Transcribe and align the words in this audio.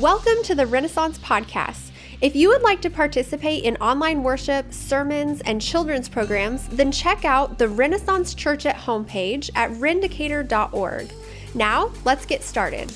Welcome 0.00 0.42
to 0.46 0.56
the 0.56 0.66
Renaissance 0.66 1.20
Podcast. 1.20 1.92
If 2.20 2.34
you 2.34 2.48
would 2.48 2.62
like 2.62 2.82
to 2.82 2.90
participate 2.90 3.62
in 3.62 3.76
online 3.76 4.24
worship, 4.24 4.72
sermons, 4.72 5.40
and 5.42 5.62
children's 5.62 6.08
programs, 6.08 6.66
then 6.66 6.90
check 6.90 7.24
out 7.24 7.58
the 7.58 7.68
Renaissance 7.68 8.34
Church 8.34 8.66
at 8.66 8.74
homepage 8.74 9.50
at 9.54 9.70
rendicator.org. 9.70 11.12
Now, 11.54 11.92
let's 12.04 12.26
get 12.26 12.42
started. 12.42 12.92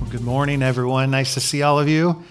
Well, 0.00 0.10
good 0.10 0.22
morning, 0.22 0.62
everyone. 0.62 1.10
Nice 1.10 1.34
to 1.34 1.40
see 1.40 1.62
all 1.62 1.80
of 1.80 1.88
you. 1.88 2.22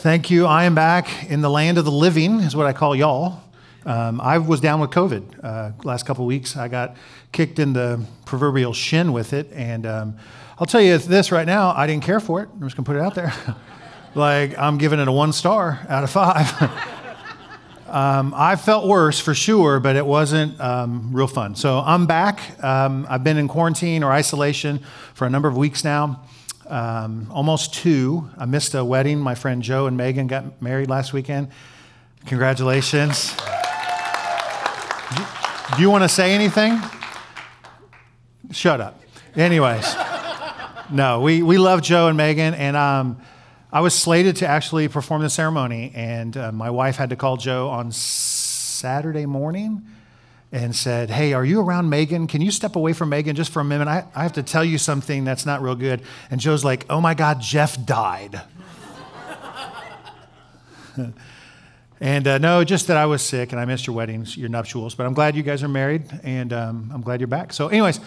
Thank 0.00 0.30
you. 0.30 0.44
I 0.44 0.64
am 0.64 0.74
back 0.74 1.30
in 1.30 1.40
the 1.40 1.48
land 1.48 1.78
of 1.78 1.86
the 1.86 1.90
living, 1.90 2.40
is 2.40 2.54
what 2.54 2.66
I 2.66 2.74
call 2.74 2.94
y'all. 2.94 3.42
Um, 3.86 4.20
I 4.20 4.38
was 4.38 4.58
down 4.58 4.80
with 4.80 4.90
COVID 4.90 5.44
uh, 5.44 5.70
last 5.84 6.06
couple 6.06 6.26
weeks. 6.26 6.56
I 6.56 6.66
got 6.66 6.96
kicked 7.30 7.60
in 7.60 7.72
the 7.72 8.04
proverbial 8.24 8.72
shin 8.72 9.12
with 9.12 9.32
it, 9.32 9.48
and 9.52 9.86
um, 9.86 10.16
I'll 10.58 10.66
tell 10.66 10.80
you 10.80 10.98
this 10.98 11.30
right 11.30 11.46
now. 11.46 11.70
I 11.70 11.86
didn't 11.86 12.02
care 12.02 12.18
for 12.18 12.42
it. 12.42 12.48
I'm 12.52 12.62
just 12.62 12.76
gonna 12.76 12.84
put 12.84 12.96
it 12.96 13.02
out 13.02 13.14
there. 13.14 13.32
like 14.16 14.58
I'm 14.58 14.76
giving 14.78 14.98
it 14.98 15.06
a 15.06 15.12
one 15.12 15.32
star 15.32 15.86
out 15.88 16.02
of 16.02 16.10
five. 16.10 16.50
um, 17.88 18.34
I 18.36 18.56
felt 18.56 18.88
worse 18.88 19.20
for 19.20 19.34
sure, 19.34 19.78
but 19.78 19.94
it 19.94 20.04
wasn't 20.04 20.60
um, 20.60 21.12
real 21.12 21.28
fun. 21.28 21.54
So 21.54 21.78
I'm 21.78 22.06
back. 22.06 22.40
Um, 22.64 23.06
I've 23.08 23.22
been 23.22 23.36
in 23.36 23.46
quarantine 23.46 24.02
or 24.02 24.10
isolation 24.10 24.80
for 25.14 25.28
a 25.28 25.30
number 25.30 25.46
of 25.46 25.56
weeks 25.56 25.84
now. 25.84 26.24
Um, 26.66 27.28
almost 27.30 27.72
two. 27.72 28.28
I 28.36 28.46
missed 28.46 28.74
a 28.74 28.84
wedding. 28.84 29.20
My 29.20 29.36
friend 29.36 29.62
Joe 29.62 29.86
and 29.86 29.96
Megan 29.96 30.26
got 30.26 30.60
married 30.60 30.90
last 30.90 31.12
weekend. 31.12 31.50
Congratulations. 32.26 33.36
Do 35.74 35.82
you 35.82 35.90
want 35.90 36.04
to 36.04 36.08
say 36.08 36.32
anything? 36.32 36.80
Shut 38.52 38.80
up. 38.80 39.00
Anyways, 39.34 39.96
no, 40.92 41.20
we, 41.20 41.42
we 41.42 41.58
love 41.58 41.82
Joe 41.82 42.06
and 42.06 42.16
Megan, 42.16 42.54
and 42.54 42.76
um, 42.76 43.20
I 43.72 43.80
was 43.80 43.92
slated 43.92 44.36
to 44.36 44.46
actually 44.46 44.86
perform 44.86 45.22
the 45.22 45.28
ceremony, 45.28 45.90
and 45.94 46.36
uh, 46.36 46.52
my 46.52 46.70
wife 46.70 46.96
had 46.96 47.10
to 47.10 47.16
call 47.16 47.36
Joe 47.36 47.68
on 47.68 47.90
Saturday 47.90 49.26
morning 49.26 49.84
and 50.52 50.74
said, 50.74 51.10
Hey, 51.10 51.32
are 51.32 51.44
you 51.44 51.60
around 51.60 51.90
Megan? 51.90 52.28
Can 52.28 52.42
you 52.42 52.52
step 52.52 52.76
away 52.76 52.92
from 52.92 53.08
Megan 53.08 53.34
just 53.34 53.52
for 53.52 53.58
a 53.58 53.64
minute? 53.64 53.88
I, 53.88 54.04
I 54.14 54.22
have 54.22 54.34
to 54.34 54.44
tell 54.44 54.64
you 54.64 54.78
something 54.78 55.24
that's 55.24 55.44
not 55.44 55.60
real 55.62 55.74
good. 55.74 56.00
And 56.30 56.40
Joe's 56.40 56.64
like, 56.64 56.86
Oh 56.88 57.00
my 57.00 57.14
God, 57.14 57.40
Jeff 57.40 57.84
died. 57.84 58.40
And 62.00 62.26
uh, 62.26 62.38
no, 62.38 62.62
just 62.62 62.88
that 62.88 62.96
I 62.96 63.06
was 63.06 63.22
sick 63.22 63.52
and 63.52 63.60
I 63.60 63.64
missed 63.64 63.86
your 63.86 63.96
weddings, 63.96 64.36
your 64.36 64.48
nuptials. 64.48 64.94
But 64.94 65.06
I'm 65.06 65.14
glad 65.14 65.34
you 65.34 65.42
guys 65.42 65.62
are 65.62 65.68
married 65.68 66.02
and 66.22 66.52
um, 66.52 66.90
I'm 66.92 67.00
glad 67.00 67.20
you're 67.20 67.26
back. 67.26 67.52
So, 67.52 67.68
anyways, 67.68 68.00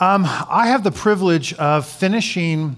um, 0.00 0.24
I 0.24 0.68
have 0.68 0.82
the 0.82 0.90
privilege 0.90 1.52
of 1.54 1.86
finishing 1.86 2.76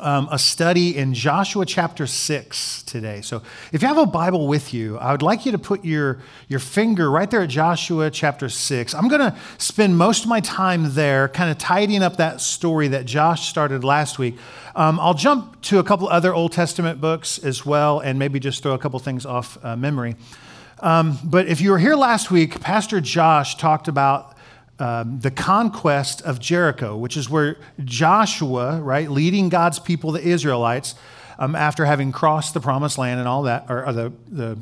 um, 0.00 0.28
a 0.30 0.38
study 0.38 0.96
in 0.96 1.14
Joshua 1.14 1.64
chapter 1.64 2.06
6 2.06 2.82
today. 2.84 3.20
So, 3.20 3.42
if 3.72 3.82
you 3.82 3.88
have 3.88 3.98
a 3.98 4.06
Bible 4.06 4.48
with 4.48 4.74
you, 4.74 4.98
I 4.98 5.12
would 5.12 5.22
like 5.22 5.46
you 5.46 5.52
to 5.52 5.58
put 5.58 5.84
your, 5.84 6.18
your 6.48 6.58
finger 6.58 7.10
right 7.10 7.30
there 7.30 7.42
at 7.42 7.50
Joshua 7.50 8.10
chapter 8.10 8.48
6. 8.48 8.94
I'm 8.94 9.08
going 9.08 9.20
to 9.20 9.36
spend 9.58 9.96
most 9.96 10.24
of 10.24 10.28
my 10.28 10.40
time 10.40 10.94
there, 10.94 11.28
kind 11.28 11.50
of 11.50 11.58
tidying 11.58 12.02
up 12.02 12.16
that 12.16 12.40
story 12.40 12.88
that 12.88 13.04
Josh 13.04 13.48
started 13.48 13.84
last 13.84 14.18
week. 14.18 14.36
Um, 14.74 14.98
I'll 14.98 15.14
jump 15.14 15.60
to 15.62 15.78
a 15.78 15.84
couple 15.84 16.08
other 16.08 16.34
Old 16.34 16.52
Testament 16.52 17.00
books 17.00 17.38
as 17.38 17.66
well, 17.66 18.00
and 18.00 18.18
maybe 18.18 18.40
just 18.40 18.62
throw 18.62 18.72
a 18.72 18.78
couple 18.78 18.98
things 18.98 19.26
off 19.26 19.58
uh, 19.64 19.76
memory. 19.76 20.16
Um, 20.80 21.18
but 21.22 21.46
if 21.46 21.60
you 21.60 21.70
were 21.70 21.78
here 21.78 21.94
last 21.94 22.30
week, 22.30 22.60
Pastor 22.60 23.00
Josh 23.00 23.56
talked 23.56 23.86
about 23.86 24.36
um, 24.80 25.20
the 25.20 25.30
conquest 25.30 26.22
of 26.22 26.40
Jericho, 26.40 26.96
which 26.96 27.16
is 27.16 27.28
where 27.28 27.56
Joshua, 27.84 28.80
right, 28.80 29.10
leading 29.10 29.48
God's 29.48 29.78
people, 29.78 30.12
the 30.12 30.22
Israelites, 30.22 30.94
um, 31.38 31.54
after 31.54 31.84
having 31.84 32.12
crossed 32.12 32.54
the 32.54 32.60
promised 32.60 32.98
land 32.98 33.18
and 33.18 33.28
all 33.28 33.42
that, 33.42 33.66
or, 33.68 33.86
or 33.86 33.92
the, 33.92 34.12
the 34.28 34.58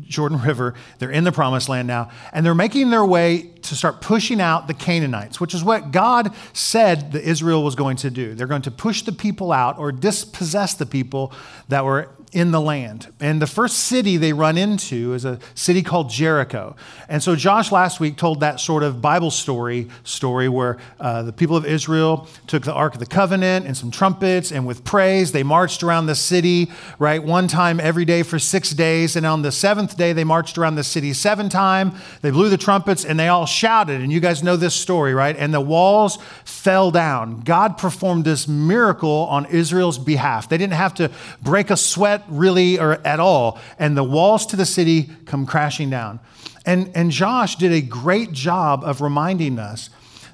Jordan 0.00 0.40
River. 0.40 0.74
They're 0.98 1.10
in 1.10 1.24
the 1.24 1.32
promised 1.32 1.68
land 1.68 1.88
now, 1.88 2.10
and 2.32 2.44
they're 2.44 2.54
making 2.54 2.90
their 2.90 3.04
way 3.04 3.50
to 3.62 3.74
start 3.74 4.00
pushing 4.00 4.40
out 4.40 4.66
the 4.66 4.74
Canaanites, 4.74 5.40
which 5.40 5.54
is 5.54 5.64
what 5.64 5.90
God 5.90 6.34
said 6.52 7.12
that 7.12 7.22
Israel 7.22 7.64
was 7.64 7.74
going 7.74 7.96
to 7.98 8.10
do. 8.10 8.34
They're 8.34 8.46
going 8.46 8.62
to 8.62 8.70
push 8.70 9.02
the 9.02 9.12
people 9.12 9.52
out 9.52 9.78
or 9.78 9.92
dispossess 9.92 10.74
the 10.74 10.86
people 10.86 11.32
that 11.68 11.84
were 11.84 12.10
in 12.36 12.50
the 12.50 12.60
land. 12.60 13.10
And 13.18 13.40
the 13.40 13.46
first 13.46 13.78
city 13.78 14.18
they 14.18 14.34
run 14.34 14.58
into 14.58 15.14
is 15.14 15.24
a 15.24 15.38
city 15.54 15.82
called 15.82 16.10
Jericho. 16.10 16.76
And 17.08 17.22
so 17.22 17.34
Josh 17.34 17.72
last 17.72 17.98
week 17.98 18.18
told 18.18 18.40
that 18.40 18.60
sort 18.60 18.82
of 18.82 19.00
Bible 19.00 19.30
story 19.30 19.88
story 20.04 20.46
where 20.46 20.76
uh, 21.00 21.22
the 21.22 21.32
people 21.32 21.56
of 21.56 21.64
Israel 21.64 22.28
took 22.46 22.62
the 22.62 22.74
Ark 22.74 22.92
of 22.92 23.00
the 23.00 23.06
Covenant 23.06 23.64
and 23.64 23.74
some 23.74 23.90
trumpets, 23.90 24.52
and 24.52 24.66
with 24.66 24.84
praise 24.84 25.32
they 25.32 25.42
marched 25.42 25.82
around 25.82 26.06
the 26.06 26.14
city, 26.14 26.70
right, 26.98 27.24
one 27.24 27.48
time 27.48 27.80
every 27.80 28.04
day 28.04 28.22
for 28.22 28.38
six 28.38 28.68
days. 28.72 29.16
And 29.16 29.24
on 29.24 29.40
the 29.40 29.50
seventh 29.50 29.96
day 29.96 30.12
they 30.12 30.24
marched 30.24 30.58
around 30.58 30.74
the 30.74 30.84
city 30.84 31.14
seven 31.14 31.48
times. 31.48 31.94
They 32.20 32.30
blew 32.30 32.50
the 32.50 32.58
trumpets 32.58 33.06
and 33.06 33.18
they 33.18 33.28
all 33.28 33.46
shouted. 33.46 34.02
And 34.02 34.12
you 34.12 34.20
guys 34.20 34.42
know 34.42 34.56
this 34.56 34.74
story, 34.74 35.14
right? 35.14 35.34
And 35.38 35.54
the 35.54 35.60
walls 35.62 36.18
fell 36.44 36.90
down. 36.90 37.40
God 37.40 37.78
performed 37.78 38.26
this 38.26 38.46
miracle 38.46 39.26
on 39.30 39.46
Israel's 39.46 39.98
behalf. 39.98 40.50
They 40.50 40.58
didn't 40.58 40.74
have 40.74 40.92
to 40.96 41.10
break 41.40 41.70
a 41.70 41.78
sweat 41.78 42.25
really 42.28 42.78
or 42.78 42.94
at 43.06 43.20
all. 43.20 43.58
And 43.78 43.96
the 43.96 44.04
walls 44.04 44.46
to 44.46 44.56
the 44.56 44.66
city 44.66 45.10
come 45.24 45.46
crashing 45.46 45.90
down. 45.90 46.20
And, 46.64 46.90
and 46.94 47.10
Josh 47.10 47.56
did 47.56 47.72
a 47.72 47.80
great 47.80 48.32
job 48.32 48.82
of 48.84 49.00
reminding 49.00 49.58
us 49.58 49.90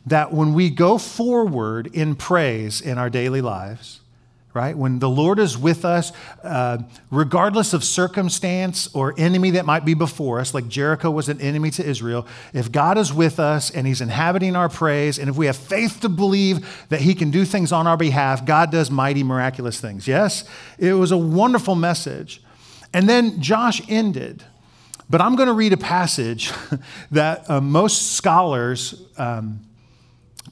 that 0.07 0.33
when 0.33 0.55
we 0.55 0.71
go 0.71 0.99
forward 0.99 1.89
in 1.95 2.15
praise 2.15 2.81
in 2.81 2.99
our 2.99 3.11
daily 3.11 3.41
lives, 3.41 4.01
right? 4.55 4.77
When 4.77 4.99
the 4.99 5.09
Lord 5.09 5.39
is 5.39 5.57
with 5.57 5.85
us, 5.85 6.13
uh, 6.43 6.79
regardless 7.11 7.73
of 7.73 7.83
circumstance 7.83 8.89
or 8.95 9.15
enemy 9.17 9.51
that 9.51 9.65
might 9.65 9.85
be 9.85 9.95
before 9.95 10.41
us, 10.41 10.53
like 10.53 10.69
Jericho 10.69 11.11
was 11.11 11.29
an 11.29 11.41
enemy 11.41 11.71
to 11.73 11.85
Israel, 11.85 12.27
if 12.53 12.71
God 12.71 12.99
is 12.99 13.12
with 13.12 13.41
us 13.41 13.71
and 13.71 13.87
He's 13.87 14.01
inhabiting 14.01 14.55
our 14.55 14.69
praise, 14.69 15.19
and 15.19 15.31
if 15.31 15.37
we 15.37 15.47
have 15.47 15.57
faith 15.57 16.01
to 16.01 16.09
believe 16.09 16.87
that 16.91 17.01
He 17.01 17.15
can 17.15 17.31
do 17.31 17.45
things 17.45 17.73
on 17.73 17.87
our 17.87 17.97
behalf, 17.97 18.45
God 18.45 18.71
does 18.71 18.91
mighty, 18.91 19.23
miraculous 19.23 19.81
things. 19.81 20.07
Yes, 20.07 20.45
it 20.79 20.93
was 20.93 21.12
a 21.12 21.19
wonderful 21.19 21.75
message. 21.75 22.43
And 22.93 23.09
then 23.09 23.41
Josh 23.41 23.81
ended. 23.89 24.45
But 25.09 25.21
I'm 25.21 25.35
going 25.37 25.49
to 25.49 25.55
read 25.55 25.73
a 25.73 25.79
passage 25.79 26.53
that 27.11 27.49
uh, 27.51 27.61
most 27.61 28.12
scholars. 28.12 29.03
Um, 29.17 29.61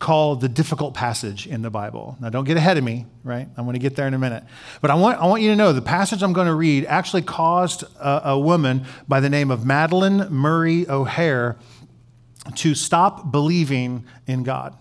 called 0.01 0.41
the 0.41 0.49
difficult 0.49 0.95
passage 0.95 1.47
in 1.47 1.61
the 1.63 1.71
Bible. 1.71 2.17
Now, 2.21 2.31
don't 2.31 2.45
get 2.45 2.57
ahead 2.57 2.79
of 2.79 2.83
me, 2.83 3.07
right? 3.23 3.47
I'm 3.57 3.65
going 3.65 3.75
to 3.75 3.79
get 3.81 3.97
there 3.97 4.09
in 4.09 4.15
a 4.15 4.19
minute. 4.19 4.43
But 4.81 4.91
I 4.91 4.95
want, 4.95 5.21
I 5.21 5.27
want 5.27 5.43
you 5.43 5.51
to 5.51 5.57
know 5.57 5.73
the 5.73 5.83
passage 5.83 6.23
I'm 6.23 6.33
going 6.33 6.47
to 6.47 6.55
read 6.55 6.87
actually 6.87 7.23
caused 7.23 7.85
a, 8.01 8.31
a 8.31 8.39
woman 8.39 8.87
by 9.07 9.21
the 9.21 9.29
name 9.29 9.51
of 9.51 9.61
Madalyn 9.61 10.31
Murray 10.31 10.89
O'Hair 10.89 11.59
to 12.57 12.75
stop 12.75 13.31
believing 13.31 14.07
in 14.27 14.43
God. 14.43 14.75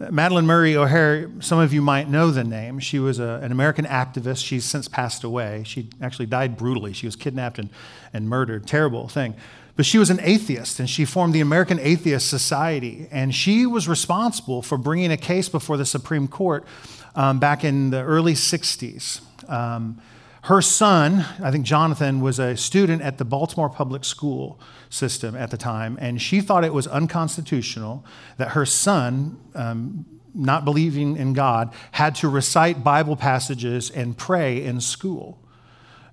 Madalyn 0.00 0.46
Murray 0.46 0.74
O'Hair, 0.74 1.30
some 1.40 1.58
of 1.58 1.74
you 1.74 1.82
might 1.82 2.08
know 2.08 2.30
the 2.30 2.42
name. 2.42 2.78
She 2.78 2.98
was 2.98 3.18
a, 3.18 3.38
an 3.42 3.52
American 3.52 3.84
activist. 3.84 4.44
She's 4.44 4.64
since 4.64 4.88
passed 4.88 5.24
away. 5.24 5.62
She 5.66 5.90
actually 6.00 6.26
died 6.26 6.56
brutally. 6.56 6.94
She 6.94 7.06
was 7.06 7.16
kidnapped 7.16 7.58
and, 7.58 7.68
and 8.14 8.28
murdered. 8.28 8.66
Terrible 8.66 9.08
thing. 9.08 9.34
But 9.76 9.84
she 9.84 9.98
was 9.98 10.10
an 10.10 10.20
atheist 10.22 10.78
and 10.78 10.88
she 10.88 11.04
formed 11.04 11.34
the 11.34 11.40
American 11.40 11.80
Atheist 11.80 12.28
Society. 12.28 13.08
And 13.10 13.34
she 13.34 13.66
was 13.66 13.88
responsible 13.88 14.62
for 14.62 14.78
bringing 14.78 15.10
a 15.10 15.16
case 15.16 15.48
before 15.48 15.76
the 15.76 15.84
Supreme 15.84 16.28
Court 16.28 16.64
um, 17.16 17.40
back 17.40 17.64
in 17.64 17.90
the 17.90 18.02
early 18.02 18.34
60s. 18.34 19.20
Um, 19.50 20.00
her 20.44 20.60
son, 20.60 21.24
I 21.42 21.50
think 21.50 21.64
Jonathan, 21.64 22.20
was 22.20 22.38
a 22.38 22.54
student 22.54 23.00
at 23.00 23.16
the 23.16 23.24
Baltimore 23.24 23.70
Public 23.70 24.04
School 24.04 24.60
system 24.90 25.34
at 25.34 25.50
the 25.50 25.56
time, 25.56 25.96
and 25.98 26.20
she 26.20 26.42
thought 26.42 26.64
it 26.64 26.74
was 26.74 26.86
unconstitutional 26.86 28.04
that 28.36 28.48
her 28.50 28.66
son, 28.66 29.40
um, 29.54 30.04
not 30.34 30.66
believing 30.66 31.16
in 31.16 31.32
God, 31.32 31.72
had 31.92 32.14
to 32.16 32.28
recite 32.28 32.84
Bible 32.84 33.16
passages 33.16 33.90
and 33.90 34.18
pray 34.18 34.62
in 34.62 34.82
school. 34.82 35.38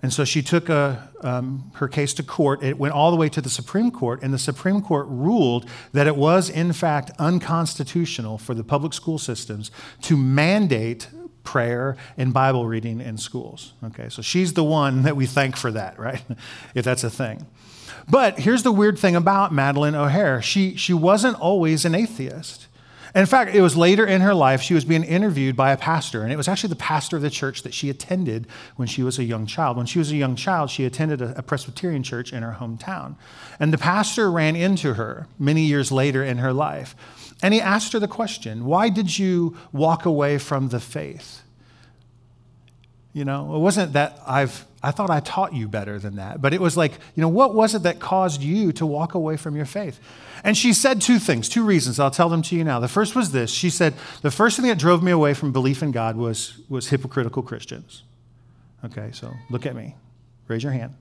And 0.04 0.12
so 0.12 0.26
she 0.26 0.42
took 0.42 0.68
a, 0.68 1.10
um, 1.22 1.72
her 1.76 1.88
case 1.88 2.14
to 2.16 2.24
court. 2.24 2.64
It 2.64 2.78
went 2.78 2.94
all 2.94 3.12
the 3.12 3.18
way 3.18 3.30
to 3.30 3.42
the 3.42 3.50
Supreme 3.50 3.92
Court, 3.92 4.22
and 4.24 4.34
the 4.34 4.40
Supreme 4.40 4.82
Court 4.82 5.06
ruled 5.10 5.70
that 5.94 6.08
it 6.08 6.16
was, 6.16 6.50
in 6.50 6.74
fact, 6.74 7.12
unconstitutional 7.20 8.38
for 8.38 8.56
the 8.56 8.64
public 8.64 8.94
school 8.94 9.20
systems 9.20 9.70
to 10.04 10.18
mandate 10.18 11.08
prayer 11.44 11.98
and 12.18 12.34
Bible 12.34 12.66
reading 12.66 13.00
in 13.00 13.18
schools. 13.18 13.74
Okay, 13.84 14.10
so 14.10 14.22
she's 14.22 14.54
the 14.54 14.64
one 14.64 15.04
that 15.04 15.16
we 15.16 15.26
thank 15.26 15.56
for 15.56 15.72
that, 15.72 16.00
right? 16.00 16.22
if 16.76 16.84
that's 16.84 17.04
a 17.04 17.10
thing. 17.10 17.46
But 18.10 18.40
here's 18.40 18.64
the 18.64 18.72
weird 18.72 18.98
thing 18.98 19.16
about 19.16 19.52
Madalyn 19.52 19.94
O'Hair 19.94 20.42
she, 20.42 20.76
she 20.76 20.94
wasn't 20.94 21.40
always 21.40 21.86
an 21.86 21.94
atheist. 21.94 22.68
In 23.14 23.26
fact, 23.26 23.54
it 23.54 23.62
was 23.62 23.76
later 23.76 24.06
in 24.06 24.22
her 24.22 24.34
life, 24.34 24.62
she 24.62 24.74
was 24.74 24.86
being 24.86 25.04
interviewed 25.04 25.56
by 25.56 25.72
a 25.72 25.78
pastor, 25.78 26.24
and 26.24 26.32
it 26.32 26.38
was 26.38 26.48
actually 26.48 26.70
the 26.70 26.78
pastor 26.78 27.18
of 27.18 27.22
the 27.22 27.30
church 27.30 27.64
that 27.64 27.74
she 27.74 27.90
attended 27.90 28.48
when 28.78 28.88
she 28.88 29.04
was 29.04 29.20
a 29.20 29.24
young 29.24 29.46
child. 29.46 29.76
When 29.76 29.86
she 29.86 30.00
was 30.00 30.12
a 30.12 30.16
young 30.16 30.36
child, 30.36 30.70
she 30.70 30.86
attended 30.86 31.22
a, 31.22 31.42
Presbyterian 31.42 32.04
church 32.04 32.32
in 32.32 32.44
her 32.44 32.58
hometown. 32.60 33.16
And 33.60 33.74
the 33.74 33.78
pastor 33.78 34.32
ran 34.32 34.56
into 34.56 34.94
her 34.94 35.28
many 35.38 35.64
years 35.64 35.92
later 35.92 36.24
in 36.24 36.38
her 36.38 36.54
life 36.54 36.96
And 37.44 37.54
he 37.54 37.60
asked 37.60 37.92
her 37.92 38.00
the 38.00 38.08
question 38.08 38.64
Why 38.66 38.90
did 38.90 39.20
you 39.20 39.58
walk 39.74 40.06
away 40.06 40.38
from 40.38 40.70
the 40.70 40.80
faith? 40.80 41.42
You 43.14 43.26
know, 43.26 43.56
it 43.56 43.60
wasn't 43.60 43.94
that 43.94 44.20
I've, 44.26 44.66
I 44.82 44.92
thought 44.92 45.10
I 45.10 45.20
taught 45.20 45.54
you 45.54 45.68
better 45.68 46.00
than 46.00 46.16
that, 46.16 46.42
but 46.42 46.54
it 46.54 46.62
was 46.62 46.78
like, 46.78 46.94
you 47.16 47.22
know, 47.22 47.28
what 47.28 47.54
was 47.54 47.76
it 47.76 47.84
that 47.84 48.00
caused 48.00 48.42
you 48.42 48.72
to 48.74 48.86
walk 48.86 49.14
away 49.14 49.36
from 49.36 49.56
your 49.56 49.66
faith? 49.66 50.00
And 50.44 50.58
she 50.58 50.74
said 50.74 51.02
two 51.02 51.20
things, 51.20 51.50
two 51.50 51.66
reasons. 51.66 52.00
I'll 52.00 52.10
tell 52.10 52.30
them 52.30 52.42
to 52.44 52.56
you 52.56 52.64
now. 52.64 52.80
The 52.80 52.88
first 52.88 53.16
was 53.16 53.32
this 53.32 53.52
She 53.52 53.70
said, 53.70 53.94
the 54.22 54.32
first 54.32 54.58
thing 54.58 54.68
that 54.68 54.78
drove 54.78 55.04
me 55.04 55.12
away 55.12 55.34
from 55.34 55.52
belief 55.52 55.84
in 55.84 55.92
God 55.92 56.16
was, 56.16 56.60
was 56.70 56.88
hypocritical 56.90 57.44
Christians. 57.44 58.04
Okay, 58.84 59.12
so 59.12 59.34
look 59.50 59.66
at 59.66 59.76
me. 59.76 59.96
Raise 60.48 60.64
your 60.64 60.72
hand. 60.72 60.96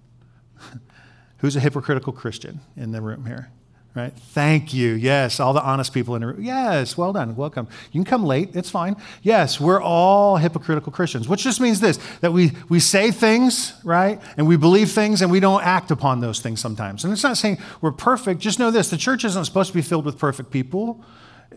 Who's 1.39 1.57
a 1.57 1.61
hypocritical 1.61 2.12
Christian 2.12 2.61
in 2.77 2.93
the 2.93 3.01
room 3.01 3.25
here? 3.25 3.51
Right? 3.92 4.12
Thank 4.12 4.72
you. 4.72 4.92
Yes, 4.92 5.40
all 5.40 5.52
the 5.52 5.62
honest 5.62 5.92
people 5.92 6.14
in 6.14 6.20
the 6.20 6.28
room. 6.28 6.44
Yes, 6.44 6.96
well 6.96 7.12
done. 7.12 7.34
Welcome. 7.34 7.66
You 7.90 7.98
can 7.98 8.04
come 8.04 8.25
late. 8.25 8.54
It's 8.54 8.70
fine. 8.70 8.94
Yes, 9.22 9.58
we're 9.60 9.82
all 9.82 10.37
hypocritical 10.37 10.92
Christians, 10.92 11.28
which 11.28 11.42
just 11.42 11.60
means 11.60 11.81
this 11.81 11.98
that 12.20 12.32
we, 12.32 12.52
we 12.69 12.78
say 12.78 13.10
things, 13.10 13.75
right? 13.82 14.20
And 14.37 14.46
we 14.46 14.56
believe 14.56 14.92
things 14.92 15.22
and 15.22 15.31
we 15.31 15.40
don't 15.40 15.64
act 15.64 15.90
upon 15.90 16.20
those 16.20 16.38
things 16.38 16.60
sometimes. 16.60 17.02
And 17.02 17.12
it's 17.12 17.25
not 17.25 17.37
saying 17.37 17.58
we're 17.81 17.90
perfect. 17.90 18.40
Just 18.40 18.60
know 18.60 18.70
this 18.70 18.90
the 18.90 18.96
church 18.96 19.25
isn't 19.25 19.44
supposed 19.44 19.70
to 19.70 19.75
be 19.75 19.82
filled 19.82 20.04
with 20.04 20.16
perfect 20.19 20.52
people, 20.52 21.04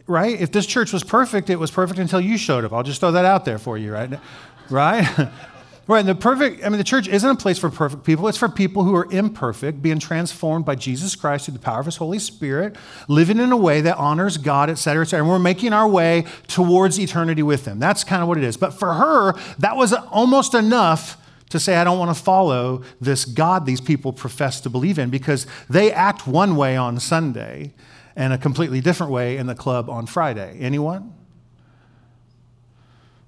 right? 0.07 0.41
If 0.41 0.51
this 0.51 0.65
church 0.65 0.91
was 0.91 1.03
perfect, 1.03 1.51
it 1.51 1.57
was 1.57 1.69
perfect 1.69 1.99
until 1.99 2.19
you 2.19 2.39
showed 2.39 2.65
up. 2.65 2.73
I'll 2.73 2.81
just 2.81 2.99
throw 2.99 3.11
that 3.11 3.25
out 3.25 3.45
there 3.45 3.59
for 3.59 3.77
you, 3.77 3.93
right? 3.93 4.19
Right? 4.69 5.05
Right, 5.85 5.99
and 5.99 6.07
the 6.07 6.15
perfect, 6.15 6.63
I 6.63 6.69
mean, 6.69 6.77
the 6.77 6.83
church 6.85 7.09
isn't 7.09 7.29
a 7.29 7.35
place 7.35 7.59
for 7.59 7.69
perfect 7.69 8.05
people. 8.05 8.29
It's 8.29 8.37
for 8.37 8.47
people 8.47 8.85
who 8.85 8.95
are 8.95 9.05
imperfect, 9.11 9.81
being 9.81 9.99
transformed 9.99 10.63
by 10.63 10.75
Jesus 10.75 11.13
Christ 11.13 11.45
through 11.45 11.55
the 11.55 11.59
power 11.59 11.81
of 11.81 11.85
his 11.85 11.97
Holy 11.97 12.19
Spirit, 12.19 12.77
living 13.09 13.37
in 13.37 13.51
a 13.51 13.57
way 13.57 13.81
that 13.81 13.97
honors 13.97 14.37
God, 14.37 14.69
et 14.69 14.75
cetera, 14.75 15.03
et 15.03 15.07
cetera. 15.09 15.25
And 15.25 15.29
we're 15.29 15.39
making 15.39 15.73
our 15.73 15.87
way 15.87 16.25
towards 16.47 16.97
eternity 16.97 17.43
with 17.43 17.65
him. 17.65 17.79
That's 17.79 18.05
kind 18.05 18.21
of 18.21 18.29
what 18.29 18.37
it 18.37 18.45
is. 18.45 18.55
But 18.55 18.71
for 18.71 18.93
her, 18.93 19.33
that 19.59 19.75
was 19.75 19.91
almost 19.91 20.53
enough 20.53 21.17
to 21.49 21.59
say, 21.59 21.75
I 21.75 21.83
don't 21.83 21.99
want 21.99 22.15
to 22.15 22.23
follow 22.23 22.83
this 23.01 23.25
God 23.25 23.65
these 23.65 23.81
people 23.81 24.13
profess 24.13 24.61
to 24.61 24.69
believe 24.69 24.97
in 24.97 25.09
because 25.09 25.45
they 25.69 25.91
act 25.91 26.25
one 26.25 26.55
way 26.55 26.77
on 26.77 26.97
Sunday 26.97 27.73
and 28.15 28.31
a 28.31 28.37
completely 28.37 28.79
different 28.79 29.11
way 29.11 29.35
in 29.35 29.47
the 29.47 29.55
club 29.55 29.89
on 29.89 30.05
Friday. 30.05 30.57
Anyone? 30.61 31.13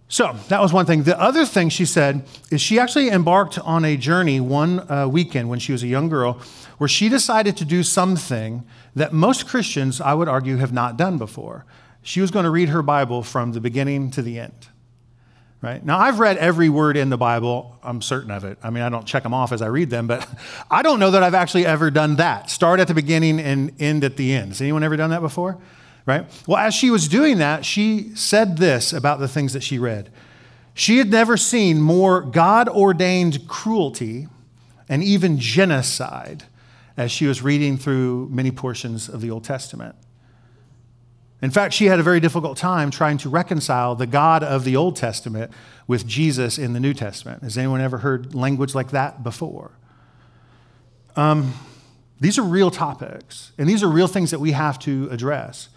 So 0.08 0.36
that 0.50 0.62
was 0.62 0.72
one 0.72 0.86
thing. 0.86 1.04
The 1.04 1.20
other 1.20 1.46
thing 1.46 1.70
she 1.70 1.86
said 1.86 2.26
is 2.52 2.62
she 2.62 2.80
actually 2.80 3.10
embarked 3.10 3.58
on 3.60 3.84
a 3.84 3.98
journey 3.98 4.40
one 4.40 4.90
uh, 4.90 5.08
weekend 5.08 5.50
when 5.50 5.60
she 5.60 5.72
was 5.72 5.82
a 5.82 5.88
young 5.88 6.10
girl 6.10 6.40
where 6.78 6.88
she 6.88 7.10
decided 7.10 7.58
to 7.58 7.66
do 7.66 7.82
something 7.82 8.64
that 8.96 9.14
most 9.14 9.48
Christians, 9.48 10.00
I 10.00 10.14
would 10.14 10.28
argue, 10.28 10.58
have 10.58 10.74
not 10.74 10.98
done 10.98 11.18
before. 11.18 11.66
She 12.04 12.22
was 12.22 12.30
going 12.30 12.44
to 12.44 12.52
read 12.52 12.70
her 12.70 12.84
Bible 12.84 13.24
from 13.24 13.54
the 13.54 13.60
beginning 13.60 14.12
to 14.12 14.22
the 14.22 14.40
end. 14.40 14.68
Right? 15.62 15.84
Now, 15.84 15.98
I've 15.98 16.20
read 16.20 16.38
every 16.38 16.70
word 16.70 16.96
in 16.96 17.10
the 17.10 17.18
Bible. 17.18 17.80
I'm 17.82 18.00
certain 18.04 18.30
of 18.30 18.44
it. 18.44 18.60
I 18.62 18.70
mean, 18.70 18.84
I 18.84 18.90
don't 18.90 19.08
check 19.08 19.24
them 19.24 19.34
off 19.34 19.52
as 19.52 19.64
I 19.64 19.68
read 19.68 19.90
them, 19.90 20.06
but 20.06 20.28
I 20.70 20.84
don't 20.84 21.00
know 21.00 21.10
that 21.12 21.24
I've 21.24 21.34
actually 21.34 21.66
ever 21.66 21.90
done 21.90 22.18
that. 22.18 22.52
Start 22.52 22.80
at 22.80 22.88
the 22.88 22.94
beginning 22.94 23.40
and 23.40 23.72
end 23.82 24.04
at 24.04 24.18
the 24.18 24.34
end. 24.34 24.50
Has 24.50 24.62
anyone 24.62 24.84
ever 24.84 24.96
done 24.96 25.10
that 25.10 25.22
before? 25.22 25.58
Right? 26.06 26.26
Well, 26.48 26.58
as 26.58 26.74
she 26.74 26.90
was 26.90 27.08
doing 27.08 27.38
that, 27.40 27.66
she 27.66 28.16
said 28.16 28.58
this 28.58 28.94
about 28.94 29.20
the 29.20 29.28
things 29.28 29.54
that 29.54 29.64
she 29.64 29.80
read. 29.80 30.12
She 30.74 30.98
had 30.98 31.10
never 31.10 31.38
seen 31.38 31.82
more 31.82 32.22
God 32.22 32.68
ordained 32.68 33.48
cruelty 33.48 34.28
and 34.90 35.04
even 35.04 35.40
genocide 35.40 36.44
as 36.98 37.12
she 37.12 37.26
was 37.26 37.42
reading 37.42 37.78
through 37.78 38.30
many 38.30 38.52
portions 38.52 39.10
of 39.10 39.22
the 39.22 39.32
Old 39.32 39.44
Testament. 39.44 39.96
In 41.42 41.52
fact, 41.52 41.74
she 41.74 41.86
had 41.86 42.00
a 42.00 42.04
very 42.04 42.20
difficult 42.20 42.58
time 42.58 42.90
trying 42.92 43.18
to 43.20 43.30
reconcile 43.30 43.96
the 43.96 44.08
God 44.08 44.44
of 44.44 44.64
the 44.64 44.76
Old 44.76 44.96
Testament 44.96 45.52
with 45.86 46.08
Jesus 46.08 46.58
in 46.58 46.74
the 46.74 46.80
New 46.80 46.94
Testament. 46.94 47.44
Has 47.44 47.58
anyone 47.58 47.82
ever 47.82 48.00
heard 48.00 48.34
language 48.34 48.74
like 48.74 48.92
that 48.92 49.22
before? 49.22 49.72
Um, 51.16 51.54
these 52.20 52.38
are 52.38 52.44
real 52.44 52.72
topics, 52.72 53.52
and 53.58 53.68
these 53.68 53.84
are 53.84 53.88
real 53.88 54.08
things 54.08 54.32
that 54.32 54.40
we 54.40 54.54
have 54.54 54.80
to 54.80 55.10
address. 55.12 55.70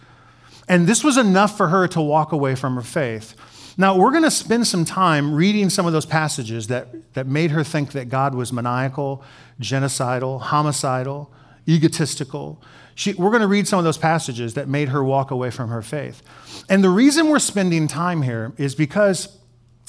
And 0.68 0.86
this 0.86 1.02
was 1.02 1.16
enough 1.16 1.56
for 1.56 1.68
her 1.68 1.88
to 1.88 2.00
walk 2.00 2.32
away 2.32 2.54
from 2.54 2.74
her 2.76 2.82
faith. 2.82 3.34
Now, 3.80 3.96
we're 3.96 4.10
going 4.10 4.24
to 4.24 4.30
spend 4.30 4.66
some 4.66 4.84
time 4.84 5.32
reading 5.32 5.70
some 5.70 5.86
of 5.86 5.92
those 5.92 6.04
passages 6.04 6.66
that, 6.66 7.14
that 7.14 7.26
made 7.26 7.52
her 7.52 7.62
think 7.62 7.92
that 7.92 8.08
God 8.08 8.34
was 8.34 8.52
maniacal, 8.52 9.22
genocidal, 9.60 10.40
homicidal, 10.40 11.32
egotistical. 11.68 12.60
She, 12.96 13.14
we're 13.14 13.30
going 13.30 13.42
to 13.42 13.46
read 13.46 13.68
some 13.68 13.78
of 13.78 13.84
those 13.84 13.96
passages 13.96 14.54
that 14.54 14.68
made 14.68 14.88
her 14.88 15.04
walk 15.04 15.30
away 15.30 15.50
from 15.50 15.70
her 15.70 15.80
faith. 15.80 16.22
And 16.68 16.82
the 16.82 16.90
reason 16.90 17.28
we're 17.28 17.38
spending 17.38 17.86
time 17.86 18.22
here 18.22 18.52
is 18.56 18.74
because 18.74 19.38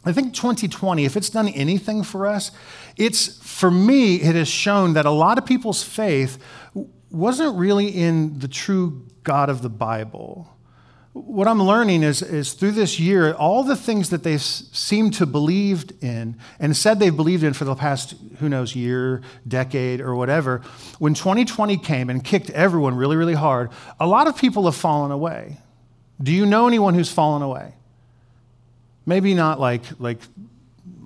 I 0.05 0.13
think 0.13 0.35
2020, 0.35 1.03
if 1.03 1.17
it's 1.17 1.31
done 1.31 1.47
anything 1.47 2.03
for 2.03 2.27
us, 2.27 2.51
it's 2.95 3.43
for 3.43 3.71
me, 3.71 4.17
it 4.17 4.35
has 4.35 4.47
shown 4.47 4.93
that 4.93 5.07
a 5.07 5.11
lot 5.11 5.39
of 5.39 5.47
people's 5.47 5.81
faith 5.81 6.37
wasn't 7.09 7.57
really 7.57 7.87
in 7.87 8.37
the 8.37 8.47
true 8.47 9.07
God 9.23 9.49
of 9.49 9.63
the 9.63 9.69
Bible 9.69 10.47
what 11.13 11.47
I'm 11.47 11.61
learning 11.61 12.03
is, 12.03 12.21
is 12.21 12.53
through 12.53 12.73
this 12.73 12.99
year, 12.99 13.33
all 13.33 13.63
the 13.63 13.75
things 13.75 14.11
that 14.11 14.23
they've 14.23 14.41
seemed 14.41 15.15
to 15.15 15.25
believed 15.25 15.93
in 16.03 16.37
and 16.59 16.77
said 16.77 16.99
they've 16.99 17.15
believed 17.15 17.43
in 17.43 17.53
for 17.53 17.65
the 17.65 17.75
past, 17.75 18.13
who 18.39 18.47
knows, 18.47 18.75
year, 18.75 19.21
decade, 19.47 20.01
or 20.01 20.15
whatever, 20.15 20.61
when 20.99 21.13
2020 21.13 21.77
came 21.77 22.09
and 22.09 22.23
kicked 22.23 22.51
everyone 22.51 22.95
really, 22.95 23.15
really 23.15 23.33
hard, 23.33 23.71
a 23.99 24.05
lot 24.05 24.27
of 24.27 24.37
people 24.37 24.65
have 24.65 24.75
fallen 24.75 25.11
away. 25.11 25.57
Do 26.21 26.31
you 26.31 26.45
know 26.45 26.67
anyone 26.67 26.93
who's 26.93 27.11
fallen 27.11 27.41
away? 27.41 27.73
Maybe 29.05 29.33
not 29.33 29.59
like, 29.59 29.83
like 29.99 30.19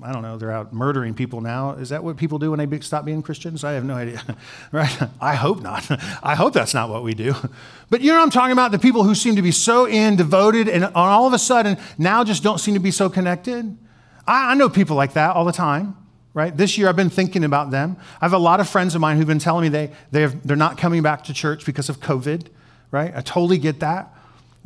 I 0.03 0.11
don't 0.11 0.21
know, 0.21 0.37
they're 0.37 0.51
out 0.51 0.73
murdering 0.73 1.13
people 1.13 1.39
now. 1.39 1.71
Is 1.71 1.89
that 1.89 2.03
what 2.03 2.17
people 2.17 2.37
do 2.37 2.51
when 2.51 2.69
they 2.69 2.79
stop 2.81 3.05
being 3.05 3.21
Christians? 3.21 3.63
I 3.63 3.71
have 3.71 3.85
no 3.85 3.93
idea. 3.93 4.21
right? 4.73 5.09
I 5.21 5.35
hope 5.35 5.61
not. 5.61 5.89
I 6.23 6.35
hope 6.35 6.53
that's 6.53 6.73
not 6.73 6.89
what 6.89 7.03
we 7.03 7.13
do. 7.13 7.33
But 7.89 8.01
you 8.01 8.07
know 8.07 8.17
what 8.17 8.23
I'm 8.23 8.31
talking 8.31 8.53
about? 8.53 8.71
The 8.71 8.79
people 8.79 9.03
who 9.03 9.13
seem 9.13 9.35
to 9.35 9.43
be 9.43 9.51
so 9.51 9.85
in, 9.85 10.15
devoted, 10.15 10.67
and 10.67 10.85
all 10.95 11.27
of 11.27 11.33
a 11.33 11.37
sudden 11.37 11.77
now 11.99 12.23
just 12.23 12.41
don't 12.41 12.57
seem 12.57 12.73
to 12.73 12.79
be 12.79 12.89
so 12.89 13.07
connected. 13.07 13.77
I, 14.25 14.53
I 14.53 14.55
know 14.55 14.67
people 14.67 14.95
like 14.95 15.13
that 15.13 15.35
all 15.35 15.45
the 15.45 15.51
time. 15.51 15.95
Right? 16.33 16.57
This 16.57 16.75
year 16.75 16.89
I've 16.89 16.95
been 16.95 17.11
thinking 17.11 17.43
about 17.43 17.69
them. 17.69 17.97
I 18.19 18.25
have 18.25 18.33
a 18.33 18.39
lot 18.39 18.59
of 18.59 18.67
friends 18.67 18.95
of 18.95 19.01
mine 19.01 19.17
who've 19.17 19.27
been 19.27 19.37
telling 19.37 19.61
me 19.61 19.69
they, 19.69 19.91
they 20.09 20.21
have, 20.21 20.47
they're 20.47 20.57
not 20.57 20.79
coming 20.79 21.03
back 21.03 21.25
to 21.25 21.33
church 21.35 21.67
because 21.67 21.87
of 21.87 21.99
COVID. 21.99 22.47
Right? 22.89 23.13
I 23.15 23.21
totally 23.21 23.59
get 23.59 23.81
that. 23.81 24.11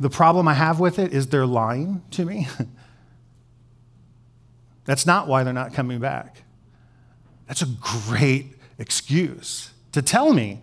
The 0.00 0.08
problem 0.08 0.48
I 0.48 0.54
have 0.54 0.80
with 0.80 0.98
it 0.98 1.12
is 1.12 1.26
they're 1.26 1.44
lying 1.44 2.00
to 2.12 2.24
me. 2.24 2.48
That's 4.88 5.04
not 5.04 5.28
why 5.28 5.44
they're 5.44 5.52
not 5.52 5.74
coming 5.74 5.98
back. 5.98 6.44
That's 7.46 7.60
a 7.60 7.66
great 7.66 8.56
excuse 8.78 9.74
to 9.92 10.00
tell 10.00 10.32
me 10.32 10.62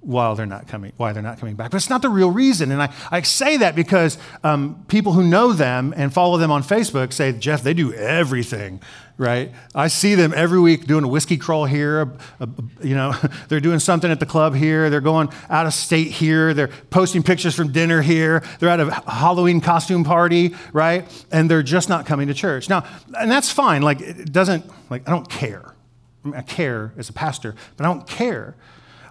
while 0.00 0.34
they're 0.34 0.46
not 0.46 0.66
coming, 0.66 0.92
why 0.96 1.12
they're 1.12 1.22
not 1.22 1.38
coming 1.38 1.54
back. 1.54 1.70
But 1.70 1.76
it's 1.76 1.90
not 1.90 2.00
the 2.00 2.08
real 2.08 2.30
reason. 2.30 2.72
And 2.72 2.80
I, 2.82 2.92
I 3.10 3.20
say 3.20 3.58
that 3.58 3.74
because 3.76 4.16
um, 4.42 4.84
people 4.88 5.12
who 5.12 5.22
know 5.22 5.52
them 5.52 5.92
and 5.96 6.12
follow 6.12 6.38
them 6.38 6.50
on 6.50 6.62
Facebook 6.62 7.12
say, 7.12 7.32
Jeff, 7.32 7.62
they 7.62 7.74
do 7.74 7.92
everything, 7.92 8.80
right? 9.18 9.52
I 9.74 9.88
see 9.88 10.14
them 10.14 10.32
every 10.34 10.58
week 10.58 10.86
doing 10.86 11.04
a 11.04 11.08
whiskey 11.08 11.36
crawl 11.36 11.66
here. 11.66 12.00
A, 12.00 12.08
a, 12.40 12.48
you 12.82 12.94
know, 12.94 13.14
they're 13.48 13.60
doing 13.60 13.78
something 13.78 14.10
at 14.10 14.20
the 14.20 14.26
club 14.26 14.54
here. 14.54 14.88
They're 14.88 15.02
going 15.02 15.28
out 15.50 15.66
of 15.66 15.74
state 15.74 16.12
here. 16.12 16.54
They're 16.54 16.68
posting 16.68 17.22
pictures 17.22 17.54
from 17.54 17.70
dinner 17.70 18.00
here. 18.00 18.42
They're 18.58 18.70
at 18.70 18.80
a 18.80 18.90
Halloween 18.90 19.60
costume 19.60 20.02
party, 20.02 20.54
right? 20.72 21.06
And 21.30 21.50
they're 21.50 21.62
just 21.62 21.90
not 21.90 22.06
coming 22.06 22.28
to 22.28 22.34
church. 22.34 22.70
Now, 22.70 22.84
and 23.18 23.30
that's 23.30 23.50
fine. 23.50 23.82
Like, 23.82 24.00
it 24.00 24.32
doesn't, 24.32 24.64
like, 24.88 25.06
I 25.06 25.10
don't 25.10 25.28
care. 25.28 25.74
I, 26.24 26.28
mean, 26.28 26.36
I 26.36 26.42
care 26.42 26.94
as 26.96 27.10
a 27.10 27.12
pastor, 27.12 27.54
but 27.76 27.84
I 27.84 27.88
don't 27.88 28.06
care 28.06 28.56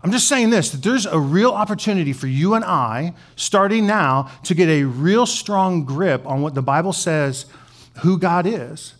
I'm 0.03 0.11
just 0.11 0.27
saying 0.27 0.49
this 0.49 0.69
that 0.71 0.81
there's 0.83 1.05
a 1.05 1.19
real 1.19 1.51
opportunity 1.51 2.13
for 2.13 2.27
you 2.27 2.53
and 2.53 2.63
I, 2.63 3.13
starting 3.35 3.85
now, 3.85 4.31
to 4.43 4.53
get 4.53 4.69
a 4.69 4.83
real 4.83 5.25
strong 5.25 5.83
grip 5.83 6.25
on 6.25 6.41
what 6.41 6.55
the 6.55 6.61
Bible 6.61 6.93
says 6.93 7.45
who 7.99 8.17
God 8.17 8.45
is. 8.45 8.93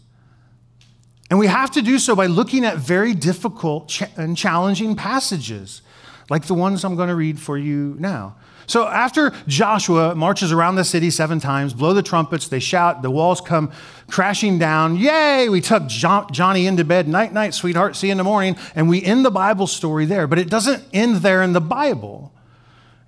And 1.29 1.37
we 1.37 1.47
have 1.47 1.71
to 1.71 1.81
do 1.81 1.99
so 1.99 2.15
by 2.15 2.25
looking 2.25 2.65
at 2.65 2.77
very 2.77 3.13
difficult 3.13 4.01
and 4.17 4.35
challenging 4.35 4.95
passages, 4.95 5.81
like 6.29 6.47
the 6.47 6.55
ones 6.55 6.83
I'm 6.83 6.95
going 6.95 7.09
to 7.09 7.15
read 7.15 7.39
for 7.39 7.57
you 7.57 7.95
now. 7.99 8.35
So 8.69 8.87
after 8.87 9.33
Joshua 9.47 10.13
marches 10.13 10.51
around 10.51 10.75
the 10.75 10.83
city 10.83 11.09
seven 11.09 11.39
times, 11.39 11.73
blow 11.73 11.95
the 11.95 12.03
trumpets, 12.03 12.47
they 12.47 12.59
shout, 12.59 13.01
the 13.01 13.09
walls 13.09 13.41
come 13.41 13.71
crashing 14.07 14.59
down. 14.59 14.95
Yay, 14.95 15.49
we 15.49 15.59
tuck 15.59 15.87
Johnny 15.87 16.67
into 16.67 16.85
bed. 16.85 17.07
Night, 17.07 17.33
night, 17.33 17.55
sweetheart, 17.55 17.95
see 17.95 18.07
you 18.07 18.11
in 18.11 18.19
the 18.19 18.23
morning. 18.23 18.55
And 18.75 18.87
we 18.87 19.03
end 19.03 19.25
the 19.25 19.31
Bible 19.31 19.65
story 19.65 20.05
there. 20.05 20.27
But 20.27 20.37
it 20.37 20.51
doesn't 20.51 20.83
end 20.93 21.17
there 21.17 21.41
in 21.41 21.53
the 21.53 21.59
Bible. 21.61 22.31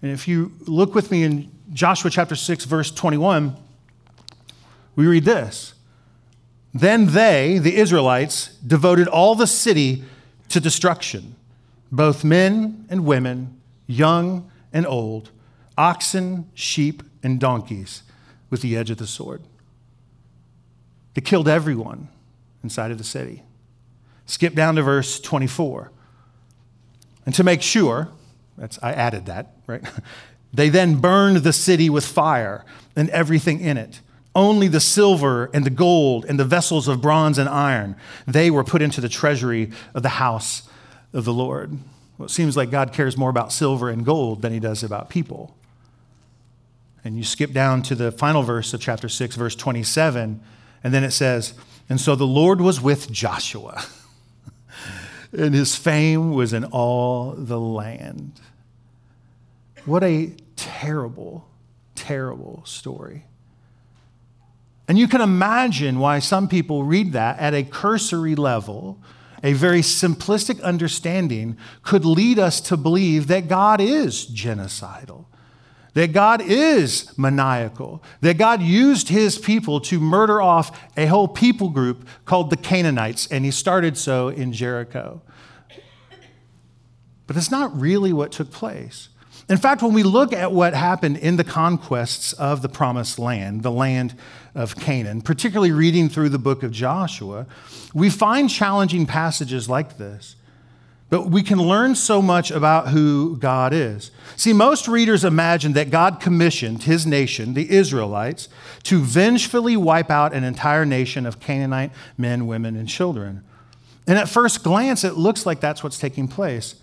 And 0.01 0.09
if 0.09 0.27
you 0.27 0.51
look 0.61 0.95
with 0.95 1.11
me 1.11 1.21
in 1.21 1.51
Joshua 1.71 2.09
chapter 2.09 2.35
6, 2.35 2.65
verse 2.65 2.89
21, 2.89 3.55
we 4.95 5.05
read 5.05 5.25
this. 5.25 5.75
Then 6.73 7.13
they, 7.13 7.59
the 7.59 7.75
Israelites, 7.75 8.47
devoted 8.65 9.07
all 9.07 9.35
the 9.35 9.45
city 9.45 10.05
to 10.49 10.59
destruction, 10.59 11.35
both 11.91 12.23
men 12.23 12.87
and 12.89 13.05
women, 13.05 13.61
young 13.85 14.49
and 14.73 14.87
old 14.87 15.29
oxen, 15.81 16.47
sheep, 16.53 17.01
and 17.23 17.39
donkeys 17.39 18.03
with 18.51 18.61
the 18.61 18.77
edge 18.77 18.91
of 18.91 18.97
the 18.97 19.07
sword. 19.07 19.41
They 21.15 21.21
killed 21.21 21.47
everyone 21.47 22.07
inside 22.63 22.91
of 22.91 22.99
the 22.99 23.03
city. 23.03 23.41
Skip 24.27 24.53
down 24.53 24.75
to 24.75 24.83
verse 24.83 25.19
24. 25.19 25.91
And 27.25 27.33
to 27.33 27.43
make 27.43 27.63
sure, 27.63 28.09
that's, 28.59 28.77
I 28.83 28.91
added 28.93 29.25
that, 29.25 29.55
right? 29.67 29.83
They 30.53 30.67
then 30.67 30.95
burned 30.95 31.37
the 31.37 31.53
city 31.53 31.89
with 31.89 32.05
fire 32.05 32.65
and 32.93 33.09
everything 33.11 33.61
in 33.61 33.77
it. 33.77 34.01
Only 34.35 34.67
the 34.67 34.81
silver 34.81 35.49
and 35.53 35.65
the 35.65 35.69
gold 35.69 36.25
and 36.25 36.37
the 36.37 36.43
vessels 36.43 36.89
of 36.89 37.01
bronze 37.01 37.37
and 37.37 37.47
iron, 37.47 37.95
they 38.27 38.51
were 38.51 38.65
put 38.65 38.81
into 38.81 38.99
the 38.99 39.07
treasury 39.07 39.71
of 39.93 40.03
the 40.03 40.09
house 40.09 40.63
of 41.13 41.23
the 41.23 41.31
Lord. 41.31 41.77
Well, 42.17 42.25
it 42.25 42.31
seems 42.31 42.57
like 42.57 42.69
God 42.69 42.91
cares 42.91 43.15
more 43.15 43.29
about 43.29 43.53
silver 43.53 43.89
and 43.89 44.05
gold 44.05 44.41
than 44.41 44.51
he 44.51 44.59
does 44.59 44.83
about 44.83 45.09
people. 45.09 45.55
And 47.03 47.17
you 47.17 47.23
skip 47.23 47.51
down 47.51 47.81
to 47.83 47.95
the 47.95 48.11
final 48.11 48.43
verse 48.43 48.73
of 48.73 48.81
chapter 48.81 49.09
6, 49.09 49.35
verse 49.35 49.55
27, 49.55 50.41
and 50.83 50.93
then 50.93 51.03
it 51.03 51.11
says, 51.11 51.53
And 51.89 51.99
so 51.99 52.15
the 52.15 52.27
Lord 52.27 52.61
was 52.61 52.79
with 52.79 53.11
Joshua, 53.11 53.83
and 55.31 55.53
his 55.53 55.75
fame 55.75 56.31
was 56.31 56.53
in 56.53 56.65
all 56.65 57.31
the 57.31 57.59
land. 57.59 58.39
What 59.85 60.03
a 60.03 60.35
terrible, 60.55 61.47
terrible 61.95 62.63
story. 62.65 63.25
And 64.87 64.99
you 64.99 65.07
can 65.07 65.21
imagine 65.21 65.99
why 65.99 66.19
some 66.19 66.47
people 66.47 66.83
read 66.83 67.13
that 67.13 67.39
at 67.39 67.53
a 67.53 67.63
cursory 67.63 68.35
level, 68.35 68.99
a 69.43 69.53
very 69.53 69.81
simplistic 69.81 70.61
understanding 70.61 71.57
could 71.81 72.05
lead 72.05 72.37
us 72.37 72.61
to 72.61 72.77
believe 72.77 73.27
that 73.27 73.47
God 73.47 73.81
is 73.81 74.27
genocidal 74.27 75.25
that 75.93 76.13
God 76.13 76.41
is 76.41 77.17
maniacal, 77.17 78.01
that 78.21 78.37
God 78.37 78.61
used 78.61 79.09
his 79.09 79.37
people 79.37 79.81
to 79.81 79.99
murder 79.99 80.41
off 80.41 80.79
a 80.95 81.05
whole 81.05 81.27
people 81.27 81.69
group 81.69 82.07
called 82.25 82.49
the 82.49 82.57
Canaanites, 82.57 83.27
and 83.27 83.43
he 83.43 83.51
started 83.51 83.97
so 83.97 84.29
in 84.29 84.53
Jericho. 84.53 85.21
But 87.27 87.35
it's 87.37 87.51
not 87.51 87.77
really 87.79 88.13
what 88.13 88.31
took 88.31 88.51
place. 88.51 89.09
In 89.49 89.57
fact, 89.57 89.81
when 89.81 89.93
we 89.93 90.03
look 90.03 90.31
at 90.31 90.53
what 90.53 90.73
happened 90.73 91.17
in 91.17 91.35
the 91.35 91.43
conquests 91.43 92.31
of 92.33 92.61
the 92.61 92.69
promised 92.69 93.19
land, 93.19 93.63
the 93.63 93.71
land 93.71 94.15
of 94.55 94.77
Canaan, 94.77 95.21
particularly 95.21 95.71
reading 95.71 96.07
through 96.07 96.29
the 96.29 96.39
book 96.39 96.63
of 96.63 96.71
Joshua, 96.71 97.47
we 97.93 98.09
find 98.09 98.49
challenging 98.49 99.05
passages 99.05 99.67
like 99.67 99.97
this. 99.97 100.37
But 101.11 101.29
we 101.29 101.43
can 101.43 101.59
learn 101.59 101.95
so 101.95 102.21
much 102.21 102.51
about 102.51 102.87
who 102.87 103.35
God 103.35 103.73
is. 103.73 104.11
See, 104.37 104.53
most 104.53 104.87
readers 104.87 105.25
imagine 105.25 105.73
that 105.73 105.89
God 105.89 106.21
commissioned 106.21 106.83
his 106.83 107.05
nation, 107.05 107.53
the 107.53 107.69
Israelites, 107.69 108.47
to 108.83 109.01
vengefully 109.01 109.75
wipe 109.75 110.09
out 110.09 110.33
an 110.33 110.45
entire 110.45 110.85
nation 110.85 111.25
of 111.25 111.41
Canaanite 111.41 111.91
men, 112.17 112.47
women, 112.47 112.77
and 112.77 112.87
children. 112.87 113.43
And 114.07 114.17
at 114.17 114.29
first 114.29 114.63
glance, 114.63 115.03
it 115.03 115.17
looks 115.17 115.45
like 115.45 115.59
that's 115.59 115.83
what's 115.83 115.99
taking 115.99 116.29
place. 116.29 116.75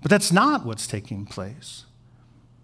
But 0.00 0.10
that's 0.10 0.32
not 0.32 0.64
what's 0.64 0.86
taking 0.86 1.26
place. 1.26 1.84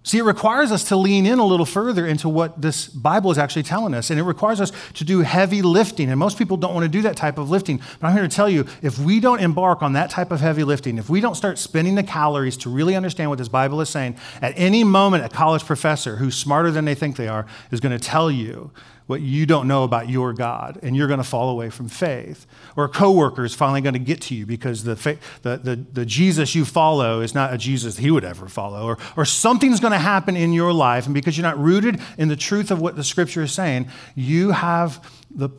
See, 0.03 0.17
it 0.17 0.23
requires 0.23 0.73
us 0.73 0.85
to 0.85 0.97
lean 0.97 1.27
in 1.27 1.39
a 1.39 1.45
little 1.45 1.67
further 1.67 2.07
into 2.07 2.27
what 2.27 2.63
this 2.63 2.87
Bible 2.89 3.31
is 3.31 3.37
actually 3.37 3.65
telling 3.65 3.93
us. 3.93 4.09
And 4.09 4.19
it 4.19 4.23
requires 4.23 4.59
us 4.59 4.73
to 4.95 5.05
do 5.05 5.21
heavy 5.21 5.61
lifting. 5.61 6.09
And 6.09 6.19
most 6.19 6.39
people 6.39 6.57
don't 6.57 6.73
want 6.73 6.85
to 6.85 6.89
do 6.89 7.03
that 7.03 7.17
type 7.17 7.37
of 7.37 7.51
lifting. 7.51 7.83
But 8.01 8.09
I'm 8.09 8.15
here 8.15 8.23
to 8.23 8.29
tell 8.29 8.49
you 8.49 8.67
if 8.81 8.99
we 8.99 9.21
don't 9.21 9.41
embark 9.41 9.83
on 9.83 9.93
that 9.93 10.09
type 10.09 10.31
of 10.31 10.41
heavy 10.41 10.65
lifting, 10.65 10.97
if 10.97 11.11
we 11.11 11.21
don't 11.21 11.35
start 11.35 11.59
spending 11.59 11.97
the 11.97 12.03
calories 12.03 12.57
to 12.59 12.71
really 12.71 12.97
understand 12.97 13.29
what 13.29 13.39
this 13.39 13.49
Bible 13.49 13.83
is 13.83 13.91
saying, 13.91 14.17
at 14.41 14.55
any 14.57 14.85
moment, 14.85 15.25
a 15.25 15.29
college 15.29 15.65
professor 15.65 16.17
who's 16.17 16.35
smarter 16.35 16.71
than 16.71 16.87
they 16.87 16.95
think 16.95 17.17
they 17.17 17.29
are 17.29 17.45
is 17.71 17.81
going 17.81 17.97
to 17.97 18.03
tell 18.03 18.31
you 18.31 18.71
what 19.11 19.21
you 19.23 19.45
don't 19.45 19.67
know 19.67 19.83
about 19.83 20.09
your 20.09 20.33
God, 20.33 20.79
and 20.85 20.97
you're 20.97 21.09
going 21.09 21.19
to 21.19 21.25
fall 21.25 21.51
away 21.51 21.69
from 21.69 21.89
faith. 21.89 22.47
Or 22.77 22.85
a 22.85 22.89
coworker 22.89 23.45
is 23.45 23.57
finally 23.57 23.81
going 23.81 23.95
to 23.95 23.99
get 23.99 24.21
to 24.23 24.37
you 24.37 24.47
because 24.47 24.85
the, 24.85 24.95
the, 25.43 25.57
the, 25.57 25.77
the, 25.93 26.07
Jesus 26.07 26.55
you 26.55 26.65
follow 26.65 27.21
is 27.21 27.35
not 27.35 27.53
a 27.53 27.59
Jesus 27.59 27.97
he 27.99 28.13
would 28.13 28.23
ever 28.23 28.47
follow. 28.47 28.85
Or, 28.85 28.99
or 29.17 29.25
something's 29.25 29.81
going 29.81 29.93
to 29.93 29.99
happen 29.99 30.37
in 30.37 30.53
your 30.53 30.73
life, 30.73 31.07
and 31.07 31.15
because 31.15 31.37
you're 31.37 31.43
not 31.43 31.59
rooted 31.59 32.01
in 32.19 32.29
the 32.29 32.37
truth 32.37 32.71
of 32.71 32.81
what 32.81 32.95
the 32.95 33.03
scripture 33.03 33.43
is 33.43 33.51
saying, 33.51 33.89
you 34.15 34.53
have 34.53 35.05
the 35.29 35.51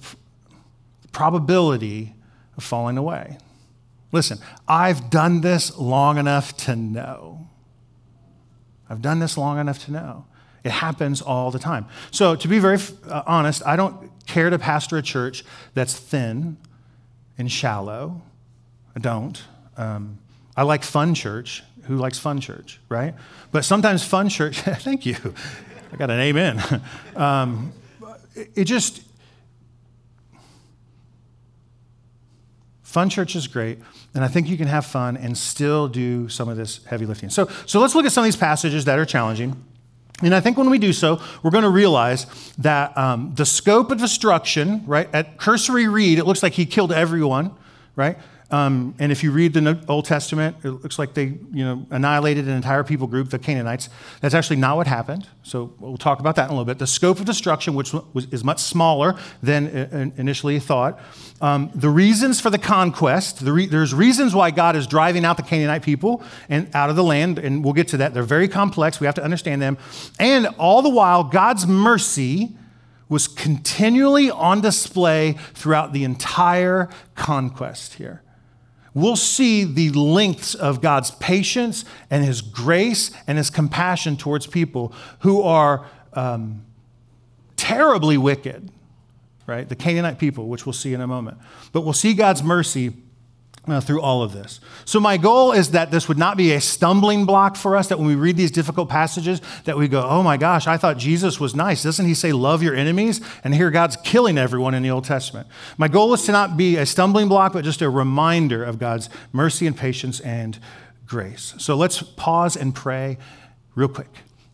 probability 1.11 2.15
of 2.55 2.63
falling 2.63 2.97
away. 2.97 3.37
Listen, 4.13 4.37
I've 4.65 5.09
done 5.09 5.41
this 5.41 5.77
long 5.77 6.17
enough 6.17 6.55
to 6.57 6.77
know. 6.77 7.49
I've 8.89 9.01
done 9.01 9.19
this 9.19 9.37
long 9.37 9.59
enough 9.59 9.83
to 9.85 9.91
know. 9.91 10.25
It 10.63 10.71
happens 10.71 11.21
all 11.21 11.51
the 11.51 11.59
time. 11.59 11.87
So, 12.11 12.35
to 12.35 12.47
be 12.47 12.59
very 12.59 12.77
uh, 13.07 13.23
honest, 13.25 13.63
I 13.65 13.75
don't 13.75 14.11
care 14.27 14.49
to 14.49 14.59
pastor 14.59 14.97
a 14.97 15.01
church 15.01 15.43
that's 15.73 15.97
thin 15.97 16.57
and 17.37 17.51
shallow. 17.51 18.21
I 18.95 18.99
don't. 18.99 19.41
Um, 19.77 20.19
I 20.55 20.63
like 20.63 20.83
fun 20.83 21.15
church. 21.15 21.63
Who 21.83 21.95
likes 21.95 22.19
fun 22.19 22.39
church, 22.39 22.79
right? 22.89 23.15
But 23.51 23.65
sometimes 23.65 24.03
fun 24.03 24.29
church, 24.29 24.59
thank 24.61 25.05
you. 25.05 25.15
I 25.91 25.95
got 25.97 26.09
an 26.09 26.19
amen. 26.19 26.61
Um, 27.15 27.73
it, 28.33 28.51
it 28.55 28.63
just, 28.63 29.01
fun 32.81 33.09
church 33.09 33.35
is 33.35 33.47
great. 33.47 33.79
And 34.13 34.23
I 34.23 34.27
think 34.27 34.47
you 34.47 34.57
can 34.57 34.67
have 34.67 34.85
fun 34.85 35.17
and 35.17 35.37
still 35.37 35.87
do 35.89 36.29
some 36.29 36.47
of 36.47 36.55
this 36.55 36.83
heavy 36.85 37.05
lifting. 37.05 37.29
So, 37.29 37.49
so 37.65 37.79
let's 37.79 37.95
look 37.95 38.05
at 38.05 38.11
some 38.11 38.23
of 38.23 38.25
these 38.25 38.37
passages 38.37 38.85
that 38.85 38.97
are 38.97 39.05
challenging. 39.05 39.61
And 40.21 40.35
I 40.35 40.39
think 40.39 40.57
when 40.57 40.69
we 40.69 40.77
do 40.77 40.93
so, 40.93 41.21
we're 41.43 41.51
going 41.51 41.63
to 41.63 41.69
realize 41.69 42.25
that 42.57 42.97
um, 42.97 43.33
the 43.35 43.45
scope 43.45 43.91
of 43.91 43.97
destruction, 43.97 44.83
right, 44.85 45.09
at 45.13 45.37
cursory 45.37 45.87
read, 45.87 46.19
it 46.19 46.25
looks 46.25 46.43
like 46.43 46.53
he 46.53 46.65
killed 46.65 46.91
everyone, 46.91 47.51
right? 47.95 48.17
Um, 48.51 48.95
and 48.99 49.13
if 49.13 49.23
you 49.23 49.31
read 49.31 49.53
the 49.53 49.81
Old 49.87 50.03
Testament, 50.03 50.57
it 50.63 50.71
looks 50.71 50.99
like 50.99 51.13
they 51.13 51.37
you 51.53 51.63
know, 51.63 51.85
annihilated 51.89 52.49
an 52.49 52.53
entire 52.53 52.83
people 52.83 53.07
group, 53.07 53.29
the 53.29 53.39
Canaanites. 53.39 53.87
That's 54.19 54.35
actually 54.35 54.57
not 54.57 54.75
what 54.75 54.87
happened. 54.87 55.25
So 55.41 55.73
we'll 55.79 55.95
talk 55.95 56.19
about 56.19 56.35
that 56.35 56.45
in 56.45 56.49
a 56.49 56.53
little 56.53 56.65
bit. 56.65 56.77
The 56.77 56.85
scope 56.85 57.19
of 57.19 57.25
destruction, 57.25 57.75
which 57.75 57.93
was, 57.93 58.25
is 58.33 58.43
much 58.43 58.59
smaller 58.59 59.17
than 59.41 60.13
initially 60.17 60.59
thought. 60.59 60.99
Um, 61.39 61.71
the 61.73 61.89
reasons 61.89 62.41
for 62.41 62.49
the 62.49 62.57
conquest, 62.57 63.43
the 63.43 63.53
re- 63.53 63.67
there's 63.67 63.93
reasons 63.93 64.35
why 64.35 64.51
God 64.51 64.75
is 64.75 64.85
driving 64.85 65.23
out 65.23 65.37
the 65.37 65.43
Canaanite 65.43 65.81
people 65.81 66.21
and 66.49 66.69
out 66.75 66.89
of 66.89 66.97
the 66.97 67.03
land, 67.03 67.39
and 67.39 67.63
we'll 67.63 67.73
get 67.73 67.87
to 67.89 67.97
that. 67.97 68.13
They're 68.13 68.23
very 68.23 68.49
complex. 68.49 68.99
We 68.99 69.05
have 69.05 69.15
to 69.15 69.23
understand 69.23 69.61
them. 69.61 69.77
And 70.19 70.47
all 70.59 70.81
the 70.81 70.89
while, 70.89 71.23
God's 71.23 71.65
mercy 71.65 72.53
was 73.07 73.29
continually 73.29 74.29
on 74.29 74.59
display 74.59 75.33
throughout 75.53 75.93
the 75.93 76.03
entire 76.03 76.89
conquest 77.15 77.93
here 77.93 78.21
we'll 78.93 79.15
see 79.15 79.63
the 79.63 79.89
lengths 79.91 80.55
of 80.55 80.81
God's 80.81 81.11
patience 81.11 81.85
and 82.09 82.23
His 82.23 82.41
grace 82.41 83.11
and 83.27 83.37
His 83.37 83.49
compassion 83.49 84.17
towards 84.17 84.47
people 84.47 84.93
who 85.19 85.41
are 85.41 85.85
um, 86.13 86.65
terribly 87.55 88.17
wicked, 88.17 88.71
right? 89.47 89.67
The 89.67 89.75
Canaanite 89.75 90.19
people, 90.19 90.47
which 90.47 90.65
we'll 90.65 90.73
see 90.73 90.93
in 90.93 91.01
a 91.01 91.07
moment. 91.07 91.37
But 91.71 91.81
we'll 91.81 91.93
see 91.93 92.13
God's 92.13 92.43
mercy 92.43 92.93
uh, 93.67 93.79
through 93.79 94.01
all 94.01 94.23
of 94.23 94.33
this. 94.33 94.59
So 94.85 94.99
my 94.99 95.17
goal 95.17 95.51
is 95.51 95.71
that 95.71 95.91
this 95.91 96.07
would 96.07 96.17
not 96.17 96.35
be 96.35 96.51
a 96.53 96.61
stumbling 96.61 97.25
block 97.25 97.55
for 97.55 97.75
us 97.75 97.87
that 97.89 97.99
when 97.99 98.07
we 98.07 98.15
read 98.15 98.35
these 98.35 98.51
difficult 98.51 98.89
passages 98.89 99.39
that 99.65 99.77
we 99.77 99.87
go, 99.87 100.01
"Oh 100.03 100.23
my 100.23 100.37
gosh, 100.37 100.65
I 100.65 100.77
thought 100.77 100.97
Jesus 100.97 101.39
was 101.39 101.53
nice. 101.53 101.83
Doesn't 101.83 102.07
he 102.07 102.13
say 102.13 102.31
love 102.31 102.63
your 102.63 102.75
enemies?" 102.75 103.21
And 103.43 103.53
here 103.53 103.69
God's 103.69 103.97
killing 103.97 104.37
everyone 104.37 104.73
in 104.73 104.81
the 104.81 104.89
Old 104.89 105.05
Testament. 105.05 105.47
My 105.77 105.87
goal 105.87 106.13
is 106.13 106.23
to 106.23 106.31
not 106.31 106.57
be 106.57 106.77
a 106.77 106.85
stumbling 106.85 107.27
block 107.27 107.53
but 107.53 107.63
just 107.63 107.81
a 107.81 107.89
reminder 107.89 108.63
of 108.63 108.79
God's 108.79 109.09
mercy 109.31 109.67
and 109.67 109.77
patience 109.77 110.19
and 110.21 110.57
grace. 111.05 111.53
So 111.57 111.75
let's 111.75 112.01
pause 112.01 112.55
and 112.55 112.73
pray 112.73 113.17
real 113.75 113.89
quick. 113.89 114.09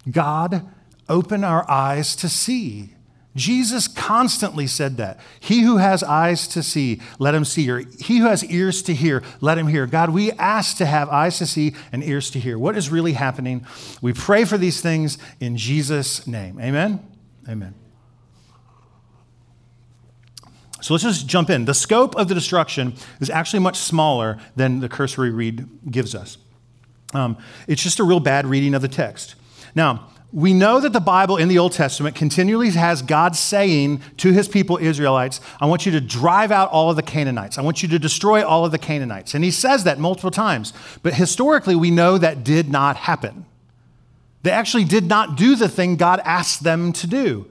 God, 0.09 0.67
open 1.07 1.43
our 1.43 1.69
eyes 1.69 2.15
to 2.17 2.27
see 2.27 2.96
Jesus 3.37 3.87
constantly 3.87 4.67
said 4.67 4.97
that. 4.97 5.19
He 5.39 5.61
who 5.61 5.77
has 5.77 6.03
eyes 6.03 6.47
to 6.49 6.63
see, 6.63 6.99
let 7.19 7.35
him 7.35 7.45
see. 7.45 7.69
Or 7.69 7.79
he 7.79 8.17
who 8.17 8.25
has 8.25 8.43
ears 8.43 8.81
to 8.83 8.93
hear, 8.93 9.23
let 9.39 9.57
him 9.57 9.67
hear. 9.67 9.85
God, 9.85 10.09
we 10.09 10.31
ask 10.33 10.75
to 10.77 10.85
have 10.85 11.07
eyes 11.09 11.37
to 11.37 11.45
see 11.45 11.75
and 11.91 12.03
ears 12.03 12.29
to 12.31 12.39
hear. 12.39 12.57
What 12.57 12.75
is 12.75 12.89
really 12.89 13.13
happening? 13.13 13.65
We 14.01 14.11
pray 14.11 14.43
for 14.43 14.57
these 14.57 14.81
things 14.81 15.17
in 15.39 15.55
Jesus' 15.55 16.25
name. 16.25 16.59
Amen? 16.59 16.99
Amen. 17.47 17.75
So 20.81 20.93
let's 20.93 21.03
just 21.03 21.27
jump 21.27 21.49
in. 21.49 21.65
The 21.65 21.73
scope 21.73 22.15
of 22.15 22.27
the 22.27 22.35
destruction 22.35 22.95
is 23.19 23.29
actually 23.29 23.59
much 23.59 23.77
smaller 23.77 24.39
than 24.55 24.79
the 24.79 24.89
cursory 24.89 25.31
read 25.31 25.67
gives 25.89 26.15
us. 26.15 26.37
Um, 27.13 27.37
it's 27.67 27.83
just 27.83 27.99
a 27.99 28.03
real 28.03 28.19
bad 28.19 28.45
reading 28.45 28.73
of 28.73 28.81
the 28.81 28.87
text. 28.87 29.35
Now, 29.75 30.09
we 30.33 30.53
know 30.53 30.81
that 30.81 30.91
the 30.91 30.99
Bible 30.99 31.37
in 31.37 31.47
the 31.47 31.57
Old 31.57 31.71
Testament 31.71 32.15
continually 32.15 32.69
has 32.71 33.01
God 33.01 33.35
saying 33.35 34.01
to 34.17 34.33
his 34.33 34.47
people, 34.47 34.77
Israelites, 34.77 35.39
I 35.61 35.65
want 35.67 35.85
you 35.85 35.91
to 35.93 36.01
drive 36.01 36.51
out 36.51 36.69
all 36.69 36.89
of 36.89 36.97
the 36.97 37.01
Canaanites. 37.01 37.57
I 37.57 37.61
want 37.61 37.81
you 37.81 37.87
to 37.89 37.99
destroy 37.99 38.45
all 38.45 38.65
of 38.65 38.71
the 38.71 38.77
Canaanites. 38.77 39.33
And 39.33 39.43
he 39.43 39.51
says 39.51 39.85
that 39.85 39.99
multiple 39.99 40.31
times. 40.31 40.73
But 41.01 41.13
historically, 41.13 41.75
we 41.75 41.91
know 41.91 42.17
that 42.17 42.43
did 42.43 42.69
not 42.69 42.97
happen. 42.97 43.45
They 44.43 44.51
actually 44.51 44.83
did 44.83 45.07
not 45.07 45.37
do 45.37 45.55
the 45.55 45.69
thing 45.69 45.95
God 45.95 46.19
asked 46.25 46.63
them 46.63 46.91
to 46.93 47.07
do. 47.07 47.49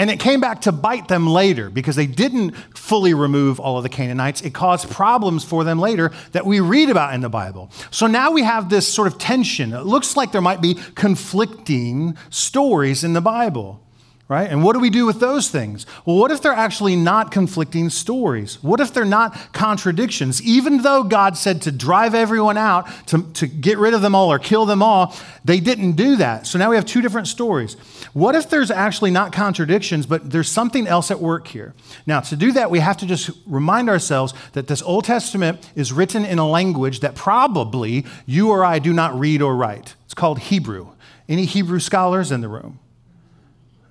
And 0.00 0.08
it 0.08 0.18
came 0.18 0.40
back 0.40 0.62
to 0.62 0.72
bite 0.72 1.08
them 1.08 1.26
later 1.26 1.68
because 1.68 1.94
they 1.94 2.06
didn't 2.06 2.52
fully 2.74 3.12
remove 3.12 3.60
all 3.60 3.76
of 3.76 3.82
the 3.82 3.90
Canaanites. 3.90 4.40
It 4.40 4.54
caused 4.54 4.88
problems 4.88 5.44
for 5.44 5.62
them 5.62 5.78
later 5.78 6.10
that 6.32 6.46
we 6.46 6.58
read 6.58 6.88
about 6.88 7.12
in 7.12 7.20
the 7.20 7.28
Bible. 7.28 7.70
So 7.90 8.06
now 8.06 8.30
we 8.30 8.42
have 8.42 8.70
this 8.70 8.88
sort 8.88 9.08
of 9.08 9.18
tension. 9.18 9.74
It 9.74 9.84
looks 9.84 10.16
like 10.16 10.32
there 10.32 10.40
might 10.40 10.62
be 10.62 10.76
conflicting 10.94 12.16
stories 12.30 13.04
in 13.04 13.12
the 13.12 13.20
Bible 13.20 13.82
right? 14.30 14.48
And 14.48 14.62
what 14.62 14.74
do 14.74 14.78
we 14.78 14.90
do 14.90 15.06
with 15.06 15.18
those 15.18 15.50
things? 15.50 15.86
Well, 16.06 16.14
what 16.14 16.30
if 16.30 16.40
they're 16.40 16.52
actually 16.52 16.94
not 16.94 17.32
conflicting 17.32 17.90
stories? 17.90 18.62
What 18.62 18.78
if 18.78 18.94
they're 18.94 19.04
not 19.04 19.52
contradictions? 19.52 20.40
Even 20.40 20.82
though 20.82 21.02
God 21.02 21.36
said 21.36 21.62
to 21.62 21.72
drive 21.72 22.14
everyone 22.14 22.56
out, 22.56 22.88
to, 23.08 23.24
to 23.32 23.48
get 23.48 23.76
rid 23.76 23.92
of 23.92 24.02
them 24.02 24.14
all 24.14 24.30
or 24.30 24.38
kill 24.38 24.66
them 24.66 24.84
all, 24.84 25.16
they 25.44 25.58
didn't 25.58 25.94
do 25.94 26.14
that. 26.14 26.46
So 26.46 26.60
now 26.60 26.70
we 26.70 26.76
have 26.76 26.86
two 26.86 27.02
different 27.02 27.26
stories. 27.26 27.76
What 28.12 28.34
if 28.34 28.50
there's 28.50 28.70
actually 28.70 29.10
not 29.10 29.32
contradictions, 29.32 30.04
but 30.06 30.30
there's 30.30 30.48
something 30.48 30.86
else 30.86 31.10
at 31.10 31.20
work 31.20 31.46
here? 31.46 31.74
Now, 32.06 32.20
to 32.20 32.36
do 32.36 32.52
that, 32.52 32.70
we 32.70 32.80
have 32.80 32.96
to 32.98 33.06
just 33.06 33.30
remind 33.46 33.88
ourselves 33.88 34.34
that 34.52 34.66
this 34.66 34.82
Old 34.82 35.04
Testament 35.04 35.70
is 35.76 35.92
written 35.92 36.24
in 36.24 36.38
a 36.38 36.48
language 36.48 37.00
that 37.00 37.14
probably 37.14 38.04
you 38.26 38.50
or 38.50 38.64
I 38.64 38.80
do 38.80 38.92
not 38.92 39.18
read 39.18 39.42
or 39.42 39.54
write. 39.54 39.94
It's 40.04 40.14
called 40.14 40.40
Hebrew. 40.40 40.88
Any 41.28 41.44
Hebrew 41.44 41.78
scholars 41.78 42.32
in 42.32 42.40
the 42.40 42.48
room? 42.48 42.80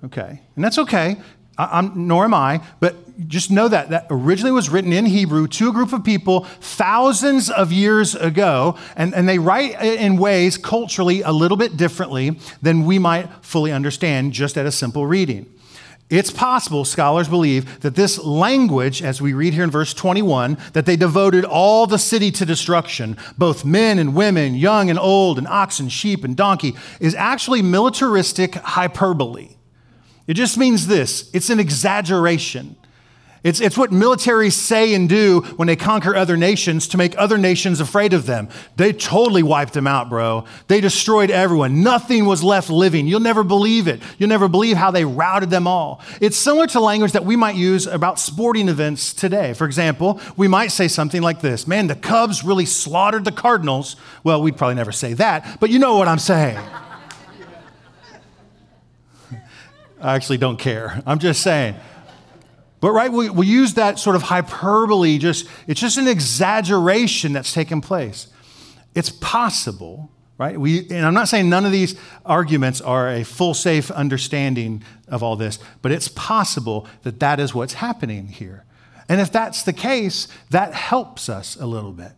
Okay. 0.04 0.42
And 0.54 0.64
that's 0.64 0.78
okay. 0.78 1.16
I, 1.70 1.90
nor 1.94 2.24
am 2.24 2.34
I, 2.34 2.62
but 2.80 2.96
just 3.28 3.50
know 3.50 3.68
that 3.68 3.90
that 3.90 4.06
originally 4.10 4.52
was 4.52 4.70
written 4.70 4.92
in 4.92 5.06
Hebrew 5.06 5.46
to 5.48 5.68
a 5.68 5.72
group 5.72 5.92
of 5.92 6.04
people 6.04 6.44
thousands 6.60 7.50
of 7.50 7.72
years 7.72 8.14
ago, 8.14 8.76
and, 8.96 9.14
and 9.14 9.28
they 9.28 9.38
write 9.38 9.80
in 9.82 10.16
ways 10.16 10.56
culturally 10.56 11.22
a 11.22 11.32
little 11.32 11.56
bit 11.56 11.76
differently 11.76 12.38
than 12.62 12.84
we 12.84 12.98
might 12.98 13.28
fully 13.44 13.72
understand 13.72 14.32
just 14.32 14.56
at 14.56 14.66
a 14.66 14.72
simple 14.72 15.06
reading. 15.06 15.46
It's 16.08 16.32
possible, 16.32 16.84
scholars 16.84 17.28
believe, 17.28 17.80
that 17.82 17.94
this 17.94 18.18
language, 18.18 19.00
as 19.00 19.22
we 19.22 19.32
read 19.32 19.54
here 19.54 19.62
in 19.62 19.70
verse 19.70 19.94
21, 19.94 20.58
that 20.72 20.84
they 20.84 20.96
devoted 20.96 21.44
all 21.44 21.86
the 21.86 22.00
city 22.00 22.32
to 22.32 22.44
destruction, 22.44 23.16
both 23.38 23.64
men 23.64 23.96
and 24.00 24.12
women, 24.12 24.56
young 24.56 24.90
and 24.90 24.98
old, 24.98 25.38
and 25.38 25.46
oxen, 25.46 25.88
sheep 25.88 26.24
and 26.24 26.36
donkey, 26.36 26.74
is 26.98 27.14
actually 27.14 27.62
militaristic 27.62 28.56
hyperbole. 28.56 29.50
It 30.30 30.34
just 30.34 30.56
means 30.56 30.86
this 30.86 31.28
it's 31.34 31.50
an 31.50 31.58
exaggeration. 31.58 32.76
It's, 33.42 33.60
it's 33.60 33.76
what 33.76 33.90
militaries 33.90 34.52
say 34.52 34.94
and 34.94 35.08
do 35.08 35.40
when 35.56 35.66
they 35.66 35.74
conquer 35.74 36.14
other 36.14 36.36
nations 36.36 36.86
to 36.88 36.98
make 36.98 37.18
other 37.18 37.36
nations 37.36 37.80
afraid 37.80 38.12
of 38.12 38.26
them. 38.26 38.48
They 38.76 38.92
totally 38.92 39.42
wiped 39.42 39.72
them 39.72 39.88
out, 39.88 40.08
bro. 40.08 40.44
They 40.68 40.80
destroyed 40.80 41.32
everyone. 41.32 41.82
Nothing 41.82 42.26
was 42.26 42.44
left 42.44 42.70
living. 42.70 43.08
You'll 43.08 43.18
never 43.18 43.42
believe 43.42 43.88
it. 43.88 44.02
You'll 44.18 44.28
never 44.28 44.46
believe 44.46 44.76
how 44.76 44.92
they 44.92 45.04
routed 45.04 45.50
them 45.50 45.66
all. 45.66 46.00
It's 46.20 46.36
similar 46.36 46.68
to 46.68 46.80
language 46.80 47.12
that 47.12 47.24
we 47.24 47.34
might 47.34 47.56
use 47.56 47.88
about 47.88 48.20
sporting 48.20 48.68
events 48.68 49.12
today. 49.12 49.52
For 49.54 49.64
example, 49.64 50.20
we 50.36 50.46
might 50.46 50.68
say 50.68 50.86
something 50.86 51.22
like 51.22 51.40
this 51.40 51.66
Man, 51.66 51.88
the 51.88 51.96
Cubs 51.96 52.44
really 52.44 52.66
slaughtered 52.66 53.24
the 53.24 53.32
Cardinals. 53.32 53.96
Well, 54.22 54.42
we'd 54.42 54.56
probably 54.56 54.76
never 54.76 54.92
say 54.92 55.14
that, 55.14 55.58
but 55.58 55.70
you 55.70 55.80
know 55.80 55.96
what 55.96 56.06
I'm 56.06 56.20
saying. 56.20 56.60
I 60.00 60.14
actually 60.14 60.38
don't 60.38 60.58
care. 60.58 61.02
I'm 61.06 61.18
just 61.18 61.42
saying. 61.42 61.76
But 62.80 62.92
right, 62.92 63.12
we, 63.12 63.28
we 63.28 63.46
use 63.46 63.74
that 63.74 63.98
sort 63.98 64.16
of 64.16 64.22
hyperbole, 64.22 65.18
just 65.18 65.46
it's 65.66 65.80
just 65.80 65.98
an 65.98 66.08
exaggeration 66.08 67.32
that's 67.32 67.52
taken 67.52 67.80
place. 67.80 68.28
It's 68.94 69.10
possible, 69.10 70.10
right? 70.38 70.58
We, 70.58 70.88
and 70.88 71.04
I'm 71.04 71.12
not 71.12 71.28
saying 71.28 71.50
none 71.50 71.66
of 71.66 71.72
these 71.72 71.94
arguments 72.24 72.80
are 72.80 73.10
a 73.10 73.22
full, 73.22 73.52
safe 73.52 73.90
understanding 73.90 74.82
of 75.08 75.22
all 75.22 75.36
this, 75.36 75.58
but 75.82 75.92
it's 75.92 76.08
possible 76.08 76.86
that 77.02 77.20
that 77.20 77.38
is 77.38 77.54
what's 77.54 77.74
happening 77.74 78.28
here. 78.28 78.64
And 79.08 79.20
if 79.20 79.30
that's 79.30 79.62
the 79.62 79.72
case, 79.72 80.28
that 80.48 80.72
helps 80.72 81.28
us 81.28 81.56
a 81.56 81.66
little 81.66 81.92
bit. 81.92 82.12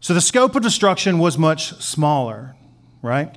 So 0.00 0.12
the 0.12 0.20
scope 0.20 0.54
of 0.54 0.62
destruction 0.62 1.18
was 1.18 1.38
much 1.38 1.72
smaller, 1.82 2.54
right? 3.00 3.36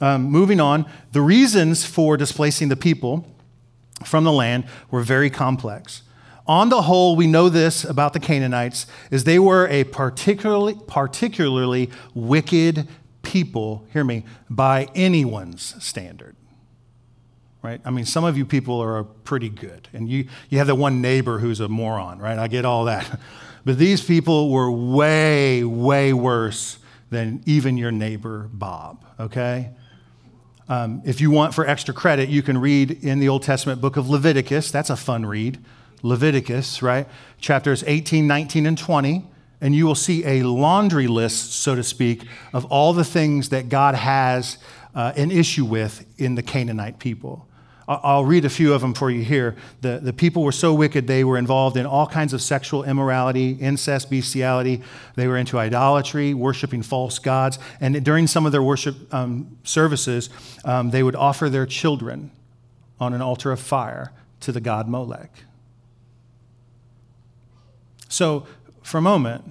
Um, 0.00 0.24
moving 0.24 0.60
on, 0.60 0.86
the 1.12 1.20
reasons 1.20 1.84
for 1.84 2.16
displacing 2.16 2.68
the 2.68 2.76
people 2.76 3.26
from 4.04 4.24
the 4.24 4.32
land 4.32 4.64
were 4.90 5.02
very 5.02 5.30
complex. 5.30 6.02
On 6.46 6.70
the 6.70 6.82
whole, 6.82 7.14
we 7.14 7.26
know 7.26 7.48
this 7.48 7.84
about 7.84 8.14
the 8.14 8.20
Canaanites 8.20 8.86
is 9.10 9.24
they 9.24 9.38
were 9.38 9.68
a 9.68 9.84
particularly, 9.84 10.76
particularly 10.86 11.90
wicked 12.14 12.88
people, 13.22 13.84
hear 13.92 14.04
me, 14.04 14.24
by 14.48 14.88
anyone's 14.94 15.74
standard. 15.84 16.36
Right? 17.60 17.80
I 17.84 17.90
mean, 17.90 18.06
some 18.06 18.24
of 18.24 18.38
you 18.38 18.46
people 18.46 18.80
are 18.80 19.04
pretty 19.04 19.50
good, 19.50 19.88
and 19.92 20.08
you, 20.08 20.28
you 20.48 20.58
have 20.58 20.68
the 20.68 20.74
one 20.74 21.02
neighbor 21.02 21.38
who's 21.38 21.60
a 21.60 21.68
moron, 21.68 22.18
right? 22.18 22.38
I 22.38 22.48
get 22.48 22.64
all 22.64 22.84
that. 22.86 23.20
But 23.64 23.76
these 23.76 24.02
people 24.02 24.50
were 24.50 24.70
way, 24.70 25.62
way 25.62 26.14
worse 26.14 26.78
than 27.10 27.42
even 27.44 27.76
your 27.76 27.90
neighbor 27.90 28.48
Bob, 28.50 29.04
okay? 29.20 29.72
Um, 30.68 31.00
if 31.06 31.20
you 31.20 31.30
want 31.30 31.54
for 31.54 31.66
extra 31.66 31.94
credit, 31.94 32.28
you 32.28 32.42
can 32.42 32.58
read 32.58 32.90
in 33.02 33.20
the 33.20 33.28
Old 33.28 33.42
Testament 33.42 33.80
book 33.80 33.96
of 33.96 34.10
Leviticus. 34.10 34.70
That's 34.70 34.90
a 34.90 34.96
fun 34.96 35.24
read. 35.24 35.58
Leviticus, 36.02 36.82
right? 36.82 37.08
Chapters 37.40 37.82
18, 37.86 38.26
19, 38.26 38.66
and 38.66 38.76
20. 38.76 39.24
And 39.60 39.74
you 39.74 39.86
will 39.86 39.94
see 39.94 40.24
a 40.24 40.42
laundry 40.42 41.08
list, 41.08 41.54
so 41.54 41.74
to 41.74 41.82
speak, 41.82 42.22
of 42.52 42.66
all 42.66 42.92
the 42.92 43.04
things 43.04 43.48
that 43.48 43.68
God 43.68 43.94
has 43.94 44.58
uh, 44.94 45.12
an 45.16 45.30
issue 45.30 45.64
with 45.64 46.04
in 46.18 46.34
the 46.34 46.42
Canaanite 46.42 46.98
people. 46.98 47.47
I'll 47.88 48.26
read 48.26 48.44
a 48.44 48.50
few 48.50 48.74
of 48.74 48.82
them 48.82 48.92
for 48.92 49.10
you 49.10 49.24
here. 49.24 49.56
The, 49.80 49.98
the 49.98 50.12
people 50.12 50.42
were 50.42 50.52
so 50.52 50.74
wicked, 50.74 51.06
they 51.06 51.24
were 51.24 51.38
involved 51.38 51.78
in 51.78 51.86
all 51.86 52.06
kinds 52.06 52.34
of 52.34 52.42
sexual 52.42 52.84
immorality, 52.84 53.52
incest, 53.52 54.10
bestiality. 54.10 54.82
They 55.16 55.26
were 55.26 55.38
into 55.38 55.58
idolatry, 55.58 56.34
worshiping 56.34 56.82
false 56.82 57.18
gods. 57.18 57.58
And 57.80 58.04
during 58.04 58.26
some 58.26 58.44
of 58.44 58.52
their 58.52 58.62
worship 58.62 59.12
um, 59.14 59.56
services, 59.64 60.28
um, 60.66 60.90
they 60.90 61.02
would 61.02 61.16
offer 61.16 61.48
their 61.48 61.64
children 61.64 62.30
on 63.00 63.14
an 63.14 63.22
altar 63.22 63.52
of 63.52 63.60
fire 63.60 64.12
to 64.40 64.52
the 64.52 64.60
god 64.60 64.86
Molech. 64.86 65.44
So, 68.10 68.46
for 68.82 68.98
a 68.98 69.02
moment, 69.02 69.44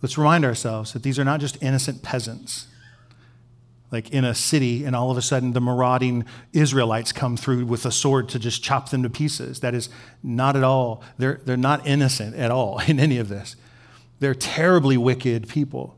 let's 0.00 0.16
remind 0.16 0.46
ourselves 0.46 0.94
that 0.94 1.02
these 1.02 1.18
are 1.18 1.24
not 1.24 1.40
just 1.40 1.62
innocent 1.62 2.02
peasants 2.02 2.66
like 3.90 4.10
in 4.10 4.24
a 4.24 4.34
city, 4.34 4.84
and 4.84 4.94
all 4.94 5.10
of 5.10 5.16
a 5.16 5.22
sudden 5.22 5.52
the 5.52 5.60
marauding 5.60 6.24
Israelites 6.52 7.12
come 7.12 7.36
through 7.36 7.64
with 7.64 7.86
a 7.86 7.92
sword 7.92 8.28
to 8.30 8.38
just 8.38 8.62
chop 8.62 8.90
them 8.90 9.02
to 9.02 9.10
pieces. 9.10 9.60
That 9.60 9.74
is 9.74 9.88
not 10.22 10.56
at 10.56 10.64
all, 10.64 11.02
they're, 11.16 11.40
they're 11.44 11.56
not 11.56 11.86
innocent 11.86 12.36
at 12.36 12.50
all 12.50 12.78
in 12.86 13.00
any 13.00 13.18
of 13.18 13.28
this. 13.28 13.56
They're 14.20 14.34
terribly 14.34 14.96
wicked 14.96 15.48
people. 15.48 15.96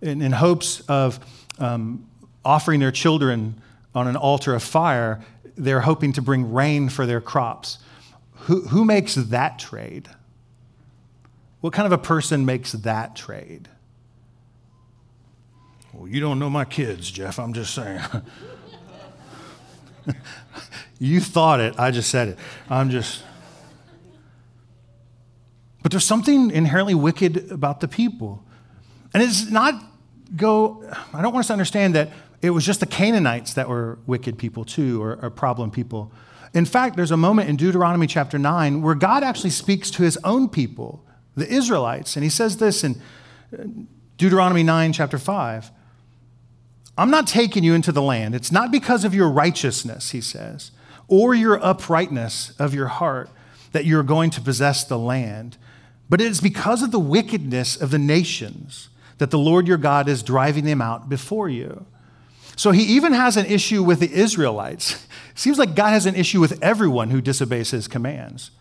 In, 0.00 0.20
in 0.20 0.32
hopes 0.32 0.80
of 0.82 1.18
um, 1.58 2.06
offering 2.44 2.80
their 2.80 2.92
children 2.92 3.60
on 3.94 4.06
an 4.06 4.16
altar 4.16 4.54
of 4.54 4.62
fire, 4.62 5.24
they're 5.56 5.80
hoping 5.80 6.12
to 6.12 6.22
bring 6.22 6.52
rain 6.52 6.88
for 6.88 7.06
their 7.06 7.20
crops. 7.20 7.78
Who, 8.32 8.62
who 8.68 8.84
makes 8.84 9.14
that 9.14 9.58
trade? 9.58 10.08
What 11.60 11.72
kind 11.72 11.86
of 11.86 11.92
a 11.92 11.98
person 11.98 12.44
makes 12.44 12.72
that 12.72 13.16
trade? 13.16 13.68
Well, 15.94 16.08
you 16.08 16.20
don't 16.20 16.38
know 16.38 16.50
my 16.50 16.64
kids, 16.64 17.10
Jeff. 17.10 17.38
I'm 17.38 17.52
just 17.52 17.72
saying. 17.72 18.00
you 20.98 21.20
thought 21.20 21.60
it. 21.60 21.78
I 21.78 21.92
just 21.92 22.10
said 22.10 22.28
it. 22.28 22.38
I'm 22.68 22.90
just. 22.90 23.22
But 25.82 25.92
there's 25.92 26.04
something 26.04 26.50
inherently 26.50 26.94
wicked 26.94 27.50
about 27.52 27.80
the 27.80 27.86
people. 27.88 28.44
And 29.12 29.22
it's 29.22 29.50
not 29.50 29.74
go, 30.34 30.82
I 31.12 31.22
don't 31.22 31.32
want 31.32 31.44
us 31.44 31.46
to 31.48 31.52
understand 31.52 31.94
that 31.94 32.10
it 32.42 32.50
was 32.50 32.66
just 32.66 32.80
the 32.80 32.86
Canaanites 32.86 33.54
that 33.54 33.68
were 33.68 33.98
wicked 34.06 34.36
people 34.36 34.64
too, 34.64 35.00
or, 35.00 35.18
or 35.22 35.30
problem 35.30 35.70
people. 35.70 36.10
In 36.54 36.64
fact, 36.64 36.96
there's 36.96 37.12
a 37.12 37.16
moment 37.16 37.48
in 37.48 37.56
Deuteronomy 37.56 38.06
chapter 38.08 38.38
9 38.38 38.82
where 38.82 38.94
God 38.96 39.22
actually 39.22 39.50
speaks 39.50 39.90
to 39.92 40.02
his 40.02 40.18
own 40.24 40.48
people, 40.48 41.04
the 41.36 41.46
Israelites. 41.46 42.16
And 42.16 42.24
he 42.24 42.30
says 42.30 42.56
this 42.56 42.82
in 42.82 43.00
Deuteronomy 44.16 44.64
9, 44.64 44.92
chapter 44.92 45.18
5. 45.18 45.70
I'm 46.96 47.10
not 47.10 47.26
taking 47.26 47.64
you 47.64 47.74
into 47.74 47.92
the 47.92 48.02
land. 48.02 48.34
It's 48.34 48.52
not 48.52 48.70
because 48.70 49.04
of 49.04 49.14
your 49.14 49.28
righteousness, 49.28 50.10
he 50.10 50.20
says, 50.20 50.70
or 51.08 51.34
your 51.34 51.62
uprightness 51.64 52.54
of 52.58 52.74
your 52.74 52.86
heart 52.88 53.28
that 53.72 53.84
you're 53.84 54.04
going 54.04 54.30
to 54.30 54.40
possess 54.40 54.84
the 54.84 54.98
land, 54.98 55.56
but 56.08 56.20
it 56.20 56.28
is 56.28 56.40
because 56.40 56.82
of 56.82 56.92
the 56.92 56.98
wickedness 57.00 57.76
of 57.76 57.90
the 57.90 57.98
nations 57.98 58.88
that 59.18 59.30
the 59.30 59.38
Lord 59.38 59.66
your 59.66 59.76
God 59.76 60.08
is 60.08 60.22
driving 60.22 60.64
them 60.64 60.80
out 60.80 61.08
before 61.08 61.48
you. 61.48 61.86
So 62.56 62.70
he 62.70 62.82
even 62.82 63.12
has 63.12 63.36
an 63.36 63.46
issue 63.46 63.82
with 63.82 64.00
the 64.00 64.12
Israelites. 64.12 65.06
Seems 65.34 65.58
like 65.58 65.74
God 65.74 65.90
has 65.90 66.06
an 66.06 66.14
issue 66.14 66.40
with 66.40 66.62
everyone 66.62 67.10
who 67.10 67.20
disobeys 67.20 67.72
his 67.72 67.88
commands. 67.88 68.52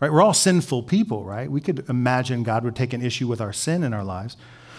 Right? 0.00 0.12
We're 0.12 0.22
all 0.22 0.34
sinful 0.34 0.82
people, 0.84 1.24
right? 1.24 1.50
We 1.50 1.60
could 1.60 1.88
imagine 1.88 2.42
God 2.42 2.64
would 2.64 2.76
take 2.76 2.92
an 2.92 3.02
issue 3.02 3.28
with 3.28 3.40
our 3.40 3.52
sin 3.52 3.82
in 3.82 3.94
our 3.94 4.04
lives. 4.04 4.36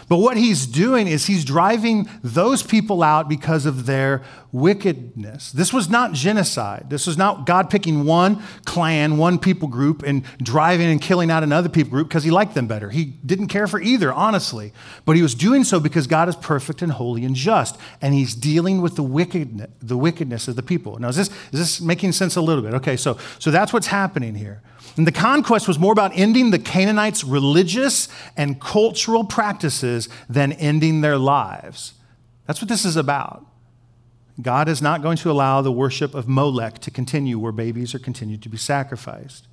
But 0.10 0.18
what 0.20 0.38
he's 0.38 0.66
doing 0.66 1.08
is 1.08 1.26
he's 1.26 1.44
driving 1.44 2.10
those 2.24 2.64
people 2.64 3.04
out 3.04 3.28
because 3.28 3.66
of 3.66 3.86
their 3.86 4.24
wickedness. 4.54 5.52
This 5.52 5.74
was 5.74 5.90
not 5.90 6.14
genocide. 6.14 6.90
This 6.90 7.06
was 7.06 7.18
not 7.18 7.46
God 7.46 7.70
picking 7.70 8.06
one 8.06 8.42
clan, 8.64 9.18
one 9.18 9.38
people 9.38 9.68
group, 9.68 10.04
and 10.04 10.24
driving 10.42 10.88
and 10.88 11.02
killing 11.02 11.30
out 11.30 11.44
another 11.44 11.68
people 11.68 11.92
group 11.92 12.08
because 12.08 12.24
he 12.24 12.32
liked 12.32 12.56
them 12.56 12.68
better. 12.68 12.90
He 12.90 13.04
didn't 13.04 13.48
care 13.48 13.68
for 13.68 13.82
either, 13.82 14.14
honestly. 14.14 14.72
But 15.04 15.18
he 15.18 15.22
was 15.22 15.36
doing 15.36 15.66
so 15.66 15.80
because 15.80 16.08
God 16.08 16.30
is 16.30 16.38
perfect 16.38 16.82
and 16.82 16.94
holy 16.94 17.26
and 17.26 17.36
just, 17.36 17.78
and 18.02 18.14
he's 18.14 18.34
dealing 18.34 18.82
with 18.82 18.96
the 18.96 19.04
wickedness, 19.04 19.70
the 19.82 19.98
wickedness 19.98 20.48
of 20.48 20.56
the 20.56 20.64
people. 20.64 20.98
Now, 21.00 21.10
is 21.10 21.18
this, 21.18 21.30
is 21.52 21.60
this 21.60 21.82
making 21.82 22.14
sense 22.14 22.38
a 22.38 22.42
little 22.42 22.64
bit? 22.64 22.74
Okay, 22.76 22.96
so, 22.96 23.18
so 23.40 23.52
that's 23.52 23.74
what's 23.74 23.88
happening 23.88 24.36
here. 24.36 24.62
And 24.98 25.06
the 25.06 25.12
conquest 25.12 25.68
was 25.68 25.78
more 25.78 25.94
about 25.94 26.12
ending 26.16 26.50
the 26.50 26.60
Canaanites' 26.60 27.24
religious 27.24 28.10
and 28.36 28.60
cultural 28.60 29.24
practices 29.24 30.10
than 30.28 30.54
ending 30.54 31.02
their 31.02 31.18
lives. 31.18 31.94
That's 32.48 32.62
what 32.62 32.68
this 32.68 32.84
is 32.84 32.96
about. 32.96 33.46
God 34.42 34.68
is 34.68 34.82
not 34.82 35.02
going 35.02 35.18
to 35.18 35.32
allow 35.32 35.62
the 35.62 35.72
worship 35.72 36.16
of 36.16 36.28
Molech 36.28 36.80
to 36.80 36.92
continue 36.92 37.38
where 37.40 37.52
babies 37.52 37.94
are 37.96 38.00
continued 38.00 38.42
to 38.44 38.50
be 38.50 38.58
sacrificed. 38.58 39.48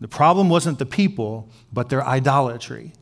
The 0.00 0.08
problem 0.08 0.48
wasn't 0.48 0.78
the 0.80 0.86
people, 0.86 1.48
but 1.72 1.88
their 1.88 2.04
idolatry. 2.04 2.92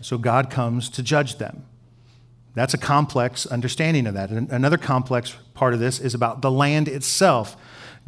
So 0.00 0.18
God 0.18 0.50
comes 0.50 0.88
to 0.90 1.02
judge 1.02 1.36
them. 1.36 1.66
That's 2.54 2.74
a 2.74 2.78
complex 2.78 3.46
understanding 3.46 4.06
of 4.06 4.14
that. 4.14 4.30
And 4.30 4.50
Another 4.50 4.78
complex 4.78 5.36
part 5.54 5.74
of 5.74 5.80
this 5.80 5.98
is 5.98 6.14
about 6.14 6.42
the 6.42 6.50
land 6.50 6.88
itself. 6.88 7.56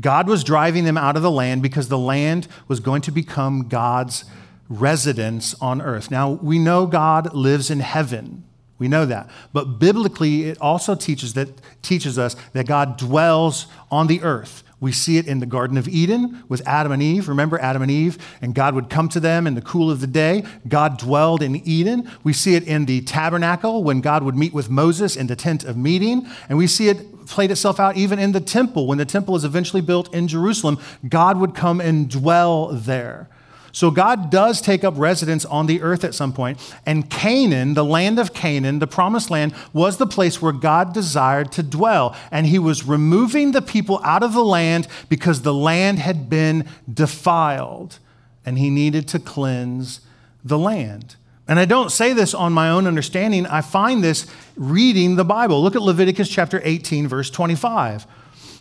God 0.01 0.29
was 0.29 0.45
driving 0.45 0.85
them 0.85 0.99
out 0.99 1.17
of 1.17 1.23
the 1.23 1.31
land 1.31 1.63
because 1.63 1.89
the 1.89 1.99
land 1.99 2.49
was 2.69 2.81
going 2.81 3.03
to 3.03 3.13
become 3.13 3.69
God's 3.69 4.25
residence 4.69 5.55
on 5.61 5.81
earth. 5.81 6.11
Now, 6.11 6.31
we 6.31 6.59
know 6.59 6.87
God 6.87 7.35
lives 7.35 7.71
in 7.71 7.81
heaven. 7.81 8.45
We 8.79 8.89
know 8.89 9.07
that. 9.07 9.31
But 9.53 9.79
biblically, 9.79 10.45
it 10.45 10.61
also 10.61 10.95
teaches, 10.95 11.35
that, 11.35 11.49
teaches 11.83 12.19
us 12.19 12.35
that 12.53 12.67
God 12.67 12.97
dwells 12.97 13.67
on 13.91 14.09
the 14.09 14.23
earth. 14.23 14.65
We 14.81 14.93
see 14.93 15.17
it 15.17 15.27
in 15.27 15.39
the 15.39 15.47
Garden 15.47 15.79
of 15.79 15.89
Eden 15.89 16.43
with 16.49 16.67
Adam 16.67 16.93
and 16.93 17.03
Eve. 17.03 17.29
Remember 17.29 17.59
Adam 17.61 17.81
and 17.81 17.91
Eve? 17.91 18.19
And 18.43 18.55
God 18.55 18.75
would 18.75 18.91
come 18.91 19.09
to 19.11 19.21
them 19.21 19.47
in 19.47 19.55
the 19.55 19.63
cool 19.63 19.91
of 19.91 20.01
the 20.01 20.07
day. 20.07 20.45
God 20.69 20.99
dwelled 20.99 21.41
in 21.41 21.57
Eden. 21.57 22.11
We 22.23 22.33
see 22.33 22.55
it 22.55 22.65
in 22.65 22.85
the 22.85 23.01
tabernacle 23.01 23.83
when 23.85 24.01
God 24.01 24.25
would 24.25 24.35
meet 24.35 24.53
with 24.53 24.69
Moses 24.69 25.17
in 25.17 25.29
the 25.29 25.37
tent 25.37 25.65
of 25.65 25.77
meeting. 25.77 26.27
And 26.49 26.59
we 26.59 26.67
see 26.67 26.89
it 26.89 27.07
played 27.27 27.51
itself 27.51 27.81
out 27.81 27.97
even 27.97 28.19
in 28.19 28.33
the 28.33 28.41
temple. 28.41 28.87
When 28.87 28.99
the 28.99 29.05
temple 29.05 29.37
is 29.37 29.45
eventually 29.45 29.83
built 29.83 30.13
in 30.15 30.29
Jerusalem, 30.29 30.79
God 31.09 31.39
would 31.39 31.55
come 31.55 31.81
and 31.81 32.09
dwell 32.09 32.69
there. 32.69 33.29
So 33.73 33.91
God 33.91 34.31
does 34.31 34.61
take 34.61 34.85
up 34.85 34.95
residence 34.97 35.45
on 35.45 35.67
the 35.67 35.83
earth 35.83 36.05
at 36.05 36.15
some 36.15 36.33
point, 36.33 36.61
and 36.87 37.11
Canaan, 37.11 37.75
the 37.75 37.85
land 37.85 38.21
of 38.21 38.33
Canaan, 38.33 38.79
the 38.79 38.87
promised 38.87 39.31
land, 39.31 39.53
was 39.73 39.97
the 39.97 40.07
place 40.07 40.41
where 40.41 40.53
God 40.53 40.95
desired 40.95 41.51
to 41.53 41.63
dwell. 41.65 42.15
And 42.31 42.47
he 42.47 42.61
was 42.61 42.87
removing 42.87 43.51
the 43.51 43.61
people 43.61 44.01
out 44.05 44.23
of 44.23 44.33
the 44.33 44.45
land 44.45 44.87
because 45.09 45.43
the 45.43 45.53
land 45.53 45.99
had 45.99 46.31
been 46.31 46.69
defiled, 46.93 47.99
and 48.47 48.59
he 48.59 48.71
needed 48.71 49.09
to 49.09 49.19
cleanse 49.19 50.03
the 50.45 50.59
land. 50.59 51.17
And 51.47 51.59
I 51.59 51.67
don't 51.67 51.91
say 51.91 52.13
this 52.13 52.33
on 52.33 52.53
my 52.53 52.71
own 52.71 52.87
understanding. 52.87 53.47
I 53.47 53.61
find 53.61 54.03
this 54.03 54.27
reading 54.57 55.17
the 55.17 55.25
Bible. 55.25 55.63
Look 55.63 55.77
at 55.77 55.83
Leviticus 55.83 56.29
chapter 56.29 56.61
18, 56.65 57.07
verse 57.07 57.31
25. 57.31 58.07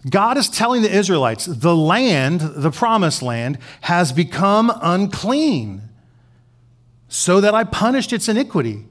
God 0.09 0.37
is 0.37 0.49
telling 0.49 0.81
the 0.81 0.93
Israelites 0.93 1.45
the 1.45 1.75
land, 1.75 2.41
the 2.41 2.71
promised 2.71 3.21
land, 3.21 3.57
has 3.81 4.11
become 4.11 4.71
unclean 4.81 5.83
so 7.07 7.39
that 7.39 7.55
I 7.55 7.63
punished 7.63 8.11
its 8.11 8.27
iniquity. 8.27 8.85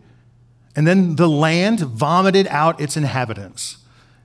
And 0.74 0.87
then 0.87 1.16
the 1.16 1.28
land 1.28 1.81
vomited 1.81 2.46
out 2.46 2.81
its 2.81 2.96
inhabitants. 2.96 3.76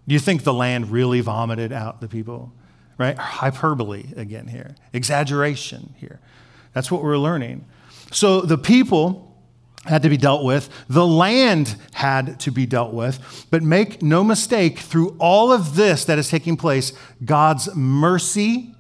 Do 0.08 0.14
you 0.14 0.20
think 0.20 0.44
the 0.44 0.54
land 0.54 0.92
really 0.92 1.20
vomited 1.20 1.74
out 1.74 2.00
the 2.00 2.08
people? 2.08 2.54
Right? 2.98 3.18
Hyperbole 3.18 4.14
again 4.16 4.48
here, 4.48 4.76
exaggeration 4.94 5.94
here. 5.98 6.22
That's 6.74 6.90
what 6.90 7.04
we're 7.04 7.18
learning. 7.18 7.66
So 8.12 8.42
the 8.42 8.58
people 8.58 9.27
had 9.88 10.04
to 10.04 10.10
be 10.10 10.18
dealt 10.18 10.44
with. 10.44 10.70
The 10.88 11.08
land 11.08 11.76
had 11.94 12.40
to 12.42 12.52
be 12.52 12.66
dealt 12.66 12.94
with. 12.94 13.48
But 13.50 13.64
make 13.64 14.02
no 14.02 14.24
mistake, 14.24 14.80
through 14.80 15.16
all 15.20 15.52
of 15.52 15.76
this 15.76 16.06
that 16.06 16.20
is 16.20 16.30
taking 16.30 16.58
place, 16.58 16.94
God's 17.24 17.74
mercy 17.76 18.74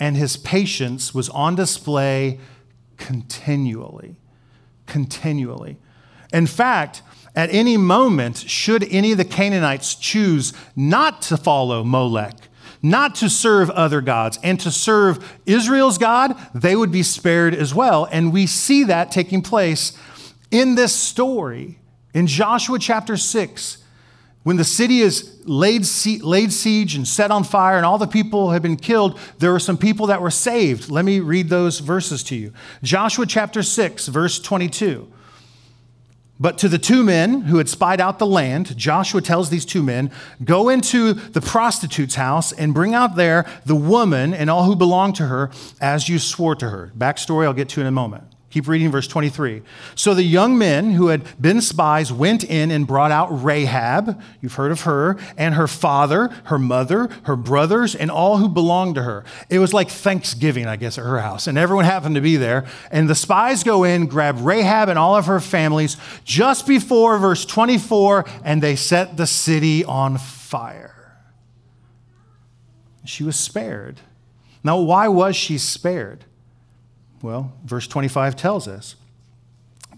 and 0.00 0.16
his 0.16 0.36
patience 0.36 1.14
was 1.14 1.28
on 1.28 1.54
display 1.54 2.40
continually. 2.96 4.16
Continually. 4.86 5.78
In 6.32 6.46
fact, 6.46 7.02
at 7.34 7.50
any 7.50 7.76
moment, 7.76 8.36
should 8.36 8.84
any 8.90 9.12
of 9.12 9.18
the 9.18 9.24
Canaanites 9.24 9.94
choose 9.94 10.52
not 10.76 11.22
to 11.22 11.36
follow 11.36 11.84
Molech, 11.84 12.34
not 12.82 13.14
to 13.14 13.30
serve 13.30 13.70
other 13.70 14.00
gods, 14.00 14.38
and 14.42 14.58
to 14.60 14.70
serve 14.70 15.38
Israel's 15.46 15.98
God, 15.98 16.36
they 16.54 16.74
would 16.74 16.90
be 16.90 17.02
spared 17.02 17.54
as 17.54 17.74
well. 17.74 18.08
And 18.10 18.32
we 18.32 18.46
see 18.46 18.84
that 18.84 19.12
taking 19.12 19.40
place 19.40 19.96
in 20.52 20.76
this 20.76 20.94
story, 20.94 21.80
in 22.14 22.28
Joshua 22.28 22.78
chapter 22.78 23.16
6, 23.16 23.78
when 24.44 24.56
the 24.56 24.64
city 24.64 25.00
is 25.00 25.40
laid, 25.44 25.86
laid 26.22 26.52
siege 26.52 26.94
and 26.94 27.08
set 27.08 27.30
on 27.30 27.42
fire 27.42 27.76
and 27.76 27.86
all 27.86 27.98
the 27.98 28.06
people 28.06 28.50
have 28.50 28.62
been 28.62 28.76
killed, 28.76 29.18
there 29.38 29.52
were 29.52 29.60
some 29.60 29.78
people 29.78 30.06
that 30.08 30.20
were 30.20 30.30
saved. 30.30 30.90
Let 30.90 31.04
me 31.04 31.20
read 31.20 31.48
those 31.48 31.78
verses 31.78 32.22
to 32.24 32.36
you. 32.36 32.52
Joshua 32.82 33.24
chapter 33.24 33.62
6, 33.62 34.08
verse 34.08 34.40
22. 34.40 35.10
But 36.38 36.58
to 36.58 36.68
the 36.68 36.78
two 36.78 37.04
men 37.04 37.42
who 37.42 37.58
had 37.58 37.68
spied 37.68 38.00
out 38.00 38.18
the 38.18 38.26
land, 38.26 38.76
Joshua 38.76 39.22
tells 39.22 39.48
these 39.48 39.64
two 39.64 39.82
men, 39.82 40.10
Go 40.42 40.68
into 40.68 41.12
the 41.12 41.40
prostitute's 41.40 42.16
house 42.16 42.52
and 42.52 42.74
bring 42.74 42.94
out 42.94 43.14
there 43.14 43.46
the 43.64 43.76
woman 43.76 44.34
and 44.34 44.50
all 44.50 44.64
who 44.64 44.74
belong 44.74 45.12
to 45.14 45.26
her 45.28 45.52
as 45.80 46.08
you 46.08 46.18
swore 46.18 46.56
to 46.56 46.68
her. 46.68 46.92
Backstory 46.98 47.44
I'll 47.46 47.52
get 47.52 47.68
to 47.70 47.80
in 47.80 47.86
a 47.86 47.92
moment. 47.92 48.31
Keep 48.52 48.68
reading 48.68 48.90
verse 48.90 49.08
23. 49.08 49.62
So 49.94 50.12
the 50.12 50.22
young 50.22 50.58
men 50.58 50.90
who 50.90 51.06
had 51.06 51.40
been 51.40 51.62
spies 51.62 52.12
went 52.12 52.44
in 52.44 52.70
and 52.70 52.86
brought 52.86 53.10
out 53.10 53.28
Rahab, 53.30 54.20
you've 54.42 54.52
heard 54.52 54.70
of 54.70 54.82
her, 54.82 55.16
and 55.38 55.54
her 55.54 55.66
father, 55.66 56.28
her 56.44 56.58
mother, 56.58 57.08
her 57.22 57.34
brothers, 57.34 57.94
and 57.94 58.10
all 58.10 58.36
who 58.36 58.50
belonged 58.50 58.96
to 58.96 59.04
her. 59.04 59.24
It 59.48 59.58
was 59.58 59.72
like 59.72 59.88
Thanksgiving, 59.88 60.66
I 60.66 60.76
guess, 60.76 60.98
at 60.98 61.04
her 61.04 61.20
house, 61.20 61.46
and 61.46 61.56
everyone 61.56 61.86
happened 61.86 62.14
to 62.16 62.20
be 62.20 62.36
there. 62.36 62.66
And 62.90 63.08
the 63.08 63.14
spies 63.14 63.64
go 63.64 63.84
in, 63.84 64.04
grab 64.04 64.36
Rahab 64.38 64.90
and 64.90 64.98
all 64.98 65.16
of 65.16 65.24
her 65.24 65.40
families 65.40 65.96
just 66.22 66.66
before 66.66 67.16
verse 67.16 67.46
24, 67.46 68.26
and 68.44 68.62
they 68.62 68.76
set 68.76 69.16
the 69.16 69.26
city 69.26 69.82
on 69.82 70.18
fire. 70.18 71.16
She 73.06 73.24
was 73.24 73.36
spared. 73.36 74.00
Now, 74.62 74.78
why 74.78 75.08
was 75.08 75.36
she 75.36 75.56
spared? 75.56 76.26
Well, 77.22 77.52
verse 77.64 77.86
25 77.86 78.36
tells 78.36 78.68
us. 78.68 78.96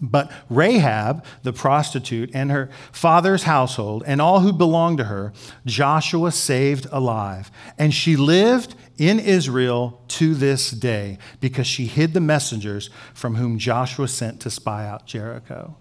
But 0.00 0.30
Rahab, 0.50 1.24
the 1.42 1.52
prostitute, 1.52 2.30
and 2.34 2.50
her 2.50 2.68
father's 2.92 3.44
household, 3.44 4.02
and 4.06 4.20
all 4.20 4.40
who 4.40 4.52
belonged 4.52 4.98
to 4.98 5.04
her, 5.04 5.32
Joshua 5.64 6.32
saved 6.32 6.86
alive. 6.90 7.50
And 7.78 7.94
she 7.94 8.16
lived 8.16 8.74
in 8.98 9.18
Israel 9.18 10.02
to 10.08 10.34
this 10.34 10.70
day 10.70 11.18
because 11.40 11.66
she 11.66 11.86
hid 11.86 12.12
the 12.12 12.20
messengers 12.20 12.90
from 13.14 13.36
whom 13.36 13.58
Joshua 13.58 14.08
sent 14.08 14.40
to 14.40 14.50
spy 14.50 14.86
out 14.86 15.06
Jericho. 15.06 15.76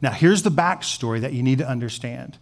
Now, 0.00 0.12
here's 0.12 0.42
the 0.42 0.50
backstory 0.50 1.20
that 1.20 1.32
you 1.32 1.42
need 1.42 1.58
to 1.58 1.68
understand. 1.68 2.38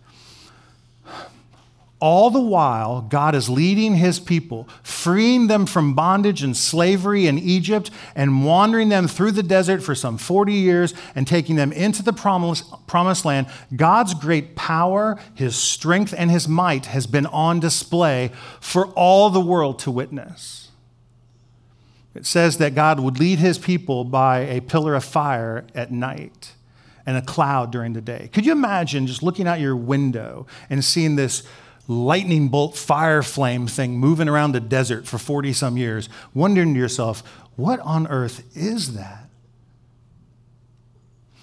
All 2.07 2.31
the 2.31 2.41
while, 2.41 3.01
God 3.01 3.35
is 3.35 3.49
leading 3.49 3.97
his 3.97 4.21
people, 4.21 4.69
freeing 4.85 5.49
them 5.49 5.67
from 5.67 5.95
bondage 5.95 6.41
and 6.41 6.57
slavery 6.57 7.27
in 7.27 7.37
Egypt, 7.37 7.91
and 8.15 8.45
wandering 8.45 8.91
them 8.91 9.09
through 9.09 9.33
the 9.33 9.43
desert 9.43 9.83
for 9.83 9.97
some 9.97 10.17
40 10.17 10.53
years 10.53 10.95
and 11.17 11.27
taking 11.27 11.57
them 11.57 11.73
into 11.73 12.05
the 12.05 12.13
promised 12.13 13.25
land. 13.25 13.49
God's 13.75 14.15
great 14.15 14.55
power, 14.55 15.19
his 15.35 15.57
strength, 15.57 16.15
and 16.17 16.31
his 16.31 16.47
might 16.47 16.87
has 16.87 17.09
been 17.09 17.27
on 17.27 17.59
display 17.59 18.31
for 18.61 18.87
all 18.91 19.29
the 19.29 19.41
world 19.41 19.81
to 19.81 19.91
witness. 19.91 20.69
It 22.15 22.25
says 22.25 22.59
that 22.59 22.77
God 22.77 23.01
would 23.01 23.19
lead 23.19 23.41
his 23.41 23.59
people 23.59 24.05
by 24.05 24.43
a 24.43 24.61
pillar 24.61 24.95
of 24.95 25.03
fire 25.03 25.67
at 25.75 25.91
night 25.91 26.53
and 27.05 27.17
a 27.17 27.23
cloud 27.23 27.73
during 27.73 27.95
the 27.95 28.01
day. 28.01 28.31
Could 28.33 28.47
you 28.47 28.53
imagine 28.53 29.09
just 29.09 29.25
looking 29.25 29.49
out 29.49 29.59
your 29.59 29.75
window 29.75 30.47
and 30.71 30.85
seeing 30.85 31.17
this? 31.17 31.43
Lightning 31.89 32.49
bolt 32.49 32.77
fire 32.77 33.23
flame 33.23 33.67
thing 33.67 33.99
moving 33.99 34.29
around 34.29 34.53
the 34.53 34.61
desert 34.61 35.07
for 35.07 35.19
40 35.19 35.53
some 35.53 35.77
years, 35.77 36.09
wondering 36.35 36.75
to 36.75 36.81
yourself, 36.81 37.23
what 37.57 37.81
on 37.81 38.07
earth 38.09 38.43
is 38.57 38.95
that? 38.95 39.29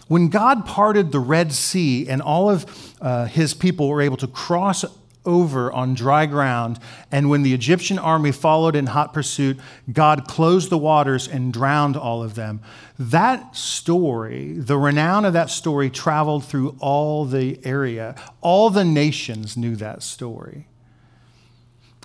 When 0.07 0.27
God 0.27 0.65
parted 0.65 1.11
the 1.11 1.19
Red 1.19 1.53
Sea 1.53 2.07
and 2.07 2.21
all 2.21 2.49
of 2.49 2.95
uh, 3.01 3.25
his 3.25 3.53
people 3.53 3.87
were 3.87 4.01
able 4.01 4.17
to 4.17 4.27
cross 4.27 4.85
over 5.25 5.71
on 5.71 5.93
dry 5.93 6.25
ground. 6.25 6.79
And 7.11 7.29
when 7.29 7.43
the 7.43 7.53
Egyptian 7.53 7.99
army 7.99 8.31
followed 8.31 8.75
in 8.75 8.87
hot 8.87 9.13
pursuit, 9.13 9.59
God 9.91 10.27
closed 10.27 10.69
the 10.69 10.77
waters 10.77 11.27
and 11.27 11.53
drowned 11.53 11.97
all 11.97 12.23
of 12.23 12.35
them. 12.35 12.61
That 12.99 13.55
story, 13.55 14.53
the 14.53 14.77
renown 14.77 15.25
of 15.25 15.33
that 15.33 15.49
story, 15.49 15.89
traveled 15.89 16.45
through 16.45 16.75
all 16.79 17.25
the 17.25 17.59
area. 17.65 18.15
All 18.41 18.69
the 18.69 18.85
nations 18.85 19.57
knew 19.57 19.75
that 19.77 20.03
story. 20.03 20.67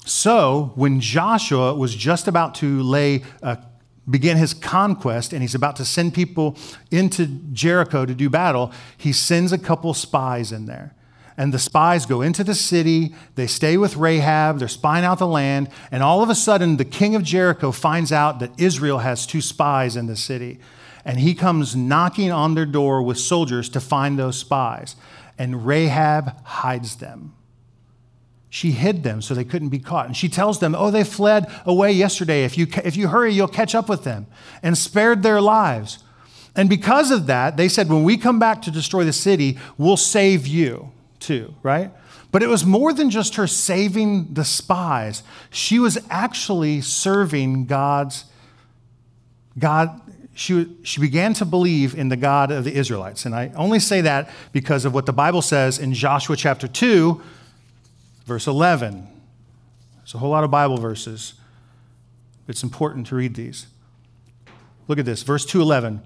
So 0.05 0.73
when 0.75 1.01
Joshua 1.01 1.75
was 1.75 1.95
just 1.95 2.29
about 2.29 2.55
to 2.57 2.83
lay 2.83 3.25
uh, 3.43 3.57
begin 4.09 4.37
his 4.37 4.55
conquest 4.55 5.33
and 5.33 5.43
he's 5.43 5.55
about 5.55 5.77
to 5.77 5.85
send 5.85 6.15
people 6.15 6.57
into 6.91 7.27
Jericho 7.53 8.07
to 8.07 8.15
do 8.15 8.31
battle, 8.31 8.73
he 8.97 9.13
sends 9.13 9.53
a 9.53 9.59
couple 9.59 9.93
spies 9.95 10.53
in 10.53 10.67
there. 10.67 10.95
And 11.39 11.55
the 11.55 11.59
spies 11.61 12.05
go 12.05 12.21
into 12.21 12.43
the 12.43 12.55
city, 12.55 13.15
they 13.37 13.47
stay 13.47 13.77
with 13.77 13.97
Rahab, 13.97 14.59
they're 14.59 14.67
spying 14.67 15.05
out 15.05 15.21
the 15.21 15.27
land, 15.27 15.69
and 15.93 16.03
all 16.03 16.21
of 16.21 16.31
a 16.31 16.35
sudden, 16.35 16.79
the 16.79 16.85
king 16.85 17.15
of 17.15 17.23
Jericho 17.23 17.71
finds 17.71 18.11
out 18.11 18.41
that 18.41 18.51
Israel 18.59 18.99
has 18.99 19.25
two 19.25 19.41
spies 19.41 19.95
in 19.95 20.09
the 20.09 20.17
city. 20.17 20.59
And 21.05 21.21
he 21.21 21.35
comes 21.35 21.77
knocking 21.77 22.33
on 22.33 22.57
their 22.57 22.67
door 22.67 23.03
with 23.03 23.19
soldiers 23.19 23.69
to 23.71 23.81
find 23.81 24.19
those 24.19 24.37
spies. 24.37 24.97
And 25.39 25.65
Rahab 25.65 26.45
hides 26.45 26.97
them. 26.97 27.35
She 28.51 28.73
hid 28.73 29.05
them 29.05 29.23
so 29.23 29.33
they 29.33 29.45
couldn't 29.45 29.69
be 29.69 29.79
caught. 29.79 30.07
And 30.07 30.17
she 30.17 30.29
tells 30.29 30.59
them, 30.59 30.75
Oh, 30.77 30.91
they 30.91 31.05
fled 31.05 31.47
away 31.65 31.93
yesterday. 31.93 32.45
If 32.45 32.59
you, 32.59 32.67
if 32.85 32.97
you 32.97 33.09
hurry, 33.09 33.33
you'll 33.33 33.47
catch 33.47 33.77
up 33.77 33.89
with 33.89 34.03
them, 34.03 34.27
and 34.61 34.77
spared 34.77 35.23
their 35.23 35.41
lives. 35.41 36.03
And 36.57 36.69
because 36.69 37.13
of 37.13 37.27
that, 37.29 37.57
they 37.57 37.69
said, 37.69 37.89
When 37.89 38.03
we 38.03 38.17
come 38.17 38.41
back 38.41 38.61
to 38.63 38.73
destroy 38.73 39.05
the 39.05 39.13
city, 39.13 39.57
we'll 39.79 39.97
save 39.97 40.47
you 40.47 40.93
too, 41.21 41.55
right? 41.63 41.91
But 42.31 42.43
it 42.43 42.49
was 42.49 42.65
more 42.65 42.93
than 42.93 43.11
just 43.11 43.37
her 43.37 43.47
saving 43.47 44.35
the 44.35 44.45
spies. 44.45 45.23
She 45.51 45.79
was 45.79 45.99
actually 46.11 46.81
serving 46.81 47.67
God's 47.67 48.25
God. 49.59 50.01
She, 50.35 50.77
she 50.83 51.01
began 51.01 51.35
to 51.35 51.45
believe 51.45 51.95
in 51.95 52.11
the 52.11 52.17
God 52.17 52.51
of 52.51 52.65
the 52.65 52.75
Israelites. 52.75 53.25
And 53.25 53.35
I 53.35 53.51
only 53.57 53.81
say 53.81 54.03
that 54.03 54.31
because 54.53 54.85
of 54.85 54.95
what 54.95 55.07
the 55.07 55.13
Bible 55.13 55.43
says 55.43 55.79
in 55.79 55.95
Joshua 55.95 56.37
chapter 56.37 56.69
2, 56.69 57.21
verse 58.27 58.47
11. 58.47 59.09
There's 59.97 60.15
a 60.15 60.19
whole 60.19 60.31
lot 60.31 60.45
of 60.45 60.51
Bible 60.51 60.77
verses. 60.77 61.35
It's 62.47 62.63
important 62.63 63.07
to 63.09 63.17
read 63.17 63.35
these. 63.35 63.67
Look 64.87 64.99
at 64.99 65.05
this, 65.05 65.23
verse 65.23 65.45
211. 65.45 66.03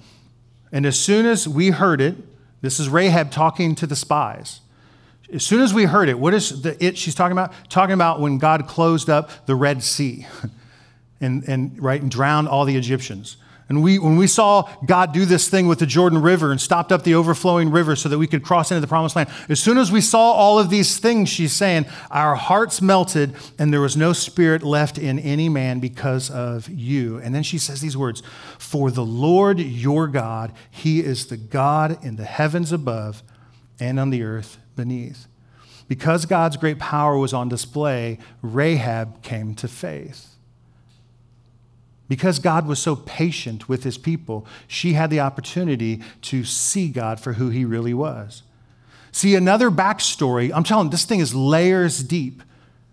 And 0.73 0.87
as 0.87 0.99
soon 0.99 1.27
as 1.27 1.47
we 1.47 1.71
heard 1.71 2.01
it, 2.01 2.17
this 2.63 2.81
is 2.81 2.89
Rahab 2.89 3.31
talking 3.31 3.75
to 3.75 3.87
the 3.87 3.95
spies. 3.95 4.62
As 5.33 5.43
soon 5.43 5.61
as 5.61 5.73
we 5.73 5.85
heard 5.85 6.09
it, 6.09 6.19
what 6.19 6.35
is 6.35 6.63
the 6.63 6.85
it 6.85 6.99
she's 6.99 7.15
talking 7.15 7.33
about? 7.33 7.53
Talking 7.71 7.95
about 7.95 8.21
when 8.21 8.39
God 8.39 8.69
closed 8.69 9.09
up 9.09 9.31
the 9.47 9.55
Red 9.55 9.83
Sea 9.83 10.27
and, 11.21 11.43
and 11.49 11.83
right 11.83 12.01
and 12.01 12.11
drowned 12.11 12.49
all 12.49 12.65
the 12.65 12.77
Egyptians. 12.77 13.39
And 13.69 13.83
we, 13.83 13.99
when 13.99 14.17
we 14.17 14.27
saw 14.27 14.69
God 14.85 15.15
do 15.15 15.25
this 15.25 15.49
thing 15.49 15.67
with 15.67 15.79
the 15.79 15.87
Jordan 15.87 16.21
River 16.21 16.51
and 16.51 16.61
stopped 16.61 16.93
up 16.93 17.05
the 17.05 17.15
overflowing 17.15 17.71
river 17.71 17.97
so 17.97 18.11
that 18.11 18.19
we 18.19 18.27
could 18.27 18.43
cross 18.43 18.71
into 18.71 18.83
the 18.83 18.87
promised 18.87 19.17
land, 19.17 19.31
as 19.49 19.61
soon 19.61 19.79
as 19.79 19.91
we 19.91 20.03
saw 20.03 20.33
all 20.33 20.59
of 20.59 20.69
these 20.69 20.99
things, 20.99 21.31
she's 21.31 21.55
saying, 21.55 21.87
our 22.11 22.35
hearts 22.35 22.83
melted 22.83 23.35
and 23.59 23.73
there 23.73 23.81
was 23.81 23.97
no 23.97 24.13
spirit 24.13 24.63
left 24.63 24.99
in 24.99 25.19
any 25.19 25.49
man 25.49 25.81
because 25.81 26.31
of 26.31 26.69
you. 26.69 27.17
And 27.17 27.35
then 27.35 27.43
she 27.43 27.57
says 27.57 27.81
these 27.81 27.97
words 27.97 28.23
For 28.59 28.91
the 28.91 29.07
Lord 29.07 29.59
your 29.59 30.07
God, 30.07 30.53
he 30.71 31.01
is 31.01 31.29
the 31.29 31.39
God 31.39 32.05
in 32.05 32.17
the 32.17 32.25
heavens 32.27 32.73
above 32.73 33.23
and 33.83 33.99
on 33.99 34.11
the 34.11 34.23
earth 34.23 34.59
beneath. 34.77 35.27
Because 35.89 36.25
God's 36.25 36.57
great 36.57 36.79
power 36.79 37.19
was 37.19 37.35
on 37.35 37.49
display, 37.49 38.19
Rahab 38.41 39.23
came 39.23 39.55
to 39.57 39.69
faith. 39.69 40.37
Because 42.09 42.39
God 42.39 42.67
was 42.67 42.79
so 42.79 42.95
patient 42.95 43.69
with 43.69 43.83
his 43.83 43.99
people, 43.99 44.47
she 44.69 44.93
had 44.93 45.11
the 45.11 45.21
opportunity 45.21 46.01
to 46.23 46.45
see 46.45 46.89
God 46.89 47.19
for 47.19 47.35
who 47.35 47.51
he 47.51 47.65
really 47.65 47.95
was. 47.95 48.43
See, 49.11 49.35
another 49.35 49.71
backstory, 49.71 50.53
I'm 50.55 50.65
telling 50.65 50.91
this 50.91 51.05
thing 51.05 51.21
is 51.21 51.35
layers 51.35 52.03
deep. 52.03 52.43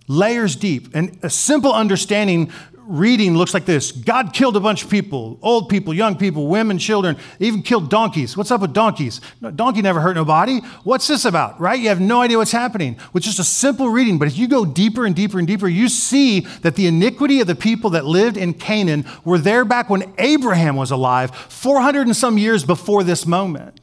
Layers 0.07 0.55
deep. 0.55 0.89
And 0.95 1.19
a 1.21 1.29
simple 1.29 1.71
understanding 1.71 2.51
reading 2.89 3.37
looks 3.37 3.53
like 3.53 3.65
this 3.65 3.91
God 3.91 4.33
killed 4.33 4.57
a 4.57 4.59
bunch 4.59 4.83
of 4.83 4.89
people 4.89 5.37
old 5.41 5.69
people, 5.69 5.93
young 5.93 6.17
people, 6.17 6.47
women, 6.47 6.77
children, 6.77 7.15
even 7.39 7.61
killed 7.61 7.89
donkeys. 7.89 8.35
What's 8.35 8.51
up 8.51 8.61
with 8.61 8.73
donkeys? 8.73 9.21
No, 9.39 9.51
donkey 9.51 9.81
never 9.81 10.01
hurt 10.01 10.15
nobody. 10.15 10.59
What's 10.83 11.07
this 11.07 11.23
about, 11.23 11.59
right? 11.61 11.79
You 11.79 11.89
have 11.89 12.01
no 12.01 12.21
idea 12.21 12.37
what's 12.37 12.51
happening, 12.51 12.97
with 13.13 13.23
just 13.23 13.39
a 13.39 13.43
simple 13.43 13.89
reading. 13.89 14.17
But 14.17 14.27
if 14.27 14.37
you 14.37 14.47
go 14.47 14.65
deeper 14.65 15.05
and 15.05 15.15
deeper 15.15 15.37
and 15.37 15.47
deeper, 15.47 15.67
you 15.67 15.87
see 15.87 16.41
that 16.61 16.75
the 16.75 16.87
iniquity 16.87 17.39
of 17.39 17.47
the 17.47 17.55
people 17.55 17.91
that 17.91 18.05
lived 18.05 18.37
in 18.37 18.53
Canaan 18.53 19.05
were 19.23 19.37
there 19.37 19.63
back 19.63 19.89
when 19.89 20.11
Abraham 20.17 20.75
was 20.75 20.91
alive, 20.91 21.33
400 21.35 22.07
and 22.07 22.15
some 22.15 22.37
years 22.37 22.65
before 22.65 23.03
this 23.03 23.25
moment. 23.25 23.78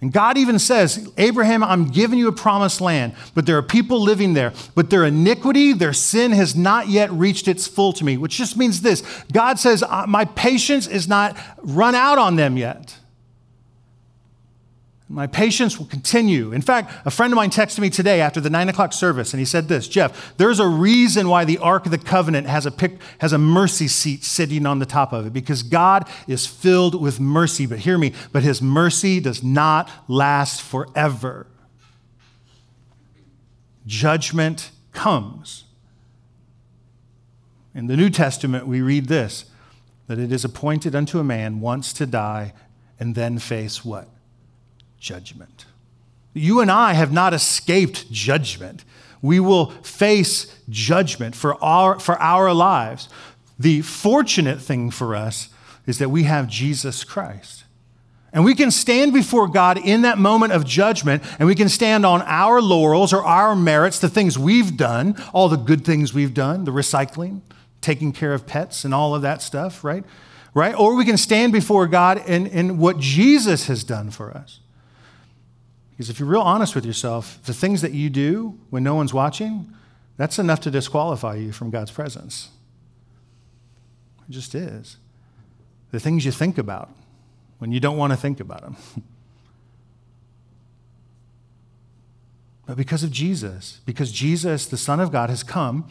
And 0.00 0.12
God 0.12 0.38
even 0.38 0.60
says, 0.60 1.10
Abraham, 1.18 1.64
I'm 1.64 1.88
giving 1.88 2.20
you 2.20 2.28
a 2.28 2.32
promised 2.32 2.80
land, 2.80 3.14
but 3.34 3.46
there 3.46 3.56
are 3.56 3.62
people 3.62 4.00
living 4.00 4.34
there. 4.34 4.52
But 4.76 4.90
their 4.90 5.04
iniquity, 5.04 5.72
their 5.72 5.92
sin 5.92 6.30
has 6.32 6.54
not 6.54 6.88
yet 6.88 7.10
reached 7.10 7.48
its 7.48 7.66
full 7.66 7.92
to 7.94 8.04
me, 8.04 8.16
which 8.16 8.36
just 8.36 8.56
means 8.56 8.82
this 8.82 9.02
God 9.32 9.58
says, 9.58 9.82
uh, 9.82 10.04
My 10.06 10.24
patience 10.24 10.86
is 10.86 11.08
not 11.08 11.36
run 11.58 11.96
out 11.96 12.18
on 12.18 12.36
them 12.36 12.56
yet. 12.56 12.97
My 15.10 15.26
patience 15.26 15.78
will 15.78 15.86
continue. 15.86 16.52
In 16.52 16.60
fact, 16.60 16.92
a 17.06 17.10
friend 17.10 17.32
of 17.32 17.36
mine 17.36 17.48
texted 17.48 17.78
me 17.78 17.88
today 17.88 18.20
after 18.20 18.42
the 18.42 18.50
nine 18.50 18.68
o'clock 18.68 18.92
service, 18.92 19.32
and 19.32 19.38
he 19.38 19.46
said 19.46 19.66
this 19.66 19.88
Jeff, 19.88 20.36
there's 20.36 20.60
a 20.60 20.68
reason 20.68 21.28
why 21.28 21.46
the 21.46 21.56
Ark 21.58 21.86
of 21.86 21.92
the 21.92 21.98
Covenant 21.98 22.46
has 22.46 22.66
a, 22.66 22.70
pic, 22.70 22.98
has 23.18 23.32
a 23.32 23.38
mercy 23.38 23.88
seat 23.88 24.22
sitting 24.22 24.66
on 24.66 24.80
the 24.80 24.86
top 24.86 25.14
of 25.14 25.26
it, 25.26 25.32
because 25.32 25.62
God 25.62 26.06
is 26.26 26.46
filled 26.46 27.00
with 27.00 27.20
mercy. 27.20 27.64
But 27.64 27.80
hear 27.80 27.96
me, 27.96 28.12
but 28.32 28.42
his 28.42 28.60
mercy 28.60 29.18
does 29.18 29.42
not 29.42 29.90
last 30.08 30.60
forever. 30.60 31.46
Judgment 33.86 34.70
comes. 34.92 35.64
In 37.74 37.86
the 37.86 37.96
New 37.96 38.10
Testament, 38.10 38.66
we 38.66 38.82
read 38.82 39.06
this 39.06 39.46
that 40.06 40.18
it 40.18 40.32
is 40.32 40.44
appointed 40.44 40.94
unto 40.94 41.18
a 41.18 41.24
man 41.24 41.60
once 41.60 41.92
to 41.92 42.06
die 42.06 42.52
and 42.98 43.14
then 43.14 43.38
face 43.38 43.84
what? 43.84 44.08
Judgment. 44.98 45.66
You 46.34 46.60
and 46.60 46.70
I 46.70 46.92
have 46.92 47.12
not 47.12 47.34
escaped 47.34 48.10
judgment. 48.12 48.84
We 49.22 49.40
will 49.40 49.70
face 49.82 50.54
judgment 50.68 51.34
for 51.34 51.62
our, 51.62 51.98
for 51.98 52.16
our 52.20 52.52
lives. 52.52 53.08
The 53.58 53.82
fortunate 53.82 54.60
thing 54.60 54.90
for 54.90 55.16
us 55.16 55.48
is 55.86 55.98
that 55.98 56.10
we 56.10 56.24
have 56.24 56.46
Jesus 56.46 57.02
Christ. 57.02 57.64
And 58.32 58.44
we 58.44 58.54
can 58.54 58.70
stand 58.70 59.14
before 59.14 59.48
God 59.48 59.78
in 59.78 60.02
that 60.02 60.18
moment 60.18 60.52
of 60.52 60.66
judgment, 60.66 61.22
and 61.38 61.48
we 61.48 61.54
can 61.54 61.68
stand 61.68 62.04
on 62.04 62.22
our 62.22 62.60
laurels 62.60 63.12
or 63.12 63.24
our 63.24 63.56
merits, 63.56 63.98
the 63.98 64.08
things 64.08 64.38
we've 64.38 64.76
done, 64.76 65.16
all 65.32 65.48
the 65.48 65.56
good 65.56 65.84
things 65.84 66.12
we've 66.12 66.34
done, 66.34 66.64
the 66.64 66.70
recycling, 66.70 67.40
taking 67.80 68.12
care 68.12 68.34
of 68.34 68.46
pets, 68.46 68.84
and 68.84 68.92
all 68.92 69.14
of 69.14 69.22
that 69.22 69.40
stuff, 69.40 69.82
right? 69.82 70.04
Right? 70.52 70.74
Or 70.74 70.94
we 70.94 71.06
can 71.06 71.16
stand 71.16 71.52
before 71.52 71.86
God 71.86 72.22
in, 72.28 72.46
in 72.46 72.78
what 72.78 72.98
Jesus 72.98 73.66
has 73.68 73.82
done 73.82 74.10
for 74.10 74.30
us. 74.30 74.60
Because 75.98 76.10
if 76.10 76.20
you're 76.20 76.28
real 76.28 76.42
honest 76.42 76.76
with 76.76 76.86
yourself, 76.86 77.40
the 77.42 77.52
things 77.52 77.82
that 77.82 77.90
you 77.90 78.08
do 78.08 78.56
when 78.70 78.84
no 78.84 78.94
one's 78.94 79.12
watching, 79.12 79.74
that's 80.16 80.38
enough 80.38 80.60
to 80.60 80.70
disqualify 80.70 81.34
you 81.34 81.50
from 81.50 81.70
God's 81.70 81.90
presence. 81.90 82.50
It 84.28 84.32
just 84.32 84.54
is. 84.54 84.96
The 85.90 85.98
things 85.98 86.24
you 86.24 86.30
think 86.30 86.56
about 86.56 86.88
when 87.58 87.72
you 87.72 87.80
don't 87.80 87.96
want 87.96 88.12
to 88.12 88.16
think 88.16 88.38
about 88.38 88.60
them. 88.60 88.76
but 92.66 92.76
because 92.76 93.02
of 93.02 93.10
Jesus, 93.10 93.80
because 93.84 94.12
Jesus, 94.12 94.66
the 94.66 94.76
Son 94.76 95.00
of 95.00 95.10
God, 95.10 95.30
has 95.30 95.42
come, 95.42 95.90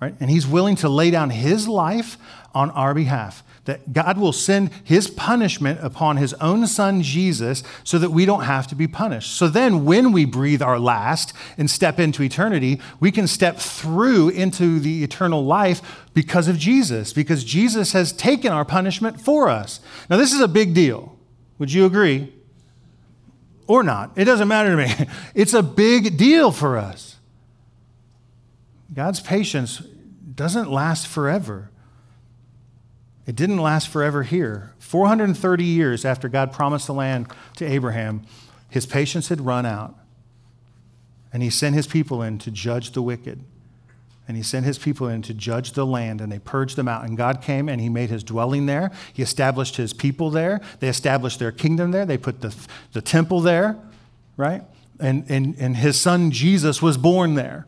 right, 0.00 0.14
and 0.20 0.30
he's 0.30 0.46
willing 0.46 0.76
to 0.76 0.88
lay 0.88 1.10
down 1.10 1.30
his 1.30 1.68
life 1.68 2.16
on 2.54 2.70
our 2.70 2.94
behalf 2.94 3.42
that 3.70 3.92
God 3.92 4.18
will 4.18 4.32
send 4.32 4.70
his 4.82 5.08
punishment 5.08 5.78
upon 5.80 6.16
his 6.16 6.34
own 6.34 6.66
son 6.66 7.02
Jesus 7.02 7.62
so 7.84 7.98
that 7.98 8.10
we 8.10 8.24
don't 8.24 8.42
have 8.42 8.66
to 8.68 8.74
be 8.74 8.88
punished. 8.88 9.32
So 9.32 9.48
then, 9.48 9.84
when 9.84 10.10
we 10.10 10.24
breathe 10.24 10.60
our 10.60 10.78
last 10.78 11.32
and 11.56 11.70
step 11.70 12.00
into 12.00 12.22
eternity, 12.22 12.80
we 12.98 13.12
can 13.12 13.28
step 13.28 13.58
through 13.58 14.30
into 14.30 14.80
the 14.80 15.04
eternal 15.04 15.44
life 15.44 16.08
because 16.14 16.48
of 16.48 16.58
Jesus, 16.58 17.12
because 17.12 17.44
Jesus 17.44 17.92
has 17.92 18.12
taken 18.12 18.52
our 18.52 18.64
punishment 18.64 19.20
for 19.20 19.48
us. 19.48 19.78
Now, 20.08 20.16
this 20.16 20.32
is 20.32 20.40
a 20.40 20.48
big 20.48 20.74
deal. 20.74 21.16
Would 21.58 21.72
you 21.72 21.84
agree? 21.86 22.32
Or 23.68 23.84
not? 23.84 24.10
It 24.16 24.24
doesn't 24.24 24.48
matter 24.48 24.70
to 24.70 24.76
me. 24.76 25.06
It's 25.34 25.54
a 25.54 25.62
big 25.62 26.16
deal 26.16 26.50
for 26.50 26.76
us. 26.76 27.19
God's 28.92 29.20
patience 29.20 29.82
doesn't 30.34 30.70
last 30.70 31.06
forever. 31.06 31.70
It 33.26 33.36
didn't 33.36 33.58
last 33.58 33.88
forever 33.88 34.22
here. 34.22 34.72
430 34.78 35.64
years 35.64 36.04
after 36.04 36.28
God 36.28 36.52
promised 36.52 36.86
the 36.86 36.94
land 36.94 37.28
to 37.56 37.64
Abraham, 37.64 38.22
his 38.68 38.86
patience 38.86 39.28
had 39.28 39.40
run 39.40 39.66
out. 39.66 39.96
And 41.32 41.42
he 41.42 41.50
sent 41.50 41.76
his 41.76 41.86
people 41.86 42.22
in 42.22 42.38
to 42.38 42.50
judge 42.50 42.90
the 42.90 43.02
wicked. 43.02 43.44
And 44.26 44.36
he 44.36 44.42
sent 44.42 44.66
his 44.66 44.78
people 44.78 45.08
in 45.08 45.22
to 45.22 45.34
judge 45.34 45.72
the 45.72 45.86
land, 45.86 46.20
and 46.20 46.30
they 46.30 46.38
purged 46.38 46.76
them 46.76 46.88
out. 46.88 47.04
And 47.04 47.16
God 47.16 47.42
came 47.42 47.68
and 47.68 47.80
he 47.80 47.88
made 47.88 48.10
his 48.10 48.24
dwelling 48.24 48.66
there. 48.66 48.90
He 49.12 49.22
established 49.22 49.76
his 49.76 49.92
people 49.92 50.30
there. 50.30 50.60
They 50.80 50.88
established 50.88 51.38
their 51.38 51.52
kingdom 51.52 51.90
there. 51.90 52.06
They 52.06 52.18
put 52.18 52.40
the, 52.40 52.54
the 52.92 53.02
temple 53.02 53.40
there, 53.40 53.76
right? 54.36 54.62
And, 54.98 55.24
and, 55.28 55.56
and 55.58 55.76
his 55.76 56.00
son 56.00 56.30
Jesus 56.30 56.80
was 56.80 56.96
born 56.96 57.34
there 57.34 57.66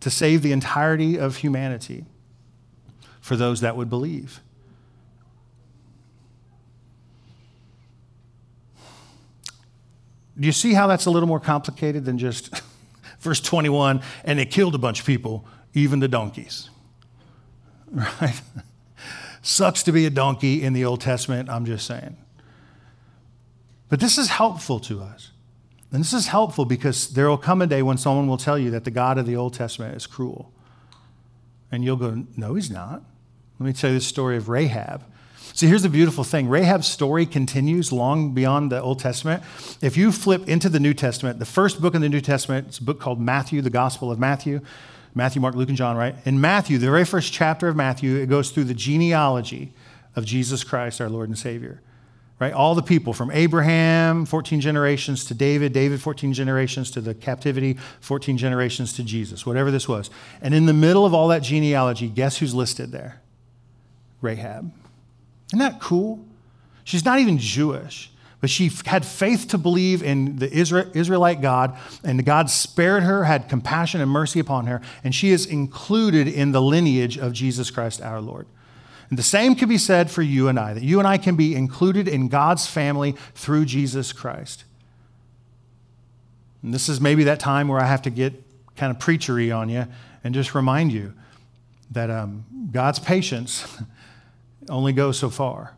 to 0.00 0.10
save 0.10 0.42
the 0.42 0.52
entirety 0.52 1.18
of 1.18 1.36
humanity 1.36 2.04
for 3.20 3.36
those 3.36 3.60
that 3.60 3.76
would 3.76 3.90
believe. 3.90 4.40
Do 10.38 10.46
you 10.46 10.52
see 10.52 10.72
how 10.72 10.86
that's 10.86 11.04
a 11.04 11.10
little 11.10 11.28
more 11.28 11.40
complicated 11.40 12.06
than 12.06 12.16
just 12.16 12.62
verse 13.20 13.40
21 13.40 14.00
and 14.24 14.38
they 14.38 14.46
killed 14.46 14.74
a 14.74 14.78
bunch 14.78 15.00
of 15.00 15.06
people, 15.06 15.44
even 15.74 16.00
the 16.00 16.08
donkeys? 16.08 16.70
Right? 17.92 18.40
Sucks 19.42 19.82
to 19.82 19.90
be 19.90 20.06
a 20.06 20.10
donkey 20.10 20.62
in 20.62 20.74
the 20.74 20.84
Old 20.84 21.00
Testament, 21.00 21.48
I'm 21.48 21.64
just 21.64 21.86
saying. 21.86 22.16
But 23.88 23.98
this 23.98 24.16
is 24.16 24.28
helpful 24.28 24.78
to 24.80 25.00
us. 25.02 25.32
And 25.92 26.00
this 26.00 26.12
is 26.12 26.28
helpful 26.28 26.64
because 26.64 27.08
there 27.10 27.28
will 27.28 27.38
come 27.38 27.60
a 27.62 27.66
day 27.66 27.82
when 27.82 27.98
someone 27.98 28.28
will 28.28 28.36
tell 28.36 28.58
you 28.58 28.70
that 28.70 28.84
the 28.84 28.90
God 28.90 29.18
of 29.18 29.26
the 29.26 29.36
Old 29.36 29.54
Testament 29.54 29.96
is 29.96 30.06
cruel. 30.06 30.52
And 31.72 31.84
you'll 31.84 31.96
go, 31.96 32.24
No, 32.36 32.54
he's 32.54 32.70
not. 32.70 33.02
Let 33.58 33.66
me 33.66 33.72
tell 33.72 33.90
you 33.90 33.98
the 33.98 34.04
story 34.04 34.36
of 34.36 34.48
Rahab. 34.48 35.04
See, 35.52 35.66
here's 35.66 35.82
the 35.82 35.88
beautiful 35.88 36.24
thing 36.24 36.48
Rahab's 36.48 36.86
story 36.86 37.26
continues 37.26 37.92
long 37.92 38.32
beyond 38.32 38.70
the 38.70 38.80
Old 38.80 39.00
Testament. 39.00 39.42
If 39.82 39.96
you 39.96 40.12
flip 40.12 40.48
into 40.48 40.68
the 40.68 40.80
New 40.80 40.94
Testament, 40.94 41.38
the 41.38 41.44
first 41.44 41.80
book 41.80 41.94
in 41.94 42.00
the 42.00 42.08
New 42.08 42.20
Testament, 42.20 42.68
it's 42.68 42.78
a 42.78 42.84
book 42.84 43.00
called 43.00 43.20
Matthew, 43.20 43.60
the 43.60 43.70
Gospel 43.70 44.10
of 44.10 44.18
Matthew. 44.18 44.60
Matthew, 45.14 45.42
Mark, 45.42 45.56
Luke, 45.56 45.68
and 45.68 45.76
John, 45.76 45.96
right? 45.96 46.14
In 46.24 46.40
Matthew, 46.40 46.78
the 46.78 46.86
very 46.86 47.04
first 47.04 47.32
chapter 47.32 47.66
of 47.66 47.74
Matthew, 47.74 48.16
it 48.16 48.26
goes 48.26 48.52
through 48.52 48.64
the 48.64 48.74
genealogy 48.74 49.72
of 50.14 50.24
Jesus 50.24 50.62
Christ, 50.62 51.00
our 51.00 51.08
Lord 51.08 51.28
and 51.28 51.36
Savior. 51.36 51.80
Right? 52.40 52.54
All 52.54 52.74
the 52.74 52.82
people 52.82 53.12
from 53.12 53.30
Abraham, 53.30 54.24
14 54.24 54.62
generations 54.62 55.26
to 55.26 55.34
David, 55.34 55.74
David, 55.74 56.00
14 56.00 56.32
generations 56.32 56.90
to 56.92 57.02
the 57.02 57.12
captivity, 57.12 57.76
14 58.00 58.38
generations 58.38 58.94
to 58.94 59.04
Jesus, 59.04 59.44
whatever 59.44 59.70
this 59.70 59.86
was. 59.86 60.08
And 60.40 60.54
in 60.54 60.64
the 60.64 60.72
middle 60.72 61.04
of 61.04 61.12
all 61.12 61.28
that 61.28 61.42
genealogy, 61.42 62.08
guess 62.08 62.38
who's 62.38 62.54
listed 62.54 62.92
there? 62.92 63.20
Rahab. 64.22 64.72
Isn't 65.50 65.58
that 65.58 65.80
cool? 65.80 66.24
She's 66.84 67.04
not 67.04 67.18
even 67.18 67.36
Jewish, 67.36 68.10
but 68.40 68.48
she 68.48 68.70
had 68.86 69.04
faith 69.04 69.48
to 69.48 69.58
believe 69.58 70.02
in 70.02 70.36
the 70.36 70.50
Israelite 70.50 71.42
God, 71.42 71.76
and 72.02 72.24
God 72.24 72.48
spared 72.48 73.02
her, 73.02 73.24
had 73.24 73.50
compassion 73.50 74.00
and 74.00 74.10
mercy 74.10 74.40
upon 74.40 74.66
her, 74.66 74.80
and 75.04 75.14
she 75.14 75.28
is 75.28 75.44
included 75.44 76.26
in 76.26 76.52
the 76.52 76.62
lineage 76.62 77.18
of 77.18 77.34
Jesus 77.34 77.70
Christ 77.70 78.00
our 78.00 78.22
Lord. 78.22 78.46
And 79.10 79.18
the 79.18 79.24
same 79.24 79.56
can 79.56 79.68
be 79.68 79.76
said 79.76 80.10
for 80.10 80.22
you 80.22 80.48
and 80.48 80.58
I, 80.58 80.72
that 80.72 80.84
you 80.84 81.00
and 81.00 81.06
I 81.06 81.18
can 81.18 81.34
be 81.34 81.54
included 81.54 82.06
in 82.06 82.28
God's 82.28 82.66
family 82.66 83.16
through 83.34 83.64
Jesus 83.64 84.12
Christ. 84.12 84.64
And 86.62 86.72
this 86.72 86.88
is 86.88 87.00
maybe 87.00 87.24
that 87.24 87.40
time 87.40 87.68
where 87.68 87.80
I 87.80 87.86
have 87.86 88.02
to 88.02 88.10
get 88.10 88.42
kind 88.76 88.94
of 88.94 89.02
preachery 89.02 89.54
on 89.54 89.68
you 89.68 89.86
and 90.22 90.32
just 90.32 90.54
remind 90.54 90.92
you 90.92 91.12
that 91.90 92.08
um, 92.08 92.44
God's 92.70 93.00
patience 93.00 93.78
only 94.68 94.92
goes 94.92 95.18
so 95.18 95.28
far. 95.28 95.76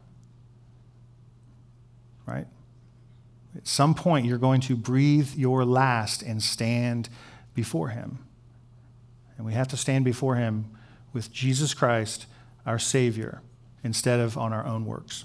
Right? 2.27 2.47
At 3.57 3.67
some 3.67 3.95
point, 3.95 4.27
you're 4.27 4.39
going 4.39 4.61
to 4.63 4.77
breathe 4.77 5.35
your 5.35 5.65
last 5.65 6.23
and 6.23 6.43
stand 6.43 7.09
before 7.55 7.89
Him. 7.89 8.19
And 9.37 9.47
we 9.47 9.55
have 9.55 9.69
to 9.69 9.77
stand 9.77 10.05
before 10.05 10.37
Him 10.37 10.67
with 11.13 11.33
Jesus 11.33 11.75
Christ, 11.75 12.27
our 12.67 12.79
Savior, 12.79 13.43
instead 13.85 14.21
of 14.21 14.39
on 14.39 14.53
our 14.53 14.65
own 14.65 14.85
works. 14.85 15.25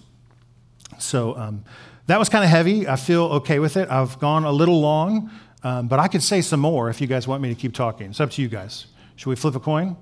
So 0.97 1.35
um, 1.37 1.63
that 2.07 2.17
was 2.17 2.29
kind 2.29 2.43
of 2.43 2.49
heavy. 2.49 2.87
I 2.87 2.95
feel 2.95 3.25
okay 3.25 3.59
with 3.59 3.77
it. 3.77 3.89
I've 3.89 4.17
gone 4.19 4.45
a 4.45 4.51
little 4.51 4.81
long, 4.81 5.29
um, 5.63 5.87
but 5.87 5.99
I 5.99 6.07
could 6.07 6.23
say 6.23 6.41
some 6.41 6.59
more 6.59 6.89
if 6.89 7.01
you 7.01 7.07
guys 7.07 7.27
want 7.27 7.41
me 7.41 7.49
to 7.49 7.55
keep 7.55 7.73
talking. 7.73 8.09
It's 8.09 8.19
up 8.19 8.31
to 8.31 8.41
you 8.41 8.47
guys. 8.47 8.87
Should 9.15 9.29
we 9.29 9.35
flip 9.35 9.55
a 9.55 9.59
coin? 9.59 9.97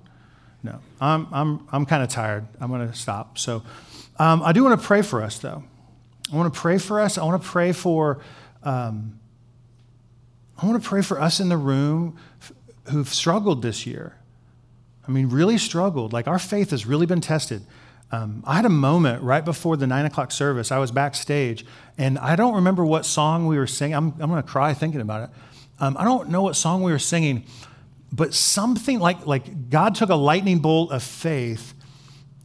No, 0.63 0.79
I'm, 0.99 1.27
I'm, 1.31 1.67
I'm 1.71 1.85
kind 1.85 2.03
of 2.03 2.09
tired. 2.09 2.47
I'm 2.59 2.69
going 2.69 2.87
to 2.87 2.93
stop. 2.95 3.37
So 3.37 3.63
um, 4.17 4.41
I 4.43 4.51
do 4.51 4.63
want 4.63 4.79
to 4.79 4.87
pray 4.87 5.01
for 5.01 5.21
us, 5.21 5.37
though. 5.39 5.63
I 6.31 6.35
want 6.35 6.53
to 6.53 6.59
pray 6.59 6.77
for 6.77 6.99
us. 6.99 7.17
I 7.17 7.23
want 7.23 7.41
to 7.41 7.47
pray 7.47 7.71
for, 7.71 8.19
um, 8.63 9.19
I 10.57 10.65
want 10.65 10.81
to 10.81 10.87
pray 10.87 11.01
for 11.01 11.21
us 11.21 11.39
in 11.39 11.49
the 11.49 11.57
room 11.57 12.17
who've 12.89 13.07
struggled 13.07 13.61
this 13.61 13.85
year. 13.85 14.17
I 15.07 15.11
mean, 15.11 15.29
really 15.29 15.57
struggled. 15.57 16.13
Like 16.13 16.27
our 16.27 16.39
faith 16.39 16.71
has 16.71 16.85
really 16.85 17.05
been 17.05 17.21
tested. 17.21 17.63
Um, 18.11 18.43
I 18.45 18.55
had 18.55 18.65
a 18.65 18.69
moment 18.69 19.23
right 19.23 19.43
before 19.43 19.77
the 19.77 19.87
nine 19.87 20.05
o'clock 20.05 20.31
service. 20.31 20.71
I 20.71 20.77
was 20.77 20.91
backstage, 20.91 21.65
and 21.97 22.19
I 22.19 22.35
don't 22.35 22.55
remember 22.55 22.85
what 22.85 23.05
song 23.05 23.47
we 23.47 23.57
were 23.57 23.67
singing. 23.67 23.95
I'm, 23.95 24.13
I'm 24.19 24.29
going 24.29 24.41
to 24.41 24.47
cry 24.47 24.73
thinking 24.73 25.01
about 25.01 25.29
it. 25.29 25.35
Um, 25.79 25.97
I 25.99 26.03
don't 26.03 26.29
know 26.29 26.41
what 26.41 26.55
song 26.55 26.83
we 26.83 26.91
were 26.91 26.99
singing, 26.99 27.45
but 28.11 28.33
something 28.33 28.99
like 28.99 29.25
like 29.25 29.69
God 29.69 29.95
took 29.95 30.09
a 30.09 30.15
lightning 30.15 30.59
bolt 30.59 30.91
of 30.91 31.03
faith 31.03 31.73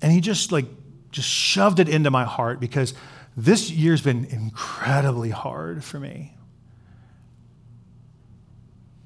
and 0.02 0.12
he 0.12 0.20
just 0.20 0.52
like 0.52 0.66
just 1.10 1.28
shoved 1.28 1.80
it 1.80 1.88
into 1.88 2.10
my 2.10 2.24
heart 2.24 2.60
because 2.60 2.94
this 3.36 3.70
year's 3.70 4.02
been 4.02 4.24
incredibly 4.26 5.30
hard 5.30 5.84
for 5.84 5.98
me. 5.98 6.36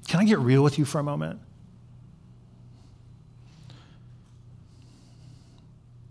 Can 0.07 0.19
I 0.19 0.25
get 0.25 0.39
real 0.39 0.63
with 0.63 0.77
you 0.77 0.85
for 0.85 0.99
a 0.99 1.03
moment? 1.03 1.39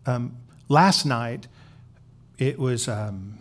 Um, 0.07 0.37
last 0.69 1.07
night, 1.07 1.47
it 2.39 2.59
was 2.59 2.89
um, 2.89 3.39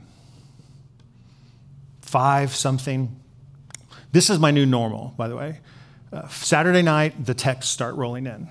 five 2.02 2.56
something. 2.56 3.20
This 4.12 4.30
is 4.30 4.40
my 4.40 4.52
new 4.52 4.66
normal, 4.66 5.14
by 5.18 5.28
the 5.28 5.36
way. 5.36 5.60
Uh, 6.12 6.28
Saturday 6.28 6.84
night, 6.84 7.26
the 7.26 7.34
texts 7.34 7.72
start 7.72 7.96
rolling 7.96 8.28
in. 8.28 8.48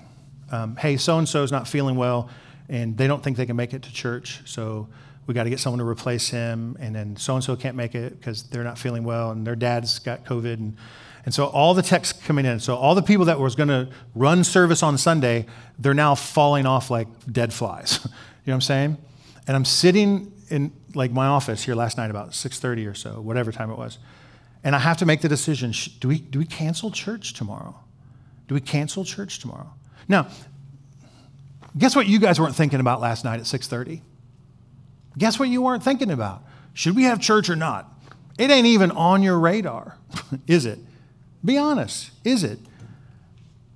Um, 0.51 0.75
hey, 0.75 0.97
so 0.97 1.17
and 1.17 1.27
so 1.27 1.43
is 1.43 1.51
not 1.51 1.67
feeling 1.67 1.95
well, 1.95 2.29
and 2.69 2.97
they 2.97 3.07
don't 3.07 3.23
think 3.23 3.37
they 3.37 3.45
can 3.45 3.55
make 3.55 3.73
it 3.73 3.81
to 3.83 3.93
church, 3.93 4.41
so 4.45 4.87
we 5.25 5.33
got 5.33 5.45
to 5.45 5.49
get 5.49 5.59
someone 5.59 5.79
to 5.79 5.85
replace 5.85 6.29
him. 6.29 6.75
And 6.79 6.93
then 6.93 7.15
so 7.15 7.35
and 7.35 7.43
so 7.43 7.55
can't 7.55 7.77
make 7.77 7.95
it 7.95 8.19
because 8.19 8.43
they're 8.43 8.63
not 8.63 8.77
feeling 8.77 9.03
well, 9.03 9.31
and 9.31 9.47
their 9.47 9.55
dad's 9.55 9.99
got 9.99 10.25
COVID. 10.25 10.53
And, 10.55 10.77
and 11.25 11.33
so 11.33 11.45
all 11.47 11.73
the 11.73 11.81
texts 11.81 12.21
coming 12.25 12.45
in. 12.45 12.59
So 12.59 12.75
all 12.75 12.95
the 12.95 13.01
people 13.01 13.25
that 13.25 13.39
was 13.39 13.55
going 13.55 13.69
to 13.69 13.89
run 14.13 14.43
service 14.43 14.83
on 14.83 14.97
Sunday, 14.97 15.45
they're 15.79 15.93
now 15.93 16.15
falling 16.15 16.65
off 16.65 16.89
like 16.91 17.07
dead 17.31 17.53
flies. 17.53 17.99
you 18.03 18.09
know 18.09 18.15
what 18.45 18.53
I'm 18.55 18.61
saying? 18.61 18.97
And 19.47 19.55
I'm 19.55 19.65
sitting 19.65 20.31
in 20.49 20.73
like 20.93 21.11
my 21.11 21.27
office 21.27 21.63
here 21.63 21.75
last 21.75 21.97
night 21.97 22.09
about 22.09 22.31
6:30 22.31 22.89
or 22.89 22.93
so, 22.93 23.21
whatever 23.21 23.51
time 23.51 23.71
it 23.71 23.77
was. 23.77 23.99
And 24.63 24.75
I 24.75 24.79
have 24.79 24.97
to 24.97 25.05
make 25.05 25.21
the 25.21 25.29
decision 25.29 25.73
do 25.99 26.07
we, 26.07 26.19
do 26.19 26.39
we 26.39 26.45
cancel 26.45 26.91
church 26.91 27.33
tomorrow? 27.33 27.75
Do 28.47 28.55
we 28.55 28.61
cancel 28.61 29.03
church 29.03 29.39
tomorrow? 29.39 29.73
Now, 30.07 30.27
guess 31.77 31.95
what 31.95 32.07
you 32.07 32.19
guys 32.19 32.39
weren't 32.39 32.55
thinking 32.55 32.79
about 32.79 33.01
last 33.01 33.23
night 33.23 33.39
at 33.39 33.45
6:30? 33.45 34.01
Guess 35.17 35.39
what 35.39 35.47
you 35.47 35.61
weren't 35.61 35.83
thinking 35.83 36.11
about? 36.11 36.43
Should 36.73 36.95
we 36.95 37.03
have 37.03 37.19
church 37.21 37.49
or 37.49 37.55
not? 37.55 37.89
It 38.37 38.49
ain't 38.49 38.65
even 38.65 38.91
on 38.91 39.21
your 39.21 39.39
radar, 39.39 39.97
is 40.47 40.65
it? 40.65 40.79
Be 41.43 41.57
honest, 41.57 42.11
is 42.23 42.43
it? 42.43 42.59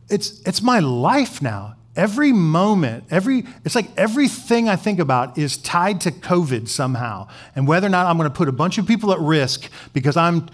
It's, 0.09 0.41
it's 0.43 0.61
my 0.61 0.79
life 0.79 1.41
now. 1.41 1.75
Every 1.95 2.31
moment, 2.31 3.05
every, 3.09 3.43
it's 3.65 3.73
like 3.75 3.89
everything 3.97 4.69
I 4.69 4.75
think 4.75 4.99
about 4.99 5.37
is 5.37 5.57
tied 5.57 6.01
to 6.01 6.11
COVID 6.11 6.67
somehow. 6.67 7.27
And 7.55 7.67
whether 7.67 7.87
or 7.87 7.89
not 7.89 8.05
I'm 8.05 8.17
going 8.17 8.29
to 8.29 8.35
put 8.35 8.47
a 8.47 8.51
bunch 8.51 8.77
of 8.77 8.85
people 8.85 9.11
at 9.11 9.19
risk 9.19 9.69
because 9.93 10.15
I'm 10.15 10.47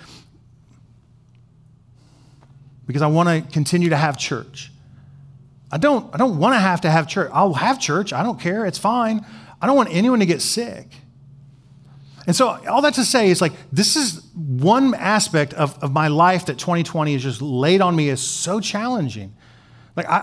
because 2.85 3.01
I 3.01 3.07
want 3.07 3.29
to 3.29 3.51
continue 3.51 3.89
to 3.89 3.97
have 3.97 4.17
church. 4.17 4.71
I 5.71 5.77
don't, 5.77 6.13
I 6.13 6.17
don't 6.17 6.37
want 6.37 6.53
to 6.53 6.59
have 6.59 6.81
to 6.81 6.91
have 6.91 7.07
church. 7.07 7.31
I'll 7.33 7.53
have 7.53 7.79
church. 7.79 8.13
I 8.13 8.23
don't 8.23 8.39
care. 8.39 8.65
It's 8.65 8.77
fine. 8.77 9.25
I 9.61 9.67
don't 9.67 9.75
want 9.75 9.89
anyone 9.91 10.19
to 10.19 10.25
get 10.25 10.41
sick. 10.41 10.87
And 12.25 12.35
so, 12.35 12.49
all 12.67 12.81
that 12.81 12.93
to 12.95 13.03
say 13.03 13.29
is 13.29 13.41
like, 13.41 13.53
this 13.71 13.95
is 13.95 14.23
one 14.33 14.93
aspect 14.93 15.53
of, 15.53 15.81
of 15.83 15.91
my 15.91 16.07
life 16.07 16.45
that 16.45 16.57
2020 16.57 17.13
has 17.13 17.23
just 17.23 17.41
laid 17.41 17.81
on 17.81 17.95
me 17.95 18.09
is 18.09 18.21
so 18.21 18.59
challenging. 18.59 19.33
Like, 19.95 20.07
I, 20.07 20.17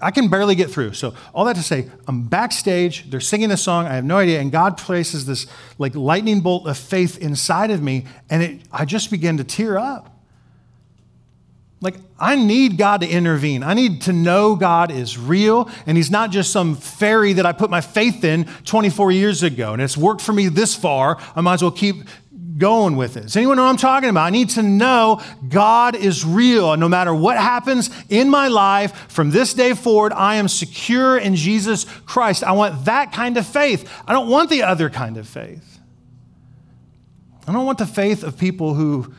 I, 0.00 0.06
I 0.08 0.10
can 0.10 0.28
barely 0.28 0.54
get 0.54 0.70
through. 0.70 0.92
So, 0.92 1.14
all 1.34 1.44
that 1.46 1.56
to 1.56 1.62
say, 1.62 1.90
I'm 2.06 2.24
backstage, 2.24 3.10
they're 3.10 3.20
singing 3.20 3.48
this 3.48 3.62
song, 3.62 3.86
I 3.86 3.94
have 3.94 4.04
no 4.04 4.18
idea, 4.18 4.40
and 4.40 4.52
God 4.52 4.76
places 4.76 5.24
this 5.24 5.46
like 5.78 5.94
lightning 5.94 6.40
bolt 6.40 6.66
of 6.66 6.76
faith 6.76 7.18
inside 7.18 7.70
of 7.70 7.82
me, 7.82 8.06
and 8.28 8.42
it, 8.42 8.62
I 8.70 8.84
just 8.84 9.10
begin 9.10 9.38
to 9.38 9.44
tear 9.44 9.78
up. 9.78 10.15
Like, 11.80 11.96
I 12.18 12.36
need 12.36 12.78
God 12.78 13.02
to 13.02 13.08
intervene. 13.08 13.62
I 13.62 13.74
need 13.74 14.02
to 14.02 14.12
know 14.12 14.56
God 14.56 14.90
is 14.90 15.18
real 15.18 15.68
and 15.86 15.96
He's 15.96 16.10
not 16.10 16.30
just 16.30 16.50
some 16.50 16.74
fairy 16.74 17.34
that 17.34 17.44
I 17.44 17.52
put 17.52 17.70
my 17.70 17.82
faith 17.82 18.24
in 18.24 18.46
24 18.64 19.12
years 19.12 19.42
ago 19.42 19.74
and 19.74 19.82
it's 19.82 19.96
worked 19.96 20.22
for 20.22 20.32
me 20.32 20.48
this 20.48 20.74
far. 20.74 21.18
I 21.34 21.42
might 21.42 21.54
as 21.54 21.62
well 21.62 21.70
keep 21.70 22.06
going 22.58 22.96
with 22.96 23.16
it? 23.16 23.22
Does 23.22 23.36
anyone 23.36 23.56
know 23.56 23.64
what 23.64 23.70
I'm 23.70 23.76
talking 23.76 24.08
about? 24.08 24.24
I 24.24 24.30
need 24.30 24.50
to 24.50 24.62
know 24.62 25.20
God 25.48 25.94
is 25.94 26.24
real. 26.24 26.72
And 26.72 26.80
no 26.80 26.88
matter 26.88 27.14
what 27.14 27.36
happens 27.36 27.90
in 28.08 28.30
my 28.30 28.48
life, 28.48 29.10
from 29.10 29.30
this 29.30 29.54
day 29.54 29.74
forward, 29.74 30.12
I 30.12 30.36
am 30.36 30.48
secure 30.48 31.18
in 31.18 31.36
Jesus 31.36 31.84
Christ. 32.06 32.42
I 32.44 32.52
want 32.52 32.86
that 32.86 33.12
kind 33.12 33.36
of 33.36 33.46
faith. 33.46 33.90
I 34.06 34.12
don't 34.12 34.28
want 34.28 34.50
the 34.50 34.62
other 34.62 34.90
kind 34.90 35.16
of 35.16 35.28
faith. 35.28 35.80
I 37.46 37.52
don't 37.52 37.66
want 37.66 37.78
the 37.78 37.86
faith 37.86 38.24
of 38.24 38.38
people 38.38 38.74
who 38.74 39.14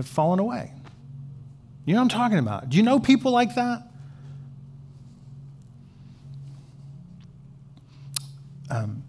have 0.00 0.08
fallen 0.08 0.38
away. 0.38 0.72
You 1.84 1.94
know 1.94 2.00
what 2.00 2.12
I'm 2.12 2.20
talking 2.20 2.38
about? 2.38 2.68
Do 2.68 2.76
you 2.76 2.82
know 2.82 3.00
people 3.00 3.32
like 3.32 3.54
that? 3.54 3.82
Um, 8.70 9.02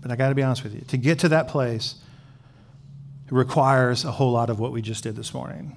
but 0.00 0.10
I 0.10 0.16
got 0.16 0.30
to 0.30 0.34
be 0.34 0.42
honest 0.42 0.62
with 0.62 0.74
you. 0.74 0.80
To 0.82 0.96
get 0.96 1.18
to 1.20 1.28
that 1.30 1.48
place, 1.48 1.96
it 3.26 3.32
requires 3.32 4.04
a 4.04 4.10
whole 4.10 4.32
lot 4.32 4.48
of 4.48 4.58
what 4.58 4.72
we 4.72 4.80
just 4.80 5.02
did 5.02 5.16
this 5.16 5.34
morning. 5.34 5.76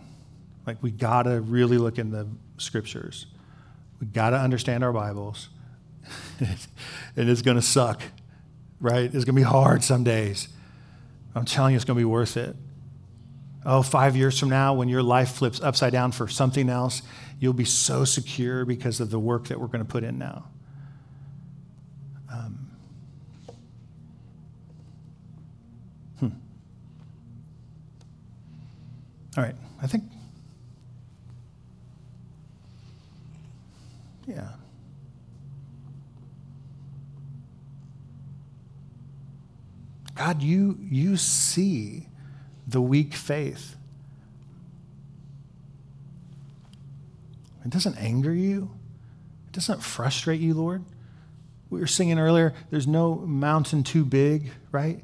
Like, 0.66 0.82
we 0.82 0.92
got 0.92 1.24
to 1.24 1.42
really 1.42 1.78
look 1.78 1.98
in 1.98 2.12
the 2.12 2.28
scriptures. 2.58 3.26
We 4.00 4.08
got 4.08 4.30
to 4.30 4.38
understand 4.38 4.84
our 4.84 4.94
Bibles. 4.94 5.50
and 6.40 7.30
it's 7.30 7.42
going 7.42 7.58
to 7.58 7.62
suck, 7.62 8.02
right? 8.80 9.04
It's 9.04 9.26
going 9.26 9.26
to 9.26 9.34
be 9.34 9.42
hard 9.42 9.84
some 9.84 10.04
days. 10.04 10.48
I'm 11.36 11.46
telling 11.46 11.74
you, 11.74 11.76
it's 11.76 11.86
going 11.86 11.98
to 11.98 12.02
be 12.02 12.06
worth 12.06 12.38
it. 12.38 12.56
Oh, 13.64 13.84
five 13.84 14.16
years 14.16 14.40
from 14.40 14.50
now, 14.50 14.74
when 14.74 14.90
your 14.90 15.04
life 15.04 15.34
flips 15.34 15.62
upside 15.62 15.94
down 15.94 16.12
for 16.12 16.28
something 16.28 16.68
else, 16.68 17.04
you'll 17.40 17.54
be 17.54 17.66
so 17.66 18.06
secure 18.06 18.66
because 18.66 19.00
of 19.00 19.12
the 19.12 19.20
work 19.20 19.50
that 19.50 19.60
we're 19.60 19.68
going 19.68 19.86
to 19.86 19.92
put 19.92 20.04
in 20.04 20.18
now. 20.18 20.46
Um, 22.32 22.72
hmm. 26.20 26.30
All 29.38 29.44
right, 29.44 29.56
I 29.82 29.88
think. 29.88 30.06
Yeah. 34.26 34.48
God, 40.16 40.42
you, 40.42 40.78
you 40.80 41.18
see 41.18 42.08
the 42.72 42.82
weak 42.82 43.14
faith. 43.14 43.76
It 47.64 47.70
doesn't 47.70 47.98
anger 47.98 48.34
you. 48.34 48.72
It 49.48 49.54
doesn't 49.54 49.84
frustrate 49.84 50.40
you, 50.40 50.54
Lord. 50.54 50.84
We 51.70 51.80
were 51.80 51.88
singing 51.88 52.20
earlier, 52.20 52.54
there's 52.70 52.88
no 52.88 53.16
mountain 53.16 53.84
too 53.84 54.04
big, 54.04 54.52
right? 54.72 55.02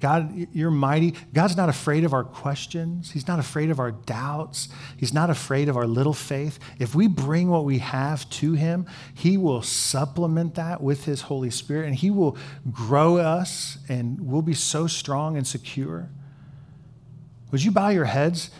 God, 0.00 0.48
you're 0.52 0.70
mighty. 0.70 1.14
God's 1.32 1.56
not 1.56 1.70
afraid 1.70 2.04
of 2.04 2.12
our 2.12 2.24
questions. 2.24 3.12
He's 3.12 3.26
not 3.26 3.38
afraid 3.38 3.70
of 3.70 3.80
our 3.80 3.90
doubts. 3.90 4.68
He's 4.98 5.14
not 5.14 5.30
afraid 5.30 5.68
of 5.70 5.78
our 5.78 5.86
little 5.86 6.12
faith. 6.12 6.58
If 6.78 6.94
we 6.94 7.08
bring 7.08 7.48
what 7.48 7.64
we 7.64 7.78
have 7.78 8.28
to 8.30 8.52
Him, 8.52 8.86
He 9.14 9.38
will 9.38 9.62
supplement 9.62 10.56
that 10.56 10.82
with 10.82 11.06
His 11.06 11.22
Holy 11.22 11.50
Spirit 11.50 11.86
and 11.86 11.94
He 11.94 12.10
will 12.10 12.36
grow 12.70 13.16
us 13.16 13.78
and 13.88 14.20
we'll 14.20 14.42
be 14.42 14.52
so 14.52 14.86
strong 14.86 15.38
and 15.38 15.46
secure. 15.46 16.10
Would 17.54 17.62
you 17.62 17.70
bow 17.70 17.90
your 17.90 18.06
heads? 18.06 18.50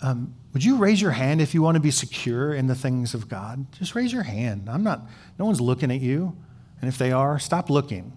Um, 0.00 0.34
would 0.54 0.64
you 0.64 0.78
raise 0.78 1.02
your 1.02 1.10
hand 1.10 1.42
if 1.42 1.52
you 1.52 1.60
want 1.60 1.74
to 1.74 1.80
be 1.80 1.90
secure 1.90 2.54
in 2.54 2.66
the 2.66 2.74
things 2.74 3.12
of 3.12 3.28
God? 3.28 3.70
Just 3.72 3.94
raise 3.94 4.10
your 4.10 4.22
hand. 4.22 4.70
I'm 4.70 4.82
not, 4.82 5.02
no 5.38 5.44
one's 5.44 5.60
looking 5.60 5.90
at 5.90 6.00
you. 6.00 6.34
And 6.80 6.88
if 6.88 6.96
they 6.96 7.12
are, 7.12 7.38
stop 7.38 7.68
looking 7.68 8.16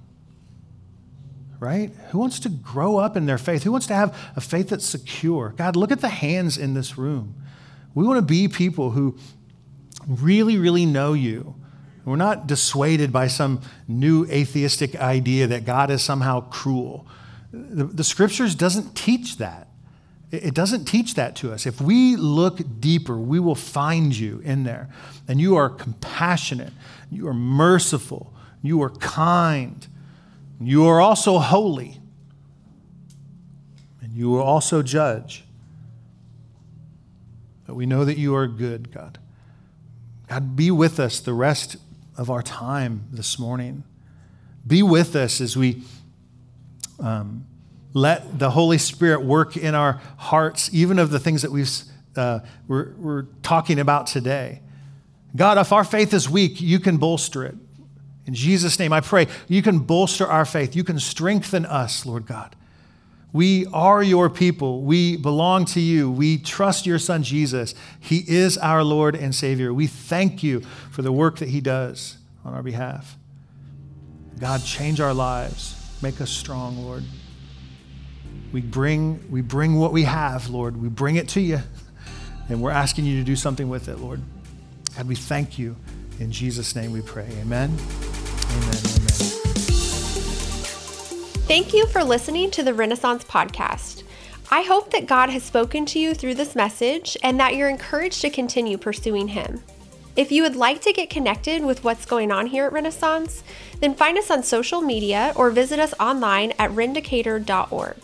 right? 1.60 1.92
Who 2.12 2.20
wants 2.20 2.40
to 2.40 2.50
grow 2.50 2.98
up 2.98 3.18
in 3.18 3.26
their 3.26 3.38
faith? 3.38 3.64
Who 3.64 3.72
wants 3.72 3.88
to 3.88 3.94
have 3.94 4.18
a 4.36 4.42
faith 4.42 4.70
that's 4.70 4.86
secure? 4.86 5.54
God, 5.58 5.76
look 5.76 5.92
at 5.92 6.00
the 6.00 6.08
hands 6.08 6.58
in 6.58 6.74
this 6.74 6.98
room. 6.98 7.36
We 7.94 8.08
want 8.08 8.18
to 8.18 8.26
be 8.26 8.48
people 8.48 8.92
who 8.92 9.18
really, 10.08 10.58
really 10.58 10.86
know 10.86 11.14
you. 11.14 11.56
We're 12.06 12.16
not 12.16 12.48
dissuaded 12.48 13.12
by 13.12 13.28
some 13.28 13.62
new 13.88 14.26
atheistic 14.28 14.96
idea 14.96 15.48
that 15.48 15.66
God 15.66 15.92
is 15.92 16.02
somehow 16.02 16.50
cruel. 16.50 17.06
The, 17.52 17.84
the 17.84 18.04
scriptures 18.04 18.56
doesn't 18.56 18.96
teach 18.96 19.38
that. 19.38 19.69
It 20.32 20.54
doesn't 20.54 20.86
teach 20.86 21.16
that 21.16 21.36
to 21.38 21.52
us. 21.52 21.66
If 21.66 21.82
we 21.82 22.16
look 22.16 22.62
deeper, 22.80 23.18
we 23.18 23.40
will 23.40 23.56
find 23.56 24.16
you 24.16 24.42
in 24.44 24.64
there. 24.64 24.90
And 25.28 25.42
you 25.42 25.56
are 25.56 25.70
compassionate, 25.70 26.74
you 27.10 27.28
are 27.28 27.34
merciful, 27.34 28.34
you 28.62 28.82
are 28.84 28.92
kind, 28.92 29.88
you 30.62 30.86
are 30.86 31.02
also 31.02 31.40
holy, 31.40 32.00
and 34.02 34.14
you 34.14 34.30
will 34.30 34.44
also 34.44 34.84
judge. 34.84 35.46
But 37.66 37.74
we 37.76 37.88
know 37.88 38.06
that 38.06 38.18
you 38.18 38.36
are 38.36 38.48
good, 38.48 38.92
God. 38.92 39.18
God, 40.28 40.56
be 40.56 40.70
with 40.70 41.00
us 41.00 41.20
the 41.20 41.34
rest 41.34 41.78
of 42.18 42.30
our 42.30 42.44
time 42.44 43.08
this 43.12 43.40
morning. 43.40 43.84
Be 44.66 44.84
with 44.84 45.16
us 45.16 45.42
as 45.42 45.58
we 45.58 45.82
um, 47.00 47.46
let 47.94 48.40
the 48.40 48.52
Holy 48.52 48.78
Spirit 48.78 49.24
work 49.24 49.58
in 49.58 49.76
our 49.76 50.02
hearts, 50.18 50.70
even 50.74 51.00
of 51.00 51.10
the 51.10 51.20
things 51.20 51.42
that 51.42 51.52
we've, 51.52 51.70
uh, 52.16 52.40
we're, 52.68 52.94
we're 52.98 53.24
talking 53.42 53.80
about 53.80 54.08
today. 54.08 54.62
God, 55.36 55.58
if 55.58 55.72
our 55.72 55.84
faith 55.84 56.14
is 56.14 56.30
weak, 56.30 56.62
you 56.62 56.80
can 56.80 56.98
bolster 56.98 57.46
it. 57.46 57.56
In 58.26 58.34
Jesus' 58.34 58.78
name, 58.78 58.94
I 58.94 59.02
pray 59.02 59.28
you 59.48 59.62
can 59.62 59.80
bolster 59.80 60.28
our 60.28 60.46
faith. 60.46 60.76
You 60.76 60.84
can 60.84 61.00
strengthen 61.00 61.66
us, 61.66 62.06
Lord 62.06 62.26
God. 62.26 62.56
We 63.32 63.68
are 63.68 64.02
your 64.02 64.30
people. 64.30 64.82
We 64.82 65.18
belong 65.18 65.66
to 65.66 65.80
you. 65.80 66.10
We 66.10 66.40
trust 66.40 66.88
your 66.88 66.98
Son, 66.98 67.22
Jesus. 67.22 67.76
He 68.00 68.24
is 68.28 68.58
our 68.58 68.84
Lord 68.84 69.16
and 69.16 69.34
Savior. 69.36 69.74
We 69.74 69.86
thank 69.88 70.42
you 70.42 70.62
for 70.92 71.04
the 71.04 71.12
work 71.12 71.38
that 71.38 71.50
He 71.50 71.62
does 71.62 72.18
on 72.44 72.54
our 72.54 72.64
behalf. 72.64 73.18
God, 74.40 74.64
change 74.64 75.00
our 75.00 75.14
lives. 75.14 75.76
Make 76.02 76.22
us 76.22 76.32
strong, 76.32 76.84
Lord. 76.84 77.04
We 78.52 78.62
bring, 78.62 79.24
we 79.30 79.42
bring 79.42 79.76
what 79.76 79.92
we 79.92 80.04
have, 80.04 80.50
Lord. 80.50 80.82
We 80.82 80.90
bring 80.90 81.16
it 81.18 81.30
to 81.30 81.42
you, 81.42 81.60
and 82.50 82.62
we're 82.62 82.72
asking 82.72 83.06
you 83.06 83.18
to 83.18 83.24
do 83.24 83.36
something 83.36 83.70
with 83.70 83.88
it, 83.88 84.00
Lord. 84.00 84.22
God, 84.98 85.08
we 85.08 85.16
thank 85.16 85.60
you. 85.60 85.76
In 86.20 86.32
Jesus' 86.32 86.76
name 86.76 86.92
we 86.92 87.02
pray. 87.02 87.28
Amen. 87.42 87.70
Amen. 87.70 88.78
Amen. 88.86 89.10
Thank 91.48 91.74
you 91.74 91.88
for 91.88 92.04
listening 92.04 92.52
to 92.52 92.64
the 92.64 92.74
Renaissance 92.74 93.24
Podcast. 93.24 94.04
I 94.52 94.62
hope 94.62 94.92
that 94.92 95.06
God 95.06 95.30
has 95.30 95.44
spoken 95.44 95.86
to 95.88 96.00
you 96.00 96.16
through 96.16 96.36
this 96.36 96.56
message 96.56 97.16
and 97.22 97.40
that 97.40 97.56
you're 97.56 97.70
encouraged 97.70 98.22
to 98.22 98.30
continue 98.30 98.78
pursuing 98.78 99.30
Him. 99.30 99.62
If 100.16 100.32
you 100.32 100.44
would 100.44 100.56
like 100.56 100.82
to 100.82 100.92
get 100.92 101.10
connected 101.10 101.64
with 101.64 101.84
what's 101.84 102.06
going 102.06 102.32
on 102.32 102.48
here 102.48 102.66
at 102.66 102.74
Renaissance, 102.74 103.44
then 103.80 103.94
find 103.96 104.18
us 104.18 104.30
on 104.30 104.44
social 104.44 104.82
media 104.82 105.34
or 105.36 105.50
visit 105.50 105.80
us 105.80 105.94
online 106.00 106.54
at 106.60 106.72
rendicator.org. 106.72 107.96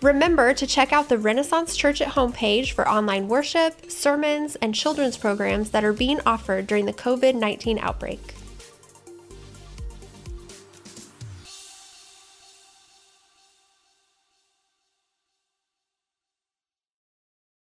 Remember 0.00 0.54
to 0.54 0.64
check 0.64 0.92
out 0.92 1.08
the 1.08 1.18
Renaissance 1.18 1.76
Church 1.76 2.00
at 2.00 2.12
homepage 2.12 2.70
for 2.70 2.88
online 2.88 3.26
worship, 3.26 3.90
sermons, 3.90 4.54
and 4.56 4.72
children's 4.72 5.16
programs 5.16 5.70
that 5.70 5.84
are 5.84 5.92
being 5.92 6.20
offered 6.24 6.68
during 6.68 6.86
the 6.86 6.92
COVID 6.92 7.34
19 7.34 7.80
outbreak. 7.80 8.37